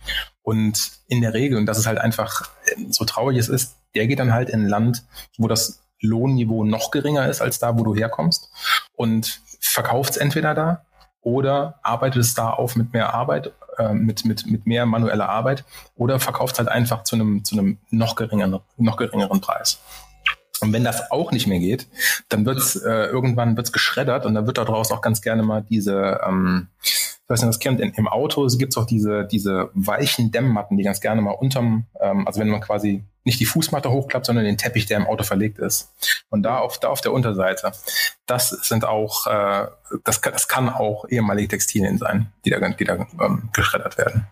Und 0.44 0.92
in 1.12 1.20
der 1.20 1.34
Regel, 1.34 1.58
und 1.58 1.66
das 1.66 1.78
ist 1.78 1.88
halt 1.88 1.98
einfach, 1.98 2.50
so 2.90 3.04
traurig 3.04 3.38
es 3.38 3.50
ist, 3.50 3.76
der 3.96 4.08
geht 4.08 4.20
dann 4.20 4.34
halt 4.34 4.50
in 4.50 4.62
ein 4.62 4.70
Land, 4.70 5.04
wo 5.38 5.50
das 5.50 5.84
Lohnniveau 6.00 6.64
noch 6.64 6.90
geringer 6.90 7.28
ist 7.28 7.42
als 7.42 7.60
da, 7.60 7.78
wo 7.78 7.84
du 7.84 7.94
herkommst 7.94 8.50
und 8.94 9.42
verkauft 9.60 10.12
es 10.12 10.18
entweder 10.18 10.54
da 10.56 10.86
oder 11.20 11.80
arbeitet 11.84 12.22
es 12.22 12.34
da 12.34 12.50
auf 12.50 12.78
mit 12.78 12.94
mehr 12.94 13.14
Arbeit, 13.14 13.52
äh, 13.78 13.94
mit, 13.94 14.24
mit, 14.24 14.46
mit 14.46 14.66
mehr 14.66 14.86
manueller 14.86 15.28
Arbeit 15.28 15.66
oder 15.96 16.18
verkauft 16.22 16.54
es 16.54 16.60
halt 16.60 16.70
einfach 16.70 17.04
zu 17.04 17.18
einem, 17.18 17.44
zu 17.44 17.76
noch 17.90 18.16
geringeren, 18.16 18.62
noch 18.78 18.96
geringeren 18.96 19.42
Preis. 19.42 19.82
Und 20.62 20.72
wenn 20.72 20.86
das 20.86 21.12
auch 21.12 21.34
nicht 21.34 21.48
mehr 21.48 21.60
geht, 21.60 21.88
dann 22.30 22.46
wird's 22.46 22.78
äh, 22.78 23.08
irgendwann 23.08 23.58
wird's 23.58 23.74
geschreddert 23.74 24.26
und 24.26 24.34
dann 24.34 24.48
wird 24.48 24.60
daraus 24.60 24.92
auch 24.92 25.02
ganz 25.02 25.22
gerne 25.22 25.44
mal 25.44 25.62
diese 25.62 26.22
ähm, 26.26 26.70
weiß 27.32 27.42
nicht, 27.42 27.50
das 27.50 27.60
kennt, 27.60 27.80
in, 27.80 27.94
im 27.94 28.08
Auto 28.08 28.46
gibt 28.58 28.74
es 28.74 28.78
auch 28.78 28.86
diese, 28.86 29.26
diese 29.26 29.70
weichen 29.74 30.32
Dämmmatten, 30.32 30.78
die 30.78 30.84
ganz 30.84 31.02
gerne 31.02 31.22
mal 31.22 31.32
unterm, 31.32 31.86
ähm, 32.00 32.28
also 32.28 32.40
wenn 32.40 32.50
man 32.50 32.62
quasi 32.62 33.04
nicht 33.24 33.40
die 33.40 33.46
Fußmatte 33.46 33.92
hochklappt, 33.92 34.26
sondern 34.26 34.46
den 34.46 34.58
Teppich, 34.58 34.86
der 34.86 34.98
im 34.98 35.08
Auto 35.08 35.24
verlegt 35.24 35.60
ist. 35.60 35.92
Und 36.30 36.44
da 36.44 36.58
auf, 36.58 36.80
da 36.80 36.90
auf 36.90 37.02
der 37.02 37.14
Unterseite, 37.14 37.72
das 38.26 38.50
sind 38.50 38.86
auch, 38.86 39.28
äh, 39.28 39.68
das, 40.04 40.22
kann, 40.22 40.34
das 40.34 40.48
kann 40.48 40.70
auch 40.70 41.06
ehemalige 41.10 41.50
Textilien 41.50 41.98
sein, 41.98 42.32
die 42.46 42.50
da, 42.50 42.70
die 42.70 42.84
da 42.84 43.08
ähm, 43.22 43.50
geschreddert 43.54 43.98
werden. 43.98 44.28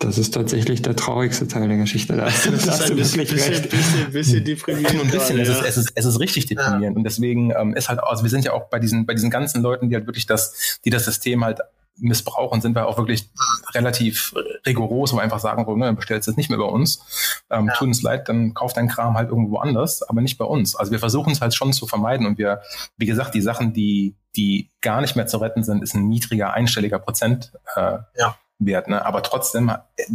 Das 0.00 0.16
ist 0.16 0.32
tatsächlich 0.32 0.80
der 0.80 0.96
traurigste 0.96 1.46
Teil 1.46 1.68
der 1.68 1.76
Geschichte. 1.76 2.16
Da 2.16 2.24
das 2.24 2.46
ist 2.46 2.90
ein 2.90 2.96
bisschen, 2.96 3.26
bisschen, 3.26 3.68
bisschen, 3.68 4.12
bisschen 4.12 4.44
deprimierend. 4.44 5.02
Ein 5.02 5.10
bisschen, 5.10 5.36
ja. 5.36 5.42
es, 5.42 5.50
ist, 5.50 5.62
es, 5.62 5.76
ist, 5.76 5.92
es 5.94 6.04
ist 6.06 6.20
richtig 6.20 6.46
deprimierend. 6.46 6.94
Ja. 6.94 6.98
Und 6.98 7.04
deswegen 7.04 7.50
ähm, 7.50 7.74
ist 7.74 7.90
halt, 7.90 8.02
also 8.02 8.22
wir 8.22 8.30
sind 8.30 8.46
ja 8.46 8.52
auch 8.54 8.70
bei 8.70 8.78
diesen, 8.78 9.04
bei 9.04 9.12
diesen 9.12 9.28
ganzen 9.28 9.60
Leuten, 9.60 9.90
die 9.90 9.96
halt 9.96 10.06
wirklich 10.06 10.24
das, 10.24 10.80
die 10.86 10.90
das 10.90 11.04
System 11.04 11.44
halt 11.44 11.60
missbrauchen, 12.00 12.60
sind 12.60 12.74
wir 12.74 12.86
auch 12.86 12.98
wirklich 12.98 13.30
relativ 13.74 14.34
rigoros, 14.66 15.12
wo 15.12 15.16
wir 15.16 15.22
einfach 15.22 15.40
sagen, 15.40 15.64
so, 15.64 15.76
ne, 15.76 15.92
bestellst 15.92 16.28
es 16.28 16.36
nicht 16.36 16.50
mehr 16.50 16.58
bei 16.58 16.64
uns. 16.64 17.40
Ähm, 17.50 17.66
ja. 17.66 17.74
Tut 17.74 17.88
uns 17.88 18.02
leid, 18.02 18.28
dann 18.28 18.54
kauft 18.54 18.76
dein 18.76 18.88
Kram 18.88 19.16
halt 19.16 19.30
irgendwo 19.30 19.58
anders, 19.58 20.02
aber 20.02 20.20
nicht 20.20 20.38
bei 20.38 20.44
uns. 20.44 20.76
Also 20.76 20.92
wir 20.92 20.98
versuchen 20.98 21.32
es 21.32 21.40
halt 21.40 21.54
schon 21.54 21.72
zu 21.72 21.86
vermeiden 21.86 22.26
und 22.26 22.38
wir, 22.38 22.62
wie 22.96 23.06
gesagt, 23.06 23.34
die 23.34 23.42
Sachen, 23.42 23.72
die, 23.72 24.16
die 24.36 24.70
gar 24.80 25.00
nicht 25.00 25.16
mehr 25.16 25.26
zu 25.26 25.38
retten 25.38 25.62
sind, 25.62 25.82
ist 25.82 25.94
ein 25.94 26.08
niedriger, 26.08 26.52
einstelliger 26.52 26.98
Prozent. 26.98 27.52
Äh, 27.76 27.98
ja. 28.18 28.36
Wert, 28.62 28.88
ne? 28.88 29.04
Aber 29.06 29.22
trotzdem, 29.22 29.72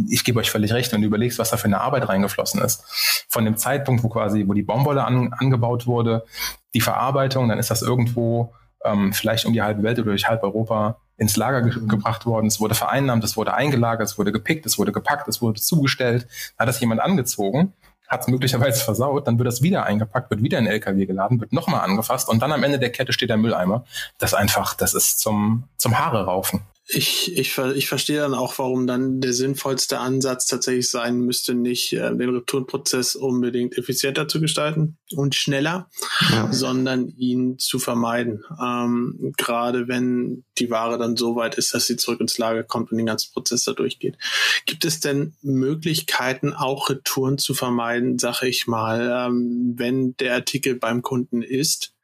ich 0.08 0.22
gebe 0.22 0.38
euch 0.38 0.50
völlig 0.50 0.72
recht, 0.72 0.92
wenn 0.92 1.00
du 1.00 1.08
überlegst, 1.08 1.40
was 1.40 1.50
da 1.50 1.56
für 1.56 1.64
eine 1.64 1.80
Arbeit 1.80 2.08
reingeflossen 2.08 2.62
ist. 2.62 2.84
Von 3.28 3.44
dem 3.44 3.56
Zeitpunkt, 3.56 4.04
wo 4.04 4.08
quasi, 4.08 4.46
wo 4.46 4.52
die 4.54 4.62
Baumwolle 4.62 5.04
an, 5.04 5.32
angebaut 5.32 5.88
wurde, 5.88 6.24
die 6.72 6.80
Verarbeitung, 6.80 7.48
dann 7.48 7.58
ist 7.58 7.72
das 7.72 7.82
irgendwo 7.82 8.54
ähm, 8.84 9.12
vielleicht 9.12 9.46
um 9.46 9.52
die 9.52 9.62
halbe 9.62 9.82
Welt 9.82 9.98
oder 9.98 10.10
durch 10.10 10.28
halb 10.28 10.42
Europa 10.42 11.00
ins 11.16 11.36
Lager 11.36 11.62
ge 11.62 11.86
gebracht 11.86 12.26
worden. 12.26 12.46
Es 12.46 12.60
wurde 12.60 12.74
vereinnahmt, 12.74 13.24
es 13.24 13.36
wurde 13.36 13.54
eingelagert, 13.54 14.08
es 14.08 14.18
wurde 14.18 14.32
gepickt, 14.32 14.66
es 14.66 14.78
wurde 14.78 14.92
gepackt, 14.92 15.28
es 15.28 15.40
wurde 15.40 15.60
zugestellt. 15.60 16.26
Hat 16.58 16.68
das 16.68 16.80
jemand 16.80 17.00
angezogen, 17.00 17.72
hat 18.08 18.22
es 18.22 18.28
möglicherweise 18.28 18.84
versaut, 18.84 19.26
dann 19.26 19.38
wird 19.38 19.46
das 19.46 19.62
wieder 19.62 19.84
eingepackt, 19.84 20.30
wird 20.30 20.42
wieder 20.42 20.58
in 20.58 20.64
den 20.64 20.72
LKW 20.72 21.06
geladen, 21.06 21.40
wird 21.40 21.52
nochmal 21.52 21.80
angefasst 21.80 22.28
und 22.28 22.40
dann 22.40 22.52
am 22.52 22.62
Ende 22.62 22.78
der 22.78 22.90
Kette 22.90 23.12
steht 23.12 23.30
der 23.30 23.36
Mülleimer. 23.36 23.84
Das 24.18 24.34
einfach, 24.34 24.74
das 24.74 24.94
ist 24.94 25.18
zum, 25.18 25.64
zum 25.76 25.98
Haare 25.98 26.24
raufen 26.24 26.62
ich, 26.88 27.36
ich, 27.36 27.58
ich 27.58 27.88
verstehe 27.88 28.18
dann 28.18 28.34
auch, 28.34 28.58
warum 28.58 28.86
dann 28.86 29.20
der 29.20 29.32
sinnvollste 29.32 29.98
Ansatz 29.98 30.46
tatsächlich 30.46 30.88
sein 30.88 31.18
müsste, 31.18 31.54
nicht 31.54 31.92
äh, 31.92 32.14
den 32.14 32.30
Returnprozess 32.30 33.16
unbedingt 33.16 33.76
effizienter 33.76 34.28
zu 34.28 34.40
gestalten 34.40 34.96
und 35.14 35.34
schneller, 35.34 35.90
ja. 36.30 36.52
sondern 36.52 37.08
ihn 37.08 37.58
zu 37.58 37.80
vermeiden. 37.80 38.44
Ähm, 38.62 39.32
gerade 39.36 39.88
wenn 39.88 40.44
die 40.58 40.70
Ware 40.70 40.96
dann 40.96 41.16
so 41.16 41.34
weit 41.34 41.56
ist, 41.56 41.74
dass 41.74 41.86
sie 41.86 41.96
zurück 41.96 42.20
ins 42.20 42.38
Lager 42.38 42.62
kommt 42.62 42.92
und 42.92 42.98
den 42.98 43.06
ganzen 43.06 43.32
Prozess 43.32 43.64
da 43.64 43.72
durchgeht. 43.72 44.16
Gibt 44.64 44.84
es 44.84 45.00
denn 45.00 45.34
Möglichkeiten, 45.42 46.52
auch 46.52 46.88
Retouren 46.88 47.38
zu 47.38 47.54
vermeiden, 47.54 48.20
sag 48.20 48.42
ich 48.44 48.68
mal, 48.68 49.26
ähm, 49.26 49.74
wenn 49.76 50.16
der 50.18 50.34
Artikel 50.34 50.76
beim 50.76 51.02
Kunden 51.02 51.42
ist? 51.42 51.95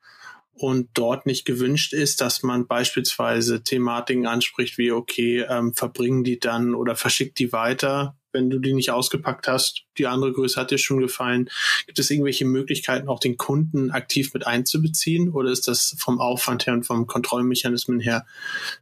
Und 0.55 0.91
dort 0.95 1.27
nicht 1.27 1.45
gewünscht 1.45 1.93
ist, 1.93 2.21
dass 2.21 2.43
man 2.43 2.67
beispielsweise 2.67 3.63
Thematiken 3.63 4.27
anspricht 4.27 4.79
wie, 4.79 4.93
okay, 4.93 5.45
ähm, 5.49 5.75
verbringen 5.75 6.25
die 6.25 6.39
dann 6.39 6.75
oder 6.75 6.95
verschickt 6.95 7.39
die 7.39 7.53
weiter, 7.53 8.17
wenn 8.33 8.51
du 8.51 8.59
die 8.59 8.73
nicht 8.73 8.91
ausgepackt 8.91 9.49
hast. 9.49 9.85
Die 9.99 10.07
andere 10.07 10.33
Größe 10.33 10.61
hat 10.61 10.71
dir 10.71 10.79
schon 10.79 11.01
gefallen. 11.01 11.49
Gibt 11.87 11.99
es 11.99 12.11
irgendwelche 12.11 12.45
Möglichkeiten, 12.45 13.09
auch 13.09 13.21
den 13.21 13.37
Kunden 13.37 13.91
aktiv 13.91 14.33
mit 14.35 14.47
einzubeziehen? 14.47 15.31
Oder 15.31 15.51
ist 15.51 15.69
das 15.69 15.97
vom 15.99 16.21
Aufwand 16.21 16.67
her 16.67 16.75
und 16.75 16.85
vom 16.85 17.07
Kontrollmechanismen 17.07 18.01
her 18.01 18.27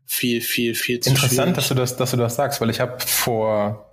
viel, 0.06 0.40
viel, 0.40 0.74
viel 0.74 1.00
zu 1.00 1.10
Interessant, 1.10 1.56
dass 1.56 1.68
du 1.68 1.74
das, 1.74 1.96
dass 1.96 2.10
du 2.10 2.16
das 2.16 2.36
sagst, 2.36 2.60
weil 2.60 2.70
ich 2.70 2.80
habe 2.80 2.98
vor 3.00 3.90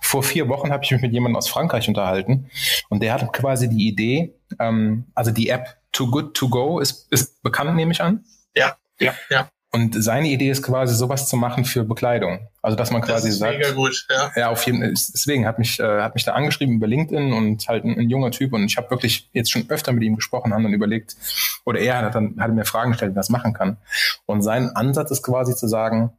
vor 0.00 0.22
vier 0.22 0.48
Wochen 0.48 0.70
habe 0.70 0.84
ich 0.84 0.90
mich 0.90 1.00
mit 1.00 1.12
jemandem 1.12 1.36
aus 1.36 1.48
Frankreich 1.48 1.88
unterhalten 1.88 2.50
und 2.90 3.02
der 3.02 3.14
hat 3.14 3.32
quasi 3.32 3.70
die 3.70 3.88
Idee, 3.88 4.34
ähm, 4.60 5.06
also 5.14 5.30
die 5.30 5.48
App 5.48 5.78
Too 5.94 6.10
Good 6.10 6.34
To 6.34 6.48
Go 6.50 6.80
ist, 6.80 7.06
ist 7.10 7.42
bekannt, 7.42 7.74
nehme 7.74 7.92
ich 7.92 8.02
an. 8.02 8.24
Ja, 8.54 8.76
ja, 9.00 9.14
ja. 9.30 9.48
Und 9.74 10.00
seine 10.04 10.28
Idee 10.28 10.50
ist 10.50 10.62
quasi 10.62 10.94
sowas 10.94 11.28
zu 11.28 11.36
machen 11.36 11.64
für 11.64 11.82
Bekleidung. 11.82 12.48
Also 12.62 12.76
dass 12.76 12.92
man 12.92 13.02
quasi 13.02 13.28
das 13.28 13.34
ist 13.34 13.38
sagt, 13.40 13.58
mega 13.58 13.72
gut, 13.72 14.06
ja. 14.08 14.30
Ja, 14.36 14.50
auf 14.50 14.64
jeden 14.66 14.80
Fall. 14.80 14.90
Deswegen 14.90 15.46
hat 15.46 15.58
mich 15.58 15.80
äh, 15.80 16.00
hat 16.00 16.14
mich 16.14 16.24
da 16.24 16.34
angeschrieben 16.34 16.76
über 16.76 16.86
LinkedIn 16.86 17.32
und 17.32 17.66
halt 17.66 17.84
ein, 17.84 17.98
ein 17.98 18.08
junger 18.08 18.30
Typ 18.30 18.52
und 18.52 18.64
ich 18.66 18.76
habe 18.76 18.88
wirklich 18.90 19.30
jetzt 19.32 19.50
schon 19.50 19.68
öfter 19.70 19.92
mit 19.92 20.04
ihm 20.04 20.14
gesprochen, 20.14 20.54
haben 20.54 20.62
dann 20.62 20.72
überlegt 20.72 21.16
oder 21.64 21.80
er 21.80 21.98
hat 21.98 22.14
dann 22.14 22.36
hat 22.38 22.52
mir 22.52 22.64
Fragen 22.64 22.92
gestellt, 22.92 23.12
wie 23.12 23.16
das 23.16 23.30
machen 23.30 23.52
kann. 23.52 23.78
Und 24.26 24.42
sein 24.42 24.70
Ansatz 24.76 25.10
ist 25.10 25.24
quasi 25.24 25.56
zu 25.56 25.66
sagen, 25.66 26.12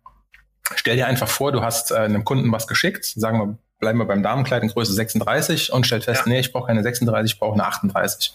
stell 0.75 0.97
dir 0.97 1.07
einfach 1.07 1.29
vor, 1.29 1.53
du 1.53 1.61
hast 1.61 1.91
äh, 1.91 1.95
einem 1.95 2.25
Kunden 2.25 2.51
was 2.51 2.67
geschickt, 2.67 3.05
sagen 3.05 3.39
wir 3.39 3.57
bleiben 3.79 3.99
wir 3.99 4.05
beim 4.05 4.23
Damenkleid 4.23 4.63
in 4.63 4.69
Größe 4.69 4.91
36 4.93 5.71
und 5.71 5.85
stellt 5.85 6.03
fest, 6.03 6.23
ja. 6.25 6.29
nee, 6.29 6.39
ich 6.39 6.51
brauche 6.51 6.67
keine 6.67 6.83
36, 6.83 7.33
ich 7.33 7.39
brauche 7.39 7.53
eine 7.53 7.65
38. 7.65 8.33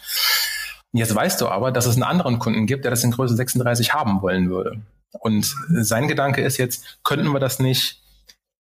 Jetzt 0.93 1.15
weißt 1.15 1.41
du 1.41 1.49
aber, 1.49 1.71
dass 1.71 1.87
es 1.87 1.95
einen 1.95 2.03
anderen 2.03 2.39
Kunden 2.39 2.67
gibt, 2.67 2.85
der 2.85 2.91
das 2.91 3.05
in 3.05 3.13
Größe 3.13 3.37
36 3.37 3.95
haben 3.95 4.23
wollen 4.23 4.51
würde. 4.51 4.83
Und 5.21 5.55
sein 5.69 6.09
Gedanke 6.09 6.43
ist 6.43 6.57
jetzt, 6.57 6.99
könnten 7.05 7.33
wir 7.33 7.41
das 7.41 7.59
nicht 7.59 8.03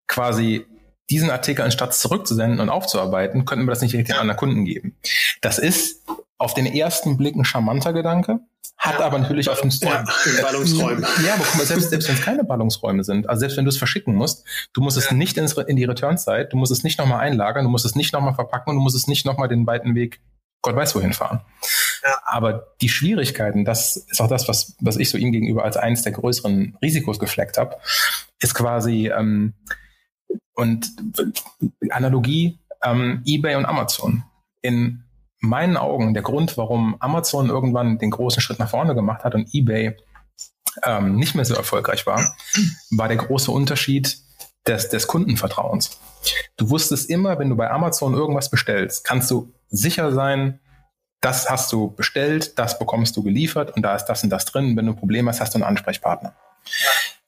quasi 0.07 0.67
diesen 1.11 1.31
Artikel 1.31 1.63
anstatt 1.63 1.95
zurückzusenden 1.95 2.61
und 2.61 2.69
aufzuarbeiten, 2.69 3.45
könnten 3.45 3.65
wir 3.65 3.71
das 3.71 3.83
nicht 3.83 3.93
direkt 3.93 4.13
an 4.13 4.21
anderen 4.21 4.39
Kunden 4.39 4.65
geben. 4.65 4.97
Das 5.41 5.59
ist 5.59 6.05
auf 6.39 6.55
den 6.55 6.67
ersten 6.67 7.17
Blick 7.17 7.35
ein 7.35 7.45
charmanter 7.45 7.93
Gedanke, 7.93 8.41
hat 8.79 9.01
ja. 9.01 9.07
aber 9.07 9.19
natürlich 9.19 9.51
auf 9.51 9.61
den 9.61 9.71
ja, 9.71 10.05
Ballungsräumen. 10.41 11.05
Ja, 11.27 11.35
aber 11.35 11.45
guck 11.45 11.59
mal, 11.59 11.67
selbst, 11.67 11.91
selbst 11.91 12.09
wenn 12.09 12.15
es 12.15 12.23
keine 12.23 12.45
Ballungsräume 12.45 13.03
sind, 13.03 13.29
also 13.29 13.41
selbst 13.41 13.57
wenn 13.57 13.65
du 13.65 13.71
es 13.71 13.77
verschicken 13.77 14.15
musst, 14.15 14.45
du 14.73 14.81
musst 14.81 14.97
es 14.97 15.11
nicht 15.11 15.37
ins, 15.37 15.53
in 15.55 15.77
die 15.77 15.85
Return-Zeit, 15.85 16.53
du 16.53 16.57
musst 16.57 16.73
es 16.73 16.85
nicht 16.85 16.99
nochmal 16.99 17.21
einlagern, 17.21 17.65
du 17.65 17.71
musst 17.71 17.85
es 17.85 17.97
nicht 17.97 18.13
nochmal 18.13 18.35
verpacken 18.35 18.71
und 18.71 18.77
du 18.77 18.83
musst 18.83 18.97
es 18.97 19.09
nicht 19.09 19.27
nochmal 19.27 19.49
den 19.49 19.67
weiten 19.67 19.95
Weg 19.97 20.21
Gott 20.63 20.77
weiß 20.77 20.95
wohin 20.95 21.13
fahren. 21.13 21.41
Aber 22.25 22.69
die 22.81 22.89
Schwierigkeiten, 22.89 23.65
das 23.65 23.97
ist 23.97 24.21
auch 24.21 24.29
das, 24.29 24.49
was, 24.49 24.77
was 24.81 24.97
ich 24.97 25.11
so 25.11 25.19
ihm 25.19 25.33
gegenüber 25.33 25.65
als 25.65 25.77
eines 25.77 26.03
der 26.03 26.13
größeren 26.13 26.77
Risikos 26.83 27.19
gefleckt 27.19 27.59
habe, 27.59 27.77
ist 28.41 28.55
quasi 28.55 29.09
ähm, 29.09 29.55
und 30.55 30.91
Analogie 31.91 32.59
ähm, 32.85 33.23
eBay 33.27 33.57
und 33.57 33.67
Amazon. 33.67 34.25
In 34.63 35.05
meinen 35.41 35.77
Augen 35.77 36.15
der 36.15 36.23
Grund, 36.23 36.57
warum 36.57 36.97
Amazon 37.01 37.49
irgendwann 37.49 37.99
den 37.99 38.11
großen 38.11 38.43
Schritt 38.43 38.59
nach 38.59 38.71
vorne 38.71 38.95
gemacht 38.95 39.25
hat 39.25 39.35
und 39.35 39.55
eBay 39.55 39.97
ähm, 40.85 41.17
nicht 41.17 41.35
mehr 41.35 41.45
so 41.45 41.55
erfolgreich 41.55 42.07
war, 42.07 42.35
war 42.91 43.09
der 43.09 43.17
große 43.17 43.51
Unterschied 43.51 44.19
des, 44.67 44.89
des 44.89 45.07
Kundenvertrauens. 45.07 45.99
Du 46.57 46.71
wusstest 46.71 47.09
immer, 47.09 47.39
wenn 47.39 47.49
du 47.49 47.57
bei 47.57 47.71
Amazon 47.71 48.15
irgendwas 48.15 48.51
bestellst, 48.51 49.05
kannst 49.05 49.31
du 49.31 49.53
sicher 49.71 50.13
sein, 50.13 50.61
das 51.21 51.51
hast 51.51 51.71
du 51.73 51.91
bestellt, 51.91 52.59
das 52.59 52.79
bekommst 52.79 53.17
du 53.17 53.23
geliefert 53.23 53.77
und 53.77 53.83
da 53.83 53.95
ist 53.95 54.07
das 54.07 54.23
und 54.25 54.31
das 54.31 54.45
drin. 54.47 54.77
Wenn 54.77 54.87
du 54.87 54.93
ein 54.93 54.97
Problem 54.97 55.29
hast, 55.29 55.41
hast 55.41 55.55
du 55.55 55.59
einen 55.59 55.65
Ansprechpartner. 55.65 56.35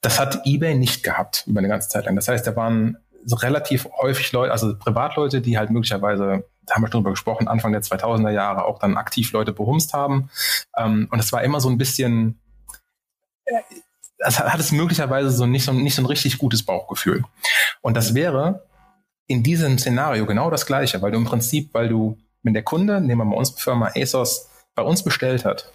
Das 0.00 0.18
hat 0.18 0.46
eBay 0.46 0.74
nicht 0.74 1.02
gehabt 1.02 1.44
über 1.46 1.58
eine 1.58 1.68
ganze 1.68 1.88
Zeit 1.88 2.06
lang. 2.06 2.16
Das 2.16 2.28
heißt, 2.28 2.46
da 2.46 2.56
waren 2.56 2.98
relativ 3.30 3.86
häufig 4.00 4.32
Leute, 4.32 4.52
also 4.52 4.76
Privatleute, 4.76 5.40
die 5.40 5.58
halt 5.58 5.70
möglicherweise, 5.70 6.44
da 6.66 6.74
haben 6.74 6.82
wir 6.82 6.88
schon 6.88 7.02
drüber 7.02 7.10
gesprochen, 7.10 7.48
Anfang 7.48 7.72
der 7.72 7.82
2000er 7.82 8.30
Jahre 8.30 8.64
auch 8.64 8.78
dann 8.78 8.96
aktiv 8.96 9.30
Leute 9.32 9.52
behumst 9.52 9.92
haben. 9.92 10.30
Ähm, 10.76 11.08
und 11.10 11.18
es 11.18 11.32
war 11.32 11.42
immer 11.42 11.60
so 11.60 11.68
ein 11.68 11.78
bisschen, 11.78 12.40
es 14.18 14.38
hat, 14.38 14.52
hat 14.52 14.60
es 14.60 14.72
möglicherweise 14.72 15.30
so 15.30 15.46
nicht, 15.46 15.64
so 15.64 15.72
nicht 15.72 15.94
so 15.94 16.02
ein 16.02 16.06
richtig 16.06 16.38
gutes 16.38 16.64
Bauchgefühl. 16.64 17.24
Und 17.80 17.96
das 17.96 18.14
wäre 18.14 18.66
in 19.26 19.42
diesem 19.42 19.78
Szenario 19.78 20.26
genau 20.26 20.50
das 20.50 20.66
Gleiche, 20.66 21.00
weil 21.02 21.12
du 21.12 21.18
im 21.18 21.24
Prinzip, 21.24 21.72
weil 21.74 21.88
du, 21.88 22.18
wenn 22.42 22.54
der 22.54 22.62
Kunde, 22.62 23.00
nehmen 23.00 23.20
wir 23.20 23.24
mal 23.24 23.36
unsere 23.36 23.58
Firma 23.58 23.90
ASOS, 23.94 24.48
bei 24.74 24.82
uns 24.82 25.02
bestellt 25.02 25.44
hat 25.44 25.70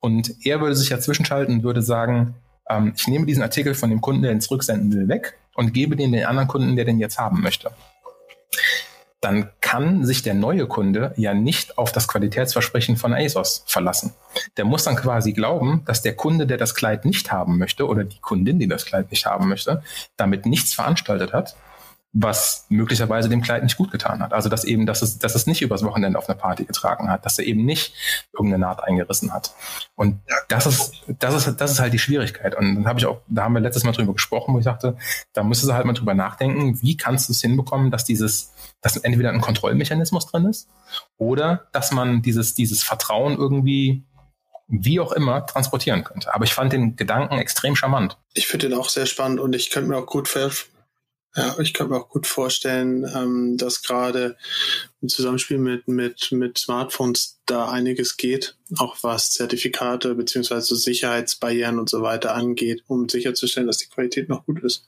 und 0.00 0.34
er 0.44 0.60
würde 0.60 0.76
sich 0.76 0.90
ja 0.90 1.00
zwischenschalten 1.00 1.56
und 1.56 1.62
würde 1.64 1.82
sagen, 1.82 2.36
ähm, 2.68 2.92
ich 2.96 3.08
nehme 3.08 3.26
diesen 3.26 3.42
Artikel 3.42 3.74
von 3.74 3.90
dem 3.90 4.00
Kunden, 4.00 4.22
der 4.22 4.32
ihn 4.32 4.40
zurücksenden 4.40 4.92
will, 4.92 5.08
weg 5.08 5.38
und 5.54 5.72
gebe 5.72 5.96
den 5.96 6.12
den 6.12 6.26
anderen 6.26 6.48
Kunden, 6.48 6.76
der 6.76 6.84
den 6.84 6.98
jetzt 6.98 7.18
haben 7.18 7.40
möchte. 7.42 7.70
Dann 9.20 9.50
kann 9.60 10.04
sich 10.04 10.22
der 10.22 10.34
neue 10.34 10.66
Kunde 10.68 11.12
ja 11.16 11.34
nicht 11.34 11.78
auf 11.78 11.90
das 11.90 12.06
Qualitätsversprechen 12.06 12.96
von 12.96 13.14
ASOS 13.14 13.64
verlassen. 13.66 14.12
Der 14.56 14.64
muss 14.64 14.84
dann 14.84 14.94
quasi 14.94 15.32
glauben, 15.32 15.82
dass 15.86 16.02
der 16.02 16.14
Kunde, 16.14 16.46
der 16.46 16.58
das 16.58 16.74
Kleid 16.74 17.04
nicht 17.04 17.32
haben 17.32 17.58
möchte, 17.58 17.88
oder 17.88 18.04
die 18.04 18.20
Kundin, 18.20 18.58
die 18.58 18.68
das 18.68 18.84
Kleid 18.84 19.10
nicht 19.10 19.26
haben 19.26 19.48
möchte, 19.48 19.82
damit 20.16 20.46
nichts 20.46 20.74
veranstaltet 20.74 21.32
hat 21.32 21.56
was 22.18 22.64
möglicherweise 22.70 23.28
dem 23.28 23.42
Kleid 23.42 23.62
nicht 23.62 23.76
gut 23.76 23.90
getan 23.90 24.22
hat. 24.22 24.32
Also 24.32 24.48
dass 24.48 24.64
eben, 24.64 24.86
dass 24.86 25.02
es, 25.02 25.18
dass 25.18 25.34
es 25.34 25.46
nicht 25.46 25.60
übers 25.60 25.84
Wochenende 25.84 26.18
auf 26.18 26.28
einer 26.28 26.38
Party 26.38 26.64
getragen 26.64 27.10
hat, 27.10 27.26
dass 27.26 27.38
er 27.38 27.44
eben 27.44 27.66
nicht 27.66 27.92
irgendeine 28.32 28.62
Naht 28.62 28.82
eingerissen 28.82 29.34
hat. 29.34 29.52
Und 29.96 30.20
das 30.48 30.64
ist, 30.64 30.92
das 31.18 31.34
ist, 31.34 31.60
das 31.60 31.72
ist 31.72 31.80
halt 31.80 31.92
die 31.92 31.98
Schwierigkeit. 31.98 32.54
Und 32.54 32.74
dann 32.74 32.86
habe 32.86 32.98
ich 32.98 33.04
auch, 33.04 33.20
da 33.28 33.44
haben 33.44 33.52
wir 33.52 33.60
letztes 33.60 33.84
Mal 33.84 33.92
drüber 33.92 34.14
gesprochen, 34.14 34.54
wo 34.54 34.58
ich 34.58 34.64
sagte, 34.64 34.96
da 35.34 35.42
müsstest 35.42 35.70
du 35.70 35.74
halt 35.74 35.84
mal 35.84 35.92
drüber 35.92 36.14
nachdenken, 36.14 36.80
wie 36.80 36.96
kannst 36.96 37.28
du 37.28 37.32
es 37.34 37.42
hinbekommen, 37.42 37.90
dass 37.90 38.04
dieses, 38.04 38.54
dass 38.80 38.96
entweder 38.96 39.30
ein 39.30 39.42
Kontrollmechanismus 39.42 40.26
drin 40.26 40.46
ist 40.46 40.70
oder 41.18 41.66
dass 41.72 41.92
man 41.92 42.22
dieses, 42.22 42.54
dieses 42.54 42.82
Vertrauen 42.82 43.36
irgendwie 43.36 44.04
wie 44.68 45.00
auch 45.00 45.12
immer 45.12 45.44
transportieren 45.44 46.02
könnte. 46.02 46.34
Aber 46.34 46.44
ich 46.44 46.54
fand 46.54 46.72
den 46.72 46.96
Gedanken 46.96 47.38
extrem 47.38 47.76
charmant. 47.76 48.16
Ich 48.32 48.48
finde 48.48 48.70
den 48.70 48.78
auch 48.78 48.88
sehr 48.88 49.06
spannend 49.06 49.38
und 49.38 49.54
ich 49.54 49.70
könnte 49.70 49.90
mir 49.90 49.98
auch 49.98 50.06
gut 50.06 50.28
ja, 51.36 51.54
ich 51.60 51.74
kann 51.74 51.90
mir 51.90 51.96
auch 51.96 52.08
gut 52.08 52.26
vorstellen, 52.26 53.04
ähm, 53.14 53.56
dass 53.58 53.82
gerade 53.82 54.36
im 55.02 55.08
Zusammenspiel 55.08 55.58
mit, 55.58 55.86
mit, 55.86 56.32
mit 56.32 56.56
Smartphones 56.56 57.40
da 57.44 57.68
einiges 57.68 58.16
geht, 58.16 58.56
auch 58.78 58.96
was 59.02 59.32
Zertifikate 59.32 60.14
beziehungsweise 60.14 60.74
Sicherheitsbarrieren 60.74 61.78
und 61.78 61.90
so 61.90 62.00
weiter 62.00 62.34
angeht, 62.34 62.84
um 62.86 63.08
sicherzustellen, 63.08 63.66
dass 63.66 63.78
die 63.78 63.88
Qualität 63.88 64.28
noch 64.30 64.46
gut 64.46 64.62
ist. 64.64 64.86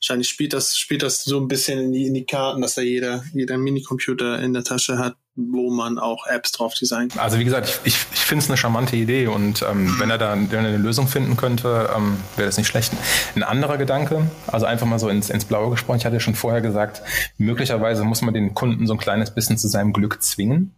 Wahrscheinlich 0.00 0.28
spielt 0.28 0.52
das, 0.52 0.76
spielt 0.76 1.02
das 1.02 1.24
so 1.24 1.38
ein 1.38 1.48
bisschen 1.48 1.78
in 1.78 1.92
die, 1.92 2.06
in 2.06 2.14
die 2.14 2.26
Karten, 2.26 2.62
dass 2.62 2.74
da 2.74 2.82
jeder, 2.82 3.24
jeder 3.32 3.56
Minicomputer 3.56 4.40
in 4.40 4.52
der 4.52 4.64
Tasche 4.64 4.98
hat, 4.98 5.16
wo 5.36 5.70
man 5.70 5.98
auch 5.98 6.26
Apps 6.26 6.52
drauf 6.52 6.74
designen 6.74 7.10
kann. 7.10 7.20
Also 7.20 7.38
wie 7.38 7.44
gesagt, 7.44 7.68
ich, 7.84 7.94
ich, 7.94 8.06
ich 8.12 8.20
finde 8.20 8.42
es 8.42 8.50
eine 8.50 8.56
charmante 8.56 8.96
Idee 8.96 9.26
und 9.26 9.62
ähm, 9.62 9.94
wenn 9.98 10.10
er 10.10 10.16
da 10.18 10.34
wenn 10.34 10.64
er 10.64 10.68
eine 10.68 10.78
Lösung 10.78 11.06
finden 11.08 11.36
könnte, 11.36 11.90
ähm, 11.94 12.16
wäre 12.36 12.46
das 12.46 12.56
nicht 12.56 12.66
schlecht. 12.66 12.92
Ein 13.34 13.42
anderer 13.42 13.76
Gedanke, 13.76 14.30
also 14.46 14.64
einfach 14.64 14.86
mal 14.86 14.98
so 14.98 15.10
ins, 15.10 15.28
ins 15.28 15.44
Blaue 15.44 15.70
gesprochen, 15.70 15.98
ich 15.98 16.06
hatte 16.06 16.16
ja 16.16 16.20
schon 16.20 16.34
vorher 16.34 16.62
gesagt, 16.62 17.02
möglicherweise 17.36 18.04
muss 18.04 18.22
man 18.22 18.32
den 18.32 18.54
Kunden 18.54 18.86
so 18.86 18.94
ein 18.94 18.98
kleines 18.98 19.32
bisschen 19.34 19.58
zu 19.58 19.68
seinem 19.68 19.92
Glück 19.92 20.22
zwingen. 20.22 20.74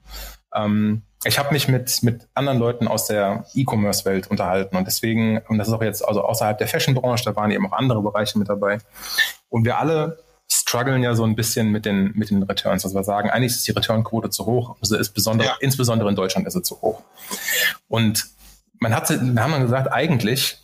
Ähm, 0.52 1.02
ich 1.24 1.38
habe 1.38 1.52
mich 1.52 1.68
mit, 1.68 2.02
mit 2.02 2.28
anderen 2.34 2.59
Leuten 2.59 2.88
aus 2.88 3.06
der 3.06 3.44
E-Commerce-Welt 3.54 4.28
unterhalten 4.28 4.76
und 4.76 4.86
deswegen, 4.86 5.38
und 5.48 5.59
das 5.59 5.68
ist 5.68 5.74
auch 5.74 5.82
jetzt 5.82 6.06
also 6.06 6.22
außerhalb 6.22 6.59
der 6.59 6.68
Fashion-Branche, 6.68 7.24
da 7.24 7.36
waren 7.36 7.50
eben 7.50 7.66
auch 7.66 7.72
andere 7.72 8.02
Bereiche 8.02 8.38
mit 8.38 8.48
dabei. 8.48 8.78
Und 9.48 9.64
wir 9.64 9.78
alle 9.78 10.18
strugglen 10.51 11.03
ja 11.03 11.14
so 11.14 11.24
ein 11.24 11.36
bisschen 11.36 11.70
mit 11.70 11.84
den, 11.84 12.12
mit 12.14 12.30
den 12.30 12.42
Returns. 12.42 12.84
Also 12.84 12.96
wir 12.96 13.05
sagen, 13.05 13.30
eigentlich 13.30 13.53
ist 13.53 13.66
die 13.66 13.72
Returnquote 13.72 14.30
zu 14.30 14.46
hoch. 14.46 14.76
Also 14.80 14.96
ist 14.96 15.11
besonders, 15.11 15.46
ja. 15.46 15.57
insbesondere 15.61 16.09
in 16.09 16.16
Deutschland 16.16 16.46
ist 16.46 16.55
sie 16.55 16.62
zu 16.62 16.80
hoch. 16.80 17.03
Und 17.88 18.26
man 18.80 18.94
hat, 18.94 19.11
wir 19.11 19.42
haben 19.42 19.53
dann 19.53 19.62
gesagt, 19.62 19.92
eigentlich, 19.92 20.59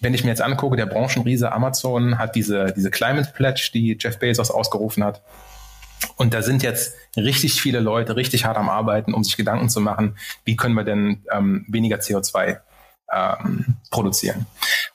wenn 0.00 0.14
ich 0.14 0.24
mir 0.24 0.30
jetzt 0.30 0.42
angucke, 0.42 0.76
der 0.76 0.86
Branchenriese 0.86 1.52
Amazon 1.52 2.18
hat 2.18 2.34
diese, 2.34 2.72
diese 2.76 2.90
Climate 2.90 3.32
Pledge, 3.34 3.70
die 3.74 3.96
Jeff 3.98 4.18
Bezos 4.18 4.50
ausgerufen 4.50 5.04
hat. 5.04 5.22
Und 6.16 6.34
da 6.34 6.42
sind 6.42 6.62
jetzt 6.62 6.94
richtig 7.16 7.60
viele 7.60 7.80
Leute 7.80 8.16
richtig 8.16 8.44
hart 8.44 8.56
am 8.56 8.68
Arbeiten, 8.68 9.14
um 9.14 9.24
sich 9.24 9.36
Gedanken 9.36 9.68
zu 9.68 9.80
machen, 9.80 10.16
wie 10.44 10.56
können 10.56 10.74
wir 10.74 10.84
denn 10.84 11.22
ähm, 11.30 11.64
weniger 11.68 11.96
CO2 11.96 12.58
ähm, 13.12 13.76
produzieren. 13.90 14.46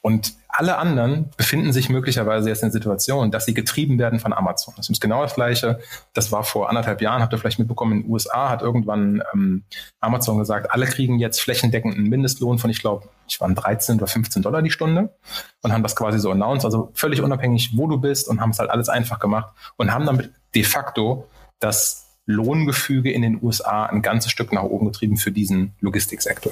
Und 0.01 0.33
alle 0.59 0.77
anderen 0.77 1.29
befinden 1.37 1.71
sich 1.71 1.87
möglicherweise 1.87 2.49
jetzt 2.49 2.63
in 2.63 2.67
der 2.67 2.73
Situation, 2.73 3.31
dass 3.31 3.45
sie 3.45 3.53
getrieben 3.53 3.97
werden 3.97 4.19
von 4.19 4.33
Amazon. 4.33 4.73
Das 4.75 4.89
ist 4.89 4.99
genau 4.99 5.21
das 5.21 5.35
Gleiche. 5.35 5.79
Das 6.13 6.33
war 6.33 6.43
vor 6.43 6.67
anderthalb 6.67 7.01
Jahren, 7.01 7.21
habt 7.21 7.33
ihr 7.33 7.37
vielleicht 7.37 7.59
mitbekommen, 7.59 7.93
in 7.93 8.01
den 8.01 8.11
USA 8.11 8.49
hat 8.49 8.61
irgendwann 8.61 9.23
ähm, 9.33 9.63
Amazon 10.01 10.37
gesagt, 10.37 10.69
alle 10.71 10.85
kriegen 10.85 11.17
jetzt 11.17 11.39
flächendeckend 11.39 11.95
einen 11.95 12.09
Mindestlohn 12.09 12.59
von, 12.59 12.69
ich 12.69 12.81
glaube, 12.81 13.07
ich 13.29 13.39
waren 13.39 13.55
13 13.55 13.99
oder 13.99 14.07
15 14.07 14.41
Dollar 14.41 14.61
die 14.61 14.69
Stunde 14.69 15.15
und 15.61 15.71
haben 15.71 15.81
das 15.81 15.95
quasi 15.95 16.19
so 16.19 16.29
announced, 16.29 16.65
also 16.65 16.91
völlig 16.93 17.21
unabhängig, 17.21 17.77
wo 17.77 17.87
du 17.87 17.97
bist 17.97 18.27
und 18.27 18.41
haben 18.41 18.49
es 18.49 18.59
halt 18.59 18.69
alles 18.69 18.89
einfach 18.89 19.19
gemacht 19.19 19.53
und 19.77 19.93
haben 19.93 20.05
damit 20.05 20.29
de 20.55 20.63
facto 20.63 21.29
das 21.59 22.05
Lohngefüge 22.25 23.13
in 23.13 23.21
den 23.21 23.41
USA 23.41 23.85
ein 23.85 24.01
ganzes 24.01 24.29
Stück 24.29 24.51
nach 24.51 24.63
oben 24.63 24.87
getrieben 24.87 25.15
für 25.15 25.31
diesen 25.31 25.73
Logistiksektor. 25.79 26.51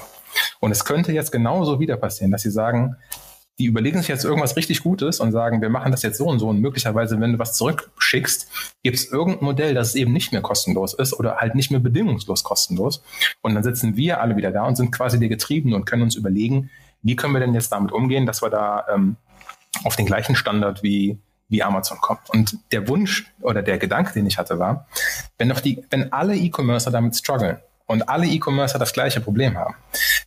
Und 0.62 0.72
es 0.72 0.86
könnte 0.86 1.12
jetzt 1.12 1.34
genauso 1.34 1.82
wieder 1.82 1.98
passieren, 1.98 2.32
dass 2.32 2.44
sie 2.44 2.52
sagen, 2.52 2.96
die 3.60 3.66
überlegen 3.66 3.98
sich 4.00 4.08
jetzt 4.08 4.24
irgendwas 4.24 4.56
richtig 4.56 4.84
Gutes 4.84 5.20
und 5.20 5.32
sagen, 5.32 5.62
wir 5.62 5.70
machen 5.70 5.92
das 5.92 6.04
jetzt 6.04 6.18
so 6.18 6.28
und 6.28 6.40
so. 6.40 6.48
Und 6.50 6.62
möglicherweise, 6.62 7.20
wenn 7.20 7.34
du 7.34 7.40
was 7.40 7.54
zurückschickst, 7.54 8.48
gibt 8.84 8.98
es 8.98 9.12
irgendein 9.12 9.46
Modell, 9.46 9.74
das 9.74 9.96
eben 9.96 10.14
nicht 10.14 10.32
mehr 10.32 10.42
kostenlos 10.42 10.94
ist 10.94 11.14
oder 11.14 11.38
halt 11.38 11.56
nicht 11.56 11.72
mehr 11.72 11.80
bedingungslos 11.80 12.44
kostenlos. 12.44 13.04
Und 13.42 13.56
dann 13.56 13.64
sitzen 13.64 13.96
wir 13.98 14.22
alle 14.22 14.38
wieder 14.38 14.52
da 14.52 14.66
und 14.66 14.76
sind 14.76 14.92
quasi 14.92 15.20
die 15.20 15.30
Getriebenen 15.30 15.76
und 15.76 15.86
können 15.86 16.04
uns 16.04 16.16
überlegen, 16.16 16.70
wie 17.02 17.16
können 17.16 17.34
wir 17.34 17.40
denn 17.40 17.54
jetzt 17.54 17.72
damit 17.72 17.92
umgehen, 17.92 18.26
dass 18.26 18.44
wir 18.44 18.50
da 18.50 18.86
ähm, 18.94 19.16
auf 19.84 19.96
den 19.96 20.06
gleichen 20.06 20.36
Standard 20.36 20.84
wie, 20.84 21.18
wie 21.50 21.64
Amazon 21.64 21.98
kommen. 22.00 22.20
Und 22.30 22.60
der 22.72 22.88
Wunsch 22.88 23.32
oder 23.42 23.64
der 23.64 23.80
Gedanke, 23.80 24.14
den 24.14 24.28
ich 24.28 24.38
hatte, 24.38 24.60
war, 24.60 24.88
wenn 25.40 25.50
doch 25.50 25.62
die, 25.62 25.84
wenn 25.90 26.12
alle 26.14 26.36
E-Commercer 26.36 26.92
damit 26.92 27.16
strugglen 27.16 27.58
und 27.88 28.10
alle 28.10 28.28
E-Commercer 28.28 28.78
das 28.78 28.94
gleiche 28.94 29.22
Problem 29.22 29.58
haben, 29.58 29.76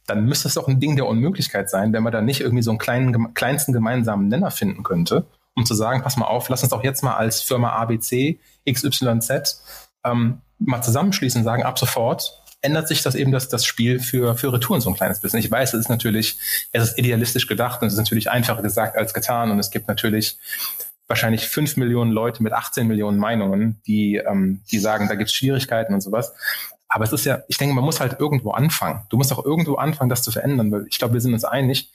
dann 0.06 0.24
müsste 0.24 0.48
es 0.48 0.54
doch 0.54 0.66
ein 0.66 0.80
Ding 0.80 0.96
der 0.96 1.06
Unmöglichkeit 1.06 1.70
sein, 1.70 1.92
wenn 1.92 2.02
man 2.02 2.12
da 2.12 2.20
nicht 2.20 2.40
irgendwie 2.40 2.62
so 2.62 2.70
einen 2.70 2.78
kleinen, 2.78 3.34
kleinsten 3.34 3.72
gemeinsamen 3.72 4.28
Nenner 4.28 4.50
finden 4.50 4.82
könnte, 4.82 5.26
um 5.54 5.64
zu 5.64 5.74
sagen, 5.74 6.02
pass 6.02 6.16
mal 6.16 6.26
auf, 6.26 6.48
lass 6.48 6.62
uns 6.62 6.70
doch 6.70 6.82
jetzt 6.82 7.02
mal 7.02 7.14
als 7.14 7.42
Firma 7.42 7.70
ABC, 7.70 8.40
XYZ 8.68 9.62
ähm, 10.04 10.40
mal 10.58 10.82
zusammenschließen 10.82 11.40
und 11.40 11.44
sagen, 11.44 11.62
ab 11.62 11.78
sofort 11.78 12.42
ändert 12.62 12.88
sich 12.88 13.02
das 13.02 13.14
eben 13.14 13.32
das, 13.32 13.48
das 13.48 13.64
Spiel 13.64 14.00
für, 14.00 14.36
für 14.36 14.52
Retouren 14.52 14.80
so 14.80 14.90
ein 14.90 14.96
kleines 14.96 15.20
bisschen. 15.20 15.38
Ich 15.38 15.50
weiß, 15.50 15.72
es 15.74 15.80
ist 15.80 15.88
natürlich, 15.88 16.38
es 16.72 16.82
ist 16.82 16.98
idealistisch 16.98 17.46
gedacht 17.46 17.80
und 17.80 17.88
es 17.88 17.94
ist 17.94 17.98
natürlich 17.98 18.30
einfacher 18.30 18.62
gesagt 18.62 18.96
als 18.96 19.14
getan 19.14 19.50
und 19.50 19.58
es 19.58 19.70
gibt 19.70 19.88
natürlich 19.88 20.38
wahrscheinlich 21.06 21.48
fünf 21.48 21.76
Millionen 21.76 22.12
Leute 22.12 22.42
mit 22.42 22.52
18 22.52 22.86
Millionen 22.86 23.18
Meinungen, 23.18 23.80
die, 23.86 24.16
ähm, 24.16 24.62
die 24.70 24.78
sagen, 24.78 25.08
da 25.08 25.14
gibt 25.14 25.30
es 25.30 25.34
Schwierigkeiten 25.34 25.94
und 25.94 26.02
sowas. 26.02 26.34
Aber 26.90 27.04
es 27.04 27.12
ist 27.12 27.24
ja, 27.24 27.42
ich 27.48 27.56
denke, 27.56 27.74
man 27.74 27.84
muss 27.84 28.00
halt 28.00 28.18
irgendwo 28.18 28.50
anfangen. 28.50 29.02
Du 29.08 29.16
musst 29.16 29.32
auch 29.32 29.44
irgendwo 29.44 29.76
anfangen, 29.76 30.10
das 30.10 30.22
zu 30.22 30.32
verändern, 30.32 30.72
weil 30.72 30.86
ich 30.88 30.98
glaube, 30.98 31.14
wir 31.14 31.20
sind 31.20 31.32
uns 31.32 31.44
einig, 31.44 31.90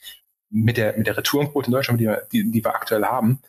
mit 0.50 0.76
der, 0.76 0.96
mit 0.96 1.06
der 1.06 1.16
Retourenquote 1.16 1.66
in 1.66 1.72
Deutschland, 1.72 2.00
die 2.00 2.06
wir, 2.06 2.22
die, 2.32 2.50
die 2.50 2.64
wir 2.64 2.74
aktuell 2.74 3.04
haben, 3.04 3.40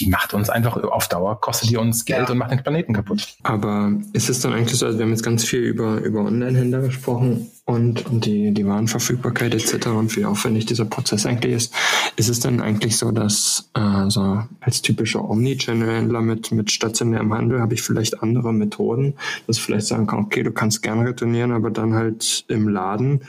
die 0.00 0.08
macht 0.08 0.34
uns 0.34 0.50
einfach 0.50 0.76
auf 0.76 1.08
Dauer, 1.08 1.40
kostet 1.40 1.70
die 1.70 1.76
uns 1.76 2.04
Geld 2.04 2.28
ja. 2.28 2.32
und 2.32 2.38
macht 2.38 2.50
den 2.50 2.62
Planeten 2.62 2.94
kaputt. 2.94 3.36
Aber 3.42 3.92
ist 4.12 4.28
es 4.28 4.40
dann 4.40 4.52
eigentlich 4.52 4.78
so, 4.78 4.86
also 4.86 4.98
wir 4.98 5.04
haben 5.04 5.12
jetzt 5.12 5.22
ganz 5.22 5.44
viel 5.44 5.60
über, 5.60 5.98
über 5.98 6.20
Online-Händler 6.20 6.80
gesprochen, 6.80 7.50
und, 7.66 8.04
und 8.06 8.26
die, 8.26 8.52
die 8.52 8.66
Warenverfügbarkeit 8.66 9.54
etc. 9.54 9.86
und 9.86 10.14
wie 10.16 10.26
aufwendig 10.26 10.66
dieser 10.66 10.84
Prozess 10.84 11.24
eigentlich 11.24 11.54
ist, 11.54 11.74
ist 12.16 12.28
es 12.28 12.40
dann 12.40 12.60
eigentlich 12.60 12.98
so, 12.98 13.10
dass 13.10 13.70
äh, 13.74 14.10
so 14.10 14.42
als 14.60 14.82
typischer 14.82 15.28
Omnichannel-Händler 15.28 16.20
mit, 16.20 16.52
mit 16.52 16.70
stationärem 16.70 17.32
Handel 17.32 17.60
habe 17.60 17.72
ich 17.72 17.80
vielleicht 17.80 18.22
andere 18.22 18.52
Methoden, 18.52 19.14
dass 19.46 19.56
ich 19.56 19.62
vielleicht 19.62 19.86
sagen 19.86 20.06
kann, 20.06 20.20
okay, 20.20 20.42
du 20.42 20.52
kannst 20.52 20.82
gerne 20.82 21.08
retournieren, 21.08 21.52
aber 21.52 21.70
dann 21.70 21.94
halt 21.94 22.44
im 22.48 22.68
Laden 22.68 23.22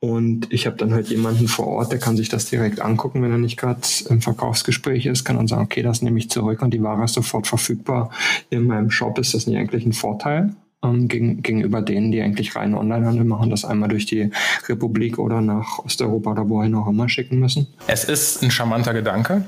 und 0.00 0.50
ich 0.50 0.66
habe 0.66 0.76
dann 0.76 0.94
halt 0.94 1.08
jemanden 1.08 1.46
vor 1.46 1.66
Ort, 1.66 1.92
der 1.92 1.98
kann 1.98 2.16
sich 2.16 2.30
das 2.30 2.46
direkt 2.46 2.80
angucken, 2.80 3.22
wenn 3.22 3.30
er 3.30 3.38
nicht 3.38 3.58
gerade 3.58 3.82
im 4.08 4.22
Verkaufsgespräch 4.22 5.04
ist, 5.04 5.24
kann 5.24 5.36
dann 5.36 5.48
sagen, 5.48 5.64
okay, 5.64 5.82
das 5.82 6.00
nehme 6.00 6.18
ich 6.18 6.30
zurück 6.30 6.62
und 6.62 6.72
die 6.72 6.82
Ware 6.82 7.04
ist 7.04 7.14
sofort 7.14 7.46
verfügbar 7.46 8.10
in 8.48 8.66
meinem 8.66 8.90
Shop. 8.90 9.18
Ist 9.18 9.34
das 9.34 9.46
nicht 9.46 9.58
eigentlich 9.58 9.84
ein 9.84 9.92
Vorteil? 9.92 10.56
Ähm, 10.82 11.08
gegen, 11.08 11.42
gegenüber 11.42 11.82
denen, 11.82 12.12
die 12.12 12.20
eigentlich 12.20 12.56
rein 12.56 12.74
Onlinehandel 12.74 13.24
machen, 13.24 13.50
das 13.50 13.64
einmal 13.64 13.88
durch 13.88 14.06
die 14.06 14.30
Republik 14.68 15.18
oder 15.18 15.40
nach 15.40 15.78
Osteuropa 15.78 16.32
oder 16.32 16.48
wohin 16.48 16.74
auch 16.74 16.88
immer 16.88 17.08
schicken 17.08 17.38
müssen? 17.38 17.68
Es 17.86 18.04
ist 18.04 18.42
ein 18.42 18.50
charmanter 18.50 18.92
Gedanke. 18.92 19.44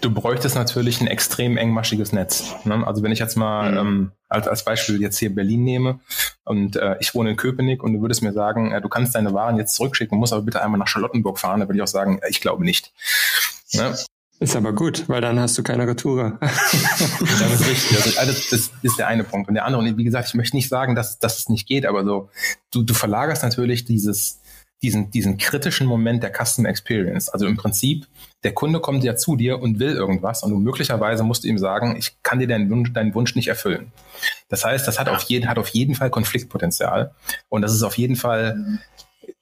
Du 0.00 0.12
bräuchtest 0.12 0.54
natürlich 0.54 1.00
ein 1.00 1.06
extrem 1.06 1.56
engmaschiges 1.56 2.12
Netz. 2.12 2.54
Ne? 2.64 2.86
Also 2.86 3.02
wenn 3.02 3.12
ich 3.12 3.18
jetzt 3.18 3.36
mal 3.36 3.72
mhm. 3.72 3.78
ähm, 3.78 4.12
als, 4.28 4.48
als 4.48 4.64
Beispiel 4.64 5.00
jetzt 5.00 5.18
hier 5.18 5.34
Berlin 5.34 5.64
nehme 5.64 6.00
und 6.44 6.76
äh, 6.76 6.96
ich 7.00 7.14
wohne 7.14 7.30
in 7.30 7.36
Köpenick 7.36 7.82
und 7.82 7.94
du 7.94 8.00
würdest 8.00 8.22
mir 8.22 8.32
sagen, 8.32 8.72
äh, 8.72 8.80
du 8.80 8.88
kannst 8.88 9.14
deine 9.14 9.32
Waren 9.32 9.56
jetzt 9.56 9.74
zurückschicken, 9.74 10.18
musst 10.18 10.32
aber 10.32 10.42
bitte 10.42 10.62
einmal 10.62 10.78
nach 10.78 10.88
Charlottenburg 10.88 11.38
fahren, 11.38 11.60
da 11.60 11.68
würde 11.68 11.78
ich 11.78 11.82
auch 11.82 11.88
sagen, 11.88 12.20
ich 12.28 12.40
glaube 12.40 12.64
nicht. 12.64 12.92
Ne? 13.72 13.94
Ist 14.38 14.54
aber 14.54 14.72
gut, 14.74 15.08
weil 15.08 15.20
dann 15.20 15.40
hast 15.40 15.56
du 15.56 15.62
keine 15.62 15.86
Retour. 15.86 16.38
das 16.40 17.60
ist 17.60 17.68
richtig. 17.68 17.96
Also, 17.96 18.18
also 18.18 18.32
das 18.50 18.70
ist 18.82 18.98
der 18.98 19.06
eine 19.06 19.24
Punkt. 19.24 19.48
Und 19.48 19.54
der 19.54 19.64
andere, 19.64 19.82
und 19.82 19.96
wie 19.96 20.04
gesagt, 20.04 20.28
ich 20.28 20.34
möchte 20.34 20.56
nicht 20.56 20.68
sagen, 20.68 20.94
dass, 20.94 21.18
dass 21.18 21.38
es 21.38 21.48
nicht 21.48 21.66
geht, 21.66 21.86
aber 21.86 22.04
so, 22.04 22.28
du, 22.70 22.82
du 22.82 22.92
verlagerst 22.92 23.42
natürlich 23.42 23.86
dieses, 23.86 24.40
diesen, 24.82 25.10
diesen 25.10 25.38
kritischen 25.38 25.86
Moment 25.86 26.22
der 26.22 26.32
Customer 26.32 26.68
Experience. 26.68 27.30
Also 27.30 27.46
im 27.46 27.56
Prinzip, 27.56 28.06
der 28.44 28.52
Kunde 28.52 28.80
kommt 28.80 29.04
ja 29.04 29.16
zu 29.16 29.36
dir 29.36 29.60
und 29.60 29.78
will 29.78 29.92
irgendwas 29.92 30.42
und 30.42 30.50
du 30.50 30.58
möglicherweise 30.58 31.22
musst 31.22 31.44
du 31.44 31.48
ihm 31.48 31.58
sagen, 31.58 31.96
ich 31.98 32.22
kann 32.22 32.38
dir 32.38 32.46
deinen 32.46 32.70
Wunsch, 32.70 32.92
deinen 32.92 33.14
Wunsch 33.14 33.34
nicht 33.36 33.48
erfüllen. 33.48 33.90
Das 34.48 34.64
heißt, 34.64 34.86
das 34.86 35.00
hat 35.00 35.08
auf 35.08 35.22
jeden, 35.22 35.48
hat 35.48 35.58
auf 35.58 35.68
jeden 35.68 35.94
Fall 35.94 36.10
Konfliktpotenzial. 36.10 37.14
Und 37.48 37.62
das 37.62 37.72
ist 37.72 37.82
auf 37.82 37.96
jeden 37.96 38.16
Fall 38.16 38.80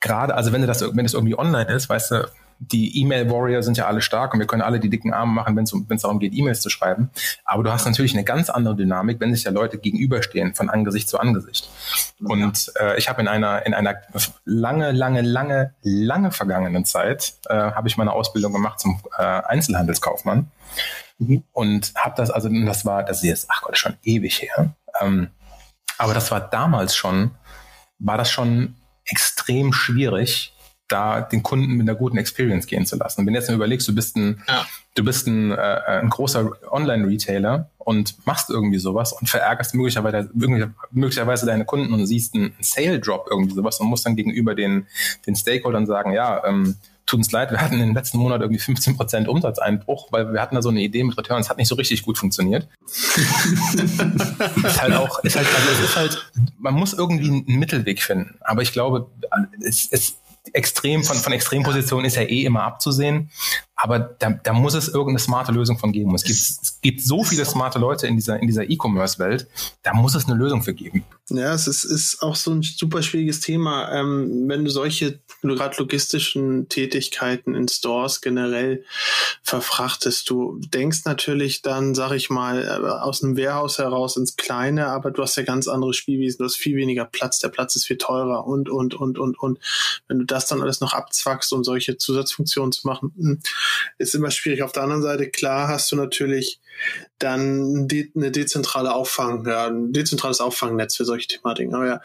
gerade, 0.00 0.34
also 0.34 0.52
wenn 0.52 0.60
du 0.60 0.66
das, 0.66 0.82
wenn 0.82 1.04
es 1.04 1.14
irgendwie 1.14 1.36
online 1.36 1.72
ist, 1.72 1.88
weißt 1.88 2.10
du, 2.12 2.28
die 2.58 3.00
E-Mail-Warrior 3.00 3.62
sind 3.62 3.76
ja 3.76 3.86
alle 3.86 4.00
stark 4.00 4.34
und 4.34 4.40
wir 4.40 4.46
können 4.46 4.62
alle 4.62 4.80
die 4.80 4.88
dicken 4.88 5.12
Arme 5.12 5.32
machen, 5.32 5.56
wenn 5.56 5.64
es 5.64 6.02
darum 6.02 6.18
geht, 6.18 6.34
E-Mails 6.34 6.60
zu 6.60 6.70
schreiben. 6.70 7.10
Aber 7.44 7.62
du 7.62 7.72
hast 7.72 7.84
natürlich 7.84 8.14
eine 8.14 8.24
ganz 8.24 8.50
andere 8.50 8.76
Dynamik, 8.76 9.20
wenn 9.20 9.34
sich 9.34 9.44
ja 9.44 9.50
Leute 9.50 9.78
gegenüberstehen, 9.78 10.54
von 10.54 10.70
Angesicht 10.70 11.08
zu 11.08 11.18
Angesicht. 11.18 11.68
Und 12.20 12.72
äh, 12.80 12.96
ich 12.96 13.08
habe 13.08 13.20
in 13.20 13.28
einer, 13.28 13.66
in 13.66 13.74
einer 13.74 13.96
lange, 14.44 14.92
lange, 14.92 15.22
lange, 15.22 15.74
lange 15.82 16.30
vergangenen 16.30 16.84
Zeit, 16.84 17.34
äh, 17.48 17.54
habe 17.54 17.88
ich 17.88 17.96
meine 17.96 18.12
Ausbildung 18.12 18.52
gemacht 18.52 18.80
zum 18.80 19.00
äh, 19.18 19.22
Einzelhandelskaufmann. 19.22 20.50
Mhm. 21.18 21.44
Und 21.52 21.92
habe 21.96 22.14
das, 22.16 22.30
also 22.30 22.48
das 22.48 22.84
war, 22.84 23.04
das 23.04 23.18
ist 23.18 23.24
jetzt, 23.24 23.46
ach 23.50 23.62
Gott, 23.62 23.76
schon 23.76 23.94
ewig 24.04 24.42
her. 24.42 24.74
Ähm, 25.00 25.28
aber 25.98 26.14
das 26.14 26.30
war 26.30 26.40
damals 26.40 26.94
schon, 26.96 27.32
war 27.98 28.18
das 28.18 28.30
schon 28.30 28.76
extrem 29.06 29.72
schwierig, 29.72 30.53
da 30.88 31.22
den 31.22 31.42
Kunden 31.42 31.72
mit 31.72 31.88
einer 31.88 31.96
guten 31.96 32.18
Experience 32.18 32.66
gehen 32.66 32.86
zu 32.86 32.96
lassen. 32.96 33.20
Und 33.20 33.26
wenn 33.26 33.34
du 33.34 33.40
jetzt 33.40 33.48
mal 33.48 33.54
überlegst, 33.54 33.88
du 33.88 33.94
bist 33.94 34.16
ein, 34.16 34.42
ja. 34.46 34.66
du 34.94 35.04
bist 35.04 35.26
ein, 35.26 35.52
äh, 35.52 35.56
ein 35.56 36.10
großer 36.10 36.50
Online-Retailer 36.70 37.70
und 37.78 38.26
machst 38.26 38.50
irgendwie 38.50 38.78
sowas 38.78 39.12
und 39.12 39.28
verärgerst 39.28 39.74
möglicherweise, 39.74 40.30
möglicherweise 40.90 41.46
deine 41.46 41.64
Kunden 41.64 41.92
und 41.94 42.06
siehst 42.06 42.34
einen 42.34 42.54
Sale-Drop 42.60 43.28
irgendwie 43.30 43.54
sowas 43.54 43.80
und 43.80 43.86
musst 43.86 44.04
dann 44.04 44.16
gegenüber 44.16 44.54
den, 44.54 44.86
den 45.26 45.36
Stakeholdern 45.36 45.86
sagen, 45.86 46.12
ja, 46.12 46.44
ähm, 46.44 46.76
tut 47.06 47.18
uns 47.18 47.32
leid, 47.32 47.50
wir 47.50 47.60
hatten 47.60 47.74
in 47.74 47.80
den 47.80 47.94
letzten 47.94 48.18
Monat 48.18 48.40
irgendwie 48.40 48.60
15 48.60 48.96
Prozent 48.96 49.28
Umsatzeinbruch, 49.28 50.08
weil 50.10 50.32
wir 50.32 50.40
hatten 50.40 50.54
da 50.54 50.62
so 50.62 50.70
eine 50.70 50.80
Idee 50.80 51.04
mit 51.04 51.16
Returns, 51.18 51.50
hat 51.50 51.58
nicht 51.58 51.68
so 51.68 51.74
richtig 51.74 52.02
gut 52.02 52.16
funktioniert. 52.16 52.68
ist 52.86 54.82
halt 54.82 54.94
auch, 54.94 55.22
ist 55.22 55.36
halt, 55.36 55.46
also 55.46 55.70
es 55.72 55.80
ist 55.80 55.96
halt, 55.96 56.32
man 56.58 56.74
muss 56.74 56.94
irgendwie 56.94 57.28
einen 57.28 57.58
Mittelweg 57.58 58.00
finden. 58.02 58.36
Aber 58.40 58.62
ich 58.62 58.72
glaube, 58.72 59.10
es, 59.60 59.86
es 59.90 60.16
extrem, 60.52 61.02
von, 61.02 61.16
von 61.16 61.32
Extrempositionen 61.32 62.04
ist 62.04 62.16
ja 62.16 62.22
eh 62.22 62.44
immer 62.44 62.62
abzusehen. 62.62 63.30
Aber 63.76 63.98
da, 63.98 64.30
da 64.30 64.52
muss 64.52 64.74
es 64.74 64.88
irgendeine 64.88 65.18
smarte 65.18 65.52
Lösung 65.52 65.78
von 65.78 65.92
geben. 65.92 66.14
Es 66.14 66.24
gibt, 66.24 66.38
es 66.38 66.78
gibt 66.80 67.02
so 67.02 67.24
viele 67.24 67.44
smarte 67.44 67.78
Leute 67.78 68.06
in 68.06 68.16
dieser, 68.16 68.40
in 68.40 68.46
dieser 68.46 68.68
E-Commerce-Welt, 68.68 69.48
da 69.82 69.94
muss 69.94 70.14
es 70.14 70.26
eine 70.26 70.36
Lösung 70.36 70.62
für 70.62 70.74
geben. 70.74 71.04
Ja, 71.30 71.54
es 71.54 71.66
ist, 71.66 71.84
ist 71.84 72.20
auch 72.22 72.36
so 72.36 72.50
ein 72.50 72.62
super 72.62 73.02
schwieriges 73.02 73.40
Thema. 73.40 73.90
Ähm, 73.92 74.46
wenn 74.46 74.62
du 74.62 74.70
solche 74.70 75.20
gerade 75.40 75.76
logistischen 75.78 76.68
Tätigkeiten 76.68 77.54
in 77.54 77.66
Stores 77.66 78.20
generell 78.20 78.84
verfrachtest, 79.42 80.28
du 80.28 80.60
denkst 80.60 81.00
natürlich 81.06 81.62
dann, 81.62 81.94
sag 81.94 82.12
ich 82.12 82.28
mal, 82.28 82.62
äh, 82.62 82.88
aus 82.88 83.24
einem 83.24 83.38
Warehouse 83.38 83.78
heraus 83.78 84.18
ins 84.18 84.36
Kleine, 84.36 84.88
aber 84.88 85.10
du 85.10 85.22
hast 85.22 85.36
ja 85.36 85.44
ganz 85.44 85.66
andere 85.66 85.94
Spielwiesen, 85.94 86.38
du 86.38 86.44
hast 86.44 86.56
viel 86.56 86.76
weniger 86.76 87.06
Platz, 87.06 87.38
der 87.38 87.48
Platz 87.48 87.74
ist 87.74 87.86
viel 87.86 87.98
teurer 87.98 88.46
und, 88.46 88.68
und, 88.68 88.94
und, 88.94 89.18
und, 89.18 89.38
und. 89.38 89.58
Wenn 90.08 90.18
du 90.18 90.26
das 90.26 90.46
dann 90.46 90.60
alles 90.60 90.82
noch 90.82 90.92
abzwackst, 90.92 91.54
um 91.54 91.64
solche 91.64 91.96
Zusatzfunktionen 91.96 92.72
zu 92.72 92.86
machen, 92.86 93.14
hm, 93.16 93.40
ist 93.96 94.14
immer 94.14 94.30
schwierig. 94.30 94.62
Auf 94.62 94.72
der 94.72 94.82
anderen 94.82 95.02
Seite, 95.02 95.30
klar, 95.30 95.68
hast 95.68 95.90
du 95.90 95.96
natürlich 95.96 96.60
dann 97.18 97.88
eine 98.14 98.30
dezentrale 98.30 98.94
Auffang, 98.94 99.46
ja, 99.46 99.68
ein 99.68 99.92
dezentrales 99.92 100.40
Auffangnetz 100.40 100.96
für 100.96 101.04
solche 101.04 101.28
Thematiken. 101.28 101.74
Aber 101.74 101.86
ja, 101.86 102.00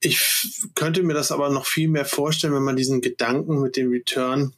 ich 0.00 0.20
könnte 0.74 1.02
mir 1.02 1.14
das 1.14 1.32
aber 1.32 1.50
noch 1.50 1.66
viel 1.66 1.88
mehr 1.88 2.04
vorstellen, 2.04 2.54
wenn 2.54 2.62
man 2.62 2.76
diesen 2.76 3.00
Gedanken 3.00 3.60
mit 3.60 3.76
dem 3.76 3.90
Return 3.90 4.54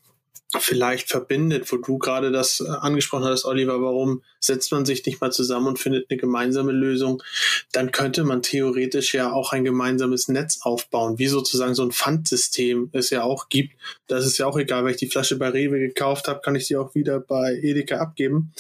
vielleicht 0.59 1.09
verbindet, 1.09 1.71
wo 1.73 1.77
du 1.77 1.99
gerade 1.99 2.31
das 2.31 2.61
äh, 2.61 2.69
angesprochen 2.69 3.25
hast, 3.25 3.45
Oliver, 3.45 3.81
warum 3.81 4.23
setzt 4.39 4.73
man 4.73 4.85
sich 4.85 5.05
nicht 5.07 5.21
mal 5.21 5.33
zusammen 5.33 5.69
und 5.69 5.79
findet 5.79 6.11
eine 6.11 6.19
gemeinsame 6.19 6.73
Lösung, 6.73 7.23
dann 7.73 7.93
könnte 7.93 8.25
man 8.25 8.43
theoretisch 8.43 9.15
ja 9.15 9.33
auch 9.33 9.53
ein 9.53 9.65
gemeinsames 9.65 10.29
Netz 10.29 10.61
aufbauen, 10.63 11.19
wie 11.19 11.29
sozusagen 11.29 11.75
so 11.75 11.83
ein 11.83 11.93
Pfandsystem 11.93 12.91
es 12.93 13.11
ja 13.11 13.23
auch 13.23 13.49
gibt. 13.49 13.75
Das 14.09 14.27
ist 14.27 14.39
ja 14.39 14.47
auch 14.47 14.59
egal, 14.59 14.85
wenn 14.85 14.91
ich 14.91 14.99
die 14.99 15.09
Flasche 15.09 15.39
bei 15.39 15.49
Rewe 15.49 15.79
gekauft 15.79 16.29
habe, 16.29 16.41
kann 16.43 16.55
ich 16.55 16.67
die 16.67 16.77
auch 16.77 16.95
wieder 16.95 17.21
bei 17.21 17.59
Edeka 17.63 17.99
abgeben. 17.99 18.53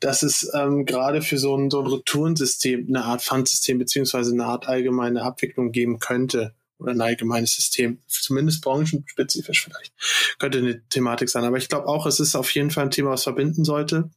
Das 0.00 0.22
ist 0.22 0.50
ähm, 0.54 0.86
gerade 0.86 1.22
für 1.22 1.38
so 1.38 1.56
ein, 1.56 1.70
so 1.70 1.80
ein 1.80 1.86
Retourensystem 1.86 2.86
eine 2.88 3.04
Art 3.04 3.22
Pfandsystem 3.22 3.78
beziehungsweise 3.78 4.32
eine 4.32 4.46
Art 4.46 4.66
allgemeine 4.66 5.22
Abwicklung 5.22 5.72
geben 5.72 5.98
könnte 5.98 6.54
oder 6.78 6.92
ein 6.92 7.00
allgemeines 7.00 7.54
System, 7.54 7.98
zumindest 8.06 8.62
branchenspezifisch 8.62 9.64
vielleicht, 9.64 9.92
könnte 10.38 10.58
eine 10.58 10.82
Thematik 10.88 11.28
sein. 11.28 11.44
Aber 11.44 11.56
ich 11.56 11.68
glaube 11.68 11.86
auch, 11.86 12.06
es 12.06 12.20
ist 12.20 12.36
auf 12.36 12.54
jeden 12.54 12.70
Fall 12.70 12.84
ein 12.84 12.90
Thema, 12.90 13.10
was 13.10 13.24
verbinden 13.24 13.64
sollte 13.64 14.10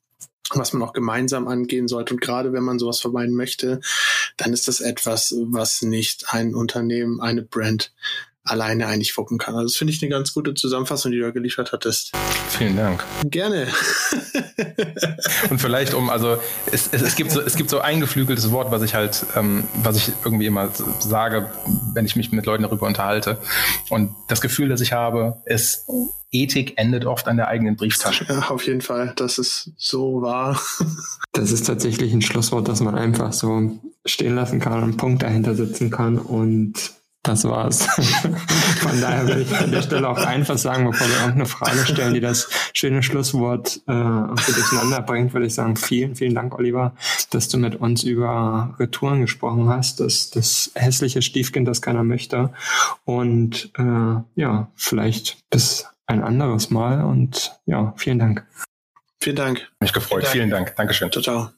was 0.53 0.73
man 0.73 0.81
auch 0.81 0.93
gemeinsam 0.93 1.47
angehen 1.47 1.87
sollte. 1.87 2.13
Und 2.13 2.19
gerade 2.19 2.51
wenn 2.53 2.63
man 2.63 2.79
sowas 2.79 2.99
vermeiden 2.99 3.35
möchte, 3.35 3.79
dann 4.37 4.53
ist 4.53 4.67
das 4.67 4.81
etwas, 4.81 5.33
was 5.37 5.81
nicht 5.81 6.25
ein 6.33 6.55
Unternehmen, 6.55 7.21
eine 7.21 7.41
Brand 7.41 7.93
alleine 8.43 8.87
eigentlich 8.87 9.15
wuppen 9.17 9.37
kann. 9.37 9.53
Also 9.55 9.67
das 9.67 9.77
finde 9.77 9.93
ich 9.93 10.01
eine 10.01 10.09
ganz 10.09 10.33
gute 10.33 10.53
Zusammenfassung, 10.53 11.11
die 11.11 11.19
du 11.19 11.31
geliefert 11.31 11.71
hattest. 11.71 12.11
Vielen 12.49 12.75
Dank. 12.75 13.03
Gerne. 13.25 13.67
Und 15.49 15.59
vielleicht 15.59 15.93
um, 15.93 16.09
also 16.09 16.37
es, 16.71 16.89
es, 16.91 17.01
es, 17.01 17.15
gibt 17.15 17.31
so, 17.31 17.41
es 17.41 17.55
gibt 17.55 17.69
so 17.69 17.79
ein 17.79 17.99
geflügeltes 17.99 18.51
Wort, 18.51 18.71
was 18.71 18.81
ich 18.81 18.95
halt, 18.95 19.25
ähm, 19.35 19.65
was 19.83 19.97
ich 19.97 20.11
irgendwie 20.25 20.47
immer 20.47 20.69
sage, 20.99 21.51
wenn 21.93 22.05
ich 22.05 22.15
mich 22.15 22.31
mit 22.31 22.45
Leuten 22.45 22.63
darüber 22.63 22.87
unterhalte. 22.87 23.37
Und 23.89 24.15
das 24.27 24.41
Gefühl, 24.41 24.69
das 24.69 24.81
ich 24.81 24.93
habe, 24.93 25.41
ist, 25.45 25.87
Ethik 26.31 26.73
endet 26.77 27.05
oft 27.05 27.27
an 27.27 27.37
der 27.37 27.49
eigenen 27.49 27.75
Brieftasche. 27.75 28.25
Ja, 28.27 28.49
auf 28.49 28.65
jeden 28.65 28.81
Fall. 28.81 29.13
Das 29.17 29.37
ist 29.37 29.71
so 29.77 30.21
wahr. 30.21 30.59
Das 31.33 31.51
ist 31.51 31.65
tatsächlich 31.65 32.11
ein 32.13 32.21
Schlusswort, 32.21 32.67
das 32.67 32.81
man 32.81 32.95
einfach 32.95 33.33
so 33.33 33.79
stehen 34.05 34.35
lassen 34.35 34.59
kann 34.59 34.73
und 34.73 34.83
einen 34.83 34.97
Punkt 34.97 35.23
dahinter 35.23 35.55
setzen 35.55 35.89
kann 35.89 36.17
und 36.17 36.73
das 37.23 37.43
war's. 37.43 37.85
Von 38.79 38.99
daher 38.99 39.27
will 39.27 39.41
ich 39.41 39.55
an 39.55 39.71
der 39.71 39.83
Stelle 39.83 40.09
auch 40.09 40.17
einfach 40.17 40.57
sagen, 40.57 40.89
bevor 40.89 41.07
wir 41.07 41.15
irgendeine 41.17 41.45
Frage 41.45 41.85
stellen, 41.85 42.13
die 42.13 42.19
das 42.19 42.49
schöne 42.73 43.03
Schlusswort 43.03 43.81
äh, 43.87 43.91
durcheinander 43.91 45.01
bringt, 45.01 45.33
würde 45.33 45.45
ich 45.45 45.53
sagen, 45.53 45.75
vielen, 45.75 46.15
vielen 46.15 46.33
Dank, 46.33 46.57
Oliver, 46.57 46.95
dass 47.29 47.47
du 47.47 47.57
mit 47.57 47.75
uns 47.75 48.03
über 48.03 48.75
Retouren 48.79 49.21
gesprochen 49.21 49.69
hast, 49.69 49.99
das, 49.99 50.31
das 50.31 50.71
hässliche 50.73 51.21
Stiefkind, 51.21 51.67
das 51.67 51.81
keiner 51.81 52.03
möchte. 52.03 52.51
Und 53.05 53.71
äh, 53.77 54.21
ja, 54.35 54.67
vielleicht 54.75 55.37
bis 55.49 55.87
ein 56.07 56.23
anderes 56.23 56.71
Mal 56.71 57.03
und 57.03 57.53
ja, 57.65 57.93
vielen 57.97 58.19
Dank. 58.19 58.45
Vielen 59.19 59.35
Dank. 59.35 59.69
Mich 59.79 59.93
gefreut. 59.93 60.25
Vielen 60.25 60.49
Dank. 60.49 60.65
Vielen 60.65 60.65
Dank. 60.65 60.75
Dankeschön. 60.75 61.11
Ciao, 61.11 61.21
ciao. 61.21 61.49